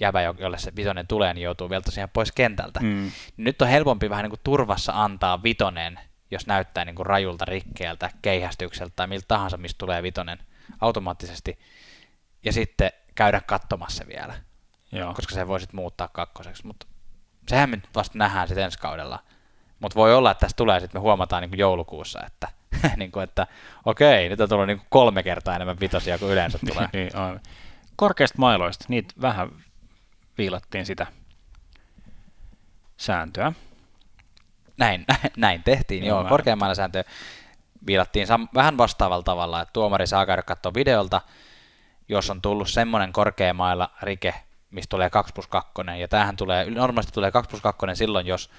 jäbä, 0.00 0.22
jo- 0.22 0.34
jolle 0.38 0.58
se 0.58 0.72
vitonen 0.76 1.06
tulee, 1.06 1.34
niin 1.34 1.44
joutuu 1.44 1.70
vielä 1.70 1.82
tosiaan 1.82 2.10
pois 2.12 2.32
kentältä. 2.32 2.80
Mm. 2.80 3.10
Nyt 3.36 3.62
on 3.62 3.68
helpompi 3.68 4.10
vähän 4.10 4.22
niin 4.22 4.30
kuin 4.30 4.40
turvassa 4.44 4.92
antaa 5.04 5.42
vitonen, 5.42 6.00
jos 6.30 6.46
näyttää 6.46 6.84
niin 6.84 6.94
kuin 6.94 7.06
rajulta 7.06 7.44
rikkeeltä, 7.44 8.10
keihästykseltä 8.22 8.92
tai 8.96 9.06
miltä 9.06 9.24
tahansa, 9.28 9.56
mistä 9.56 9.78
tulee 9.78 10.02
vitonen 10.02 10.38
automaattisesti, 10.80 11.58
ja 12.44 12.52
sitten 12.52 12.90
käydä 13.14 13.40
katsomassa 13.40 14.04
vielä, 14.08 14.34
Joo. 14.92 15.14
koska 15.14 15.34
se 15.34 15.48
voi 15.48 15.60
sitten 15.60 15.76
muuttaa 15.76 16.08
kakkoseksi, 16.08 16.66
mutta 16.66 16.86
sehän 17.48 17.70
me 17.70 17.76
nyt 17.76 17.88
vasta 17.94 18.18
nähdään 18.18 18.48
sitten 18.48 18.64
ensi 18.64 18.78
kaudella. 18.78 19.18
Mutta 19.80 19.96
voi 19.96 20.14
olla, 20.14 20.30
että 20.30 20.40
tästä 20.40 20.56
tulee 20.56 20.80
sitten, 20.80 21.00
me 21.00 21.02
huomataan 21.02 21.42
niin 21.42 21.50
kuin 21.50 21.58
joulukuussa, 21.58 22.20
että, 22.26 22.48
niin 22.96 23.12
kuin, 23.12 23.24
että 23.24 23.46
okei, 23.84 24.28
nyt 24.28 24.40
on 24.40 24.48
tullut 24.48 24.66
niin 24.66 24.78
kuin 24.78 24.86
kolme 24.90 25.22
kertaa 25.22 25.56
enemmän 25.56 25.80
vitosia 25.80 26.18
kuin 26.18 26.32
yleensä 26.32 26.58
tulee. 26.72 26.88
niin, 26.92 27.16
aivan. 27.16 27.40
Korkeista 27.96 28.38
mailoista, 28.38 28.84
niitä 28.88 29.14
vähän 29.20 29.50
viilattiin 30.38 30.86
sitä 30.86 31.06
sääntöä. 32.96 33.52
Näin, 34.78 35.04
näin 35.36 35.62
tehtiin, 35.62 36.04
Joo, 36.04 36.20
joo. 36.20 36.28
Korkeammalla 36.28 36.74
sääntö 36.74 37.04
viilattiin 37.86 38.26
sam- 38.28 38.48
vähän 38.54 38.78
vastaavalla 38.78 39.22
tavalla, 39.22 39.62
että 39.62 39.72
tuomari 39.72 40.06
saa 40.06 40.26
käydä 40.26 40.42
katsoa 40.42 40.74
videolta, 40.74 41.20
jos 42.08 42.30
on 42.30 42.42
tullut 42.42 42.68
semmoinen 42.68 43.12
korkeamailla 43.12 43.90
rike, 44.02 44.34
mistä 44.70 44.90
tulee 44.90 45.10
2 45.10 45.32
plus 45.32 45.46
2, 45.46 45.72
ja 46.00 46.08
tämähän 46.08 46.36
tulee, 46.36 46.70
normaalisti 46.70 47.12
tulee 47.12 47.30
2 47.30 47.50
plus 47.50 47.62
2 47.62 47.86
silloin, 47.94 48.26
jos 48.26 48.50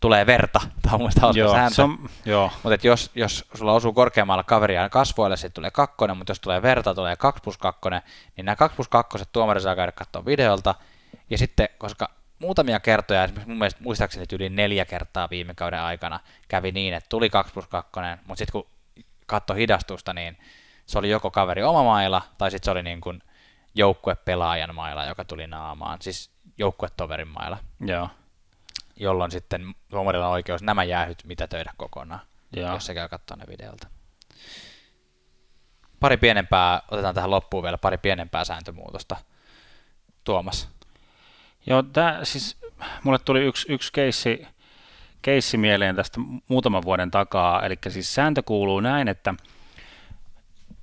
tulee 0.00 0.26
verta, 0.26 0.60
tämä 0.82 0.94
on 0.94 1.00
mun 1.00 1.04
mielestä 1.04 1.20
hauska 1.20 1.40
Joo, 1.40 1.52
sääntö. 1.52 1.74
se 1.74 1.82
on, 1.82 1.98
joo, 2.24 2.50
Mutta 2.62 2.86
jos, 2.86 3.10
jos 3.14 3.44
sulla 3.54 3.72
osuu 3.72 3.92
korkeammalla 3.92 4.44
kaveria 4.44 4.88
kasvoille, 4.88 5.36
sitten 5.36 5.52
tulee 5.52 5.70
kakkonen, 5.70 6.16
mutta 6.16 6.30
jos 6.30 6.40
tulee 6.40 6.62
verta, 6.62 6.94
tulee 6.94 7.16
2 7.16 7.42
plus 7.42 7.58
2, 7.58 7.80
niin 8.36 8.44
nämä 8.44 8.56
2 8.56 8.76
plus 8.76 8.88
2 8.88 9.18
tuomari 9.32 9.60
saa 9.60 9.76
käydä 9.76 9.92
katsoa 9.92 10.24
videolta. 10.24 10.74
Ja 11.30 11.38
sitten, 11.38 11.68
koska 11.78 12.10
muutamia 12.38 12.80
kertoja, 12.80 13.24
esimerkiksi 13.24 13.48
mun 13.48 13.58
mielestä 13.58 13.82
muistaakseni 13.82 14.26
yli 14.32 14.48
neljä 14.48 14.84
kertaa 14.84 15.30
viime 15.30 15.54
kauden 15.54 15.80
aikana 15.80 16.20
kävi 16.48 16.72
niin, 16.72 16.94
että 16.94 17.08
tuli 17.08 17.30
2 17.30 17.52
plus 17.52 17.66
2, 17.66 17.90
mutta 18.26 18.38
sitten 18.38 18.52
kun 18.52 18.70
katsoi 19.26 19.56
hidastusta, 19.56 20.14
niin 20.14 20.38
se 20.86 20.98
oli 20.98 21.10
joko 21.10 21.30
kaveri 21.30 21.62
oma 21.62 21.84
maila, 21.84 22.22
tai 22.38 22.50
sitten 22.50 22.64
se 22.64 22.70
oli 22.70 22.82
niin 22.82 23.00
kuin 23.00 23.22
joukkuepelaajan 23.74 24.74
maila, 24.74 25.04
joka 25.04 25.24
tuli 25.24 25.46
naamaan, 25.46 26.02
siis 26.02 26.30
joukkuetoverin 26.58 27.28
maila, 27.28 27.58
joo, 27.80 28.08
jolloin 28.96 29.30
sitten 29.30 29.74
tuomarilla 29.88 30.26
on 30.26 30.32
oikeus 30.32 30.62
nämä 30.62 30.84
jäähyt 30.84 31.24
mitätöidä 31.24 31.72
kokonaan 31.76 32.20
joo. 32.56 32.72
jos 32.72 32.86
se 32.86 32.94
käy 32.94 33.08
katsoa 33.08 33.36
ne 33.36 33.44
videolta. 33.48 33.88
Pari 36.00 36.16
pienempää, 36.16 36.82
otetaan 36.90 37.14
tähän 37.14 37.30
loppuun 37.30 37.62
vielä 37.62 37.78
pari 37.78 37.98
pienempää 37.98 38.44
sääntömuutosta. 38.44 39.16
Tuomas. 40.24 40.68
Joo, 41.66 41.82
tää, 41.82 42.24
siis 42.24 42.56
mulle 43.04 43.18
tuli 43.18 43.44
yksi, 43.44 43.72
yksi 43.72 43.92
keissi, 43.92 44.46
keissi 45.22 45.56
mieleen 45.56 45.96
tästä 45.96 46.20
muutaman 46.48 46.82
vuoden 46.82 47.10
takaa, 47.10 47.66
eli 47.66 47.78
siis 47.88 48.14
sääntö 48.14 48.42
kuuluu 48.42 48.80
näin, 48.80 49.08
että, 49.08 49.34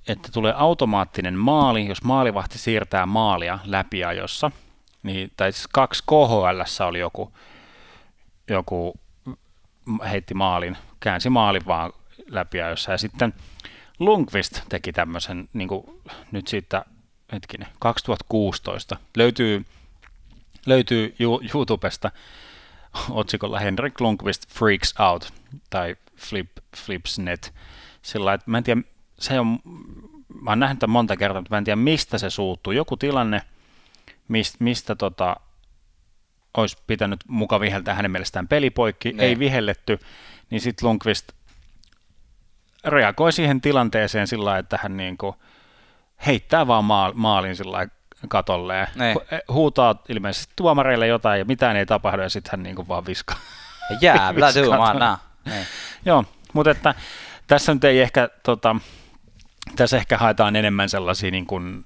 että 0.08 0.28
tulee 0.32 0.54
automaattinen 0.56 1.34
maali, 1.34 1.88
jos 1.88 2.02
maalivahti 2.02 2.58
siirtää 2.58 3.06
maalia 3.06 3.58
läpiajossa, 3.64 4.50
niin, 5.02 5.30
tai 5.36 5.52
siis 5.52 5.66
kaksi 5.66 6.02
KHL 6.06 6.84
oli 6.88 6.98
joku, 6.98 7.32
joku 8.48 8.94
heitti 10.10 10.34
maalin, 10.34 10.76
käänsi 11.00 11.30
maalin 11.30 11.66
vaan 11.66 11.92
läpiajossa, 12.26 12.92
ja 12.92 12.98
sitten 12.98 13.34
Lundqvist 13.98 14.60
teki 14.68 14.92
tämmöisen, 14.92 15.48
niin 15.52 15.68
kuin 15.68 16.00
nyt 16.32 16.48
siitä, 16.48 16.84
hetkinen, 17.32 17.68
2016, 17.78 18.96
löytyy 19.16 19.64
löytyy 20.66 21.14
YouTubesta 21.54 22.10
otsikolla 23.10 23.58
Henrik 23.58 24.00
Lundqvist 24.00 24.48
Freaks 24.48 24.94
Out 24.98 25.32
tai 25.70 25.96
Flip, 26.16 26.50
Flips 26.76 27.18
Net. 27.18 27.54
Sillä 28.02 28.34
että 28.34 28.50
mä 28.50 28.58
en 28.58 28.64
tiedä, 28.64 28.80
se 29.18 29.40
on, 29.40 29.58
mä 30.42 30.50
oon 30.50 30.58
nähnyt 30.58 30.78
tämän 30.78 30.92
monta 30.92 31.16
kertaa, 31.16 31.40
mutta 31.40 31.54
mä 31.54 31.58
en 31.58 31.64
tiedä 31.64 31.76
mistä 31.76 32.18
se 32.18 32.30
suuttuu. 32.30 32.72
Joku 32.72 32.96
tilanne, 32.96 33.42
mistä, 34.28 34.56
mistä 34.60 34.96
tota, 34.96 35.36
olisi 36.56 36.76
pitänyt 36.86 37.20
muka 37.28 37.60
viheltää 37.60 37.94
hänen 37.94 38.10
mielestään 38.10 38.48
pelipoikki, 38.48 39.12
Ne. 39.12 39.24
ei 39.24 39.38
vihelletty, 39.38 39.98
niin 40.50 40.60
sitten 40.60 40.88
Lundqvist 40.88 41.32
reagoi 42.84 43.32
siihen 43.32 43.60
tilanteeseen 43.60 44.26
sillä 44.26 44.58
että 44.58 44.78
hän 44.82 44.96
niinku 44.96 45.36
heittää 46.26 46.66
vaan 46.66 46.84
maal, 46.84 47.12
maalin 47.14 47.56
sillä 47.56 47.72
lailla 47.72 47.97
katolleen, 48.28 48.86
Ne. 48.94 49.14
Hu- 49.14 49.52
huutaa 49.54 49.94
ilmeisesti 50.08 50.52
tuomareille 50.56 51.06
jotain 51.06 51.38
ja 51.38 51.44
mitään 51.44 51.76
ei 51.76 51.86
tapahdu 51.86 52.22
ja 52.22 52.28
sitten 52.28 52.50
hän 52.50 52.62
niinku 52.62 52.88
vaan 52.88 53.06
viskaa. 53.06 53.36
Jävla 54.00 54.46
Viskaa 54.54 54.62
tuumana. 54.64 55.18
Niin. 55.44 55.66
Joo, 56.04 56.24
mutta 56.52 56.70
että 56.70 56.94
tässä 57.46 57.74
nyt 57.74 57.84
ei 57.84 58.00
ehkä, 58.00 58.28
tota, 58.42 58.76
tässä 59.76 59.96
ehkä 59.96 60.18
haetaan 60.18 60.56
enemmän 60.56 60.88
sellaisia 60.88 61.30
niin 61.30 61.46
kuin 61.46 61.84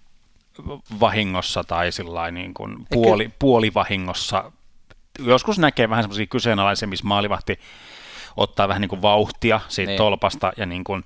vahingossa 1.00 1.64
tai 1.64 1.92
sillä 1.92 2.30
niin 2.30 2.54
kuin 2.54 2.76
puoli, 2.90 3.30
puolivahingossa. 3.38 4.52
Joskus 5.18 5.58
näkee 5.58 5.90
vähän 5.90 6.02
semmoisia 6.02 6.26
kyseenalaisia, 6.26 6.88
missä 6.88 7.06
maalivahti 7.06 7.60
ottaa 8.36 8.68
vähän 8.68 8.80
niin 8.80 8.88
kuin 8.88 9.02
vauhtia 9.02 9.60
siitä 9.68 9.80
Niin. 9.80 9.88
niin. 9.88 9.96
tolpasta 9.98 10.52
ja 10.56 10.66
niin 10.66 10.84
kuin 10.84 11.04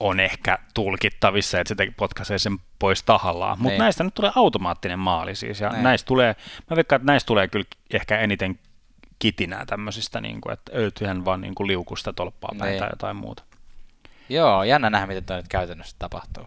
on 0.00 0.20
ehkä 0.20 0.58
tulkittavissa, 0.74 1.60
että 1.60 1.74
se 1.78 1.92
potkaisee 1.96 2.38
sen 2.38 2.58
pois 2.78 3.02
tahallaan. 3.02 3.58
Mutta 3.58 3.68
Niin. 3.70 3.78
näistä 3.78 4.04
nyt 4.04 4.14
tulee 4.14 4.32
automaattinen 4.36 4.98
maali 4.98 5.34
siis, 5.34 5.60
ja 5.60 5.68
Niin. 5.70 5.82
näistä 5.82 6.06
tulee, 6.06 6.36
mä 6.70 6.76
veikkaan, 6.76 7.00
että 7.00 7.12
näistä 7.12 7.26
tulee 7.26 7.48
kyllä 7.48 7.64
ehkä 7.92 8.18
eniten 8.18 8.58
kitinää 9.18 9.66
tämmöisistä, 9.66 10.20
niin 10.20 10.40
kuin, 10.40 10.52
että 10.52 10.72
öytyhän 10.74 11.24
vaan 11.24 11.40
niin 11.40 11.54
kuin 11.54 11.66
liukusta 11.66 12.12
tolppaa 12.12 12.52
päin 12.58 12.70
Niin. 12.70 12.78
tai 12.78 12.88
jotain 12.92 13.16
muuta. 13.16 13.42
Joo, 14.28 14.62
jännä 14.64 14.90
nähdä, 14.90 15.06
miten 15.06 15.24
toi 15.24 15.36
nyt 15.36 15.48
käytännössä 15.48 15.96
tapahtuu. 15.98 16.46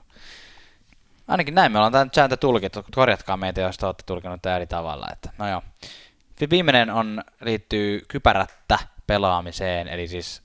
Ainakin 1.28 1.56
näin 1.56 1.72
me 1.72 1.78
ollaan 1.78 1.92
tämä 1.92 2.08
sääntö 2.16 2.38
tulkittu. 2.38 2.86
Korjatkaa 2.96 3.38
meitä, 3.38 3.62
jos 3.62 3.78
te 3.78 3.86
olette 3.86 4.04
tulkinut 4.06 4.42
tämä 4.42 4.56
eri 4.56 4.68
tavalla. 4.68 5.08
Että, 5.12 5.30
no 5.38 5.50
joo. 5.50 5.62
Vi- 6.42 6.50
Viimeinen 6.50 6.90
on, 6.90 7.24
liittyy 7.42 8.02
kypärättä 8.08 8.80
pelaamiseen, 9.08 9.88
eli 9.88 10.08
siis 10.08 10.42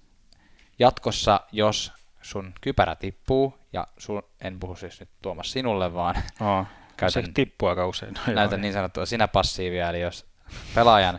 jatkossa, 0.78 1.40
jos 1.52 1.92
sun 2.22 2.52
kypärä 2.60 2.94
tippuu, 2.96 3.58
ja 3.72 3.86
sun, 3.98 4.22
en 4.40 4.60
puhu 4.60 4.76
siis 4.76 5.00
nyt 5.00 5.08
Tuomas 5.22 5.52
sinulle, 5.52 5.94
vaan 5.94 6.14
Oh. 6.40 6.66
Käytän- 6.96 7.26
Se 7.26 7.32
tippuu 7.34 7.68
aika 7.68 7.86
usein. 7.86 8.14
No, 8.26 8.32
näytän 8.34 8.60
niin 8.60 8.72
sanottua 8.72 9.06
sinä 9.06 9.28
passiivia, 9.28 9.88
eli 9.88 10.00
jos 10.00 10.26
pelaajan, 10.74 11.18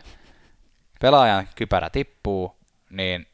pelaajan 1.00 1.48
kypärä 1.56 1.90
tippuu, 1.90 2.56
niin 2.90 3.26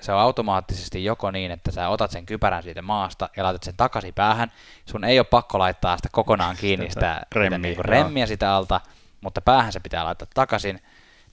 se 0.00 0.12
on 0.12 0.20
automaattisesti 0.20 1.04
joko 1.04 1.30
niin, 1.30 1.50
että 1.50 1.70
sä 1.72 1.88
otat 1.88 2.10
sen 2.10 2.26
kypärän 2.26 2.62
siitä 2.62 2.82
maasta 2.82 3.28
ja 3.36 3.44
laitat 3.44 3.62
sen 3.62 3.76
takaisin 3.76 4.14
päähän. 4.14 4.52
Sun 4.90 5.04
ei 5.04 5.18
ole 5.18 5.24
pakko 5.30 5.58
laittaa 5.58 5.96
sitä 5.96 6.08
kokonaan 6.12 6.56
kiinni, 6.56 6.90
Sitä 6.90 6.94
sitä, 7.00 7.26
remmiä, 7.40 7.58
niin 7.58 7.74
joo. 7.74 7.82
remmiä 7.82 8.26
sitä 8.26 8.54
alta, 8.56 8.80
mutta 9.20 9.40
päähän 9.40 9.72
se 9.72 9.80
pitää 9.80 10.04
laittaa 10.04 10.28
takaisin. 10.34 10.82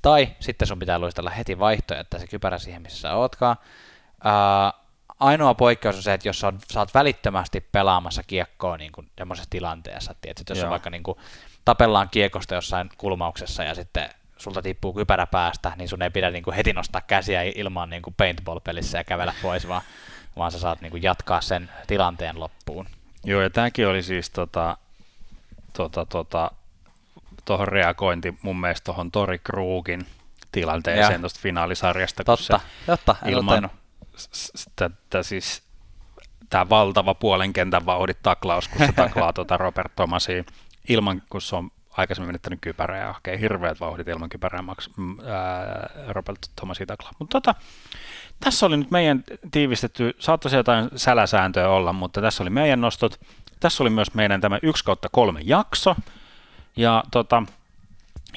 Tai 0.02 0.28
sitten 0.40 0.68
sun 0.68 0.80
pitää 0.80 1.00
luistella 1.00 1.30
heti 1.30 1.60
vaihtoehto, 1.60 2.02
että 2.02 2.20
se 2.20 2.28
kypärä 2.28 2.58
siihen, 2.58 2.82
missä 2.82 3.00
sä 3.02 3.16
ootkaan. 3.16 3.56
Ää, 4.24 4.74
ainoa 5.22 5.54
poikkeus 5.54 5.96
on 5.96 6.04
se, 6.04 6.14
että 6.14 6.28
jos 6.28 6.40
sä 6.40 6.48
oot, 6.48 6.56
sä 6.74 6.80
oot 6.80 6.94
välittömästi 6.94 7.62
pelaamassa 7.62 8.24
kiekkoa 8.28 8.78
niin 8.78 8.92
kuin 8.92 9.08
semmoisessa 9.18 9.50
tilanteessa, 9.50 10.16
tiedätkö, 10.22 10.42
että 10.42 10.54
jos 10.54 10.64
on 10.64 10.70
vaikka 10.70 10.90
niin 10.90 11.04
kuin, 11.04 11.18
tapellaan 11.66 12.10
kiekosta 12.10 12.56
jossain 12.56 12.90
kulmauksessa 12.98 13.64
ja 13.64 13.76
sitten 13.76 14.10
sulta 14.38 14.62
tippuu 14.62 14.94
kypärä 14.94 15.28
päästä, 15.28 15.72
niin 15.76 15.90
sun 15.90 16.02
ei 16.02 16.10
pidä 16.10 16.32
niin 16.32 16.44
kuin 16.44 16.56
heti 16.56 16.74
nostaa 16.74 17.02
käsiä 17.02 17.42
ilman 17.56 17.90
niin 17.90 18.02
kuin 18.02 18.14
paintball-pelissä 18.18 18.98
ja 18.98 19.04
kävellä 19.04 19.34
pois, 19.42 19.68
vaan, 19.68 19.82
vaan 20.38 20.52
sä 20.52 20.60
saat 20.60 20.82
niin 20.82 20.92
kuin 20.92 21.04
jatkaa 21.04 21.42
sen 21.42 21.70
tilanteen 21.88 22.40
loppuun. 22.40 22.88
Joo, 23.24 23.42
ja 23.42 23.50
tämäkin 23.50 23.88
oli 23.88 24.04
siis 24.04 24.30
tota, 24.30 24.78
tota, 25.74 26.06
tota, 26.06 26.52
tuohon 27.46 27.68
reagointi 27.68 28.38
mun 28.42 28.60
mielestä 28.60 28.86
tuohon 28.86 29.12
Tori 29.12 29.40
Krugin 29.40 30.06
tilanteeseen 30.52 31.22
tuosta 31.22 31.40
finaalisarjasta. 31.44 32.24
kun 32.24 32.38
Totta, 32.38 32.60
totta, 32.86 33.16
ilman 33.26 33.70
tätä 34.76 35.24
siis 35.24 35.64
tämä 36.50 36.70
valtava 36.70 37.14
puolen 37.14 37.54
kentän 37.54 37.86
vauhdit 37.86 38.18
taklaus, 38.24 38.68
kun 38.68 38.86
se 38.86 38.94
taklaa 38.94 39.34
tuota 39.44 39.58
Robert 39.58 39.96
Thomasia 39.96 40.44
ilman, 40.90 41.22
kun 41.30 41.42
se 41.42 41.56
on 41.56 41.72
aikaisemmin 41.98 42.28
menettänyt 42.28 42.60
kypärää 42.62 43.00
ja 43.00 43.14
hakee 43.14 43.40
hirveät 43.40 43.80
vauhdit 43.80 44.08
ilman 44.08 44.30
kypärää 44.30 44.62
maks, 44.62 44.90
ää, 45.26 45.90
Robert 46.08 46.40
Thomasia 46.56 46.86
taklaa. 46.86 47.12
Mutta 47.20 47.42
tota, 47.42 47.56
tässä 48.40 48.66
oli 48.66 48.78
nyt 48.78 48.92
meidän 48.92 49.24
tiivistetty, 49.52 50.16
saattaisi 50.20 50.58
jotain 50.58 50.90
säläsääntöä 50.96 51.70
olla, 51.70 51.94
mutta 51.94 52.22
tässä 52.22 52.44
oli 52.44 52.50
meidän 52.50 52.82
nostot. 52.82 53.20
Tässä 53.60 53.84
oli 53.84 53.90
myös 53.90 54.14
meidän 54.14 54.42
tämä 54.42 54.60
1 54.64 54.86
kautta 54.86 55.10
3 55.12 55.40
jakso. 55.44 55.96
Ja 56.76 57.04
tota, 57.12 57.44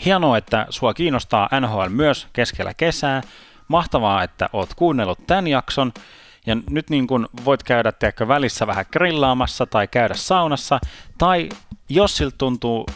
hienoa, 0.05 0.39
että 0.39 0.67
sua 0.71 0.95
kiinnostaa 0.95 1.49
NHL 1.61 1.89
myös 1.89 2.27
keskellä 2.33 2.75
kesää. 2.75 3.23
Mahtavaa, 3.69 4.23
että 4.23 4.49
oot 4.53 4.75
kuunnellut 4.75 5.27
tämän 5.27 5.47
jakson. 5.47 5.93
Ja 6.47 6.57
nyt 6.71 6.91
niin 6.91 7.07
kun 7.07 7.29
voit 7.45 7.63
käydä 7.63 7.93
tiedätkö, 7.93 8.29
välissä 8.29 8.67
vähän 8.67 8.87
grillaamassa 8.93 9.67
tai 9.67 9.89
käydä 9.89 10.15
saunassa. 10.15 10.81
Tai 11.19 11.49
jos 11.89 12.17
siltä 12.17 12.35
tuntuu 12.39 12.87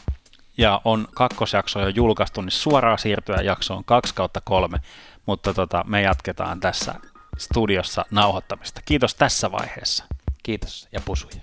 ja 0.59 0.81
on 0.85 1.09
kakkosjakso 1.15 1.81
jo 1.81 1.89
julkaistu, 1.89 2.41
niin 2.41 2.51
suoraan 2.51 2.99
siirtyä 2.99 3.37
jaksoon 3.37 3.85
2 3.85 4.15
kautta 4.15 4.41
3. 4.45 4.79
Mutta 5.27 5.55
tota, 5.55 5.85
me 5.87 6.03
jatketaan 6.03 6.61
tässä 6.61 6.95
studiossa 7.39 8.05
nauhoittamista. 8.11 8.81
Kiitos 8.85 9.15
tässä 9.15 9.53
vaiheessa. 9.53 10.05
Kiitos 10.43 10.89
ja 10.93 11.01
pusuja. 11.05 11.43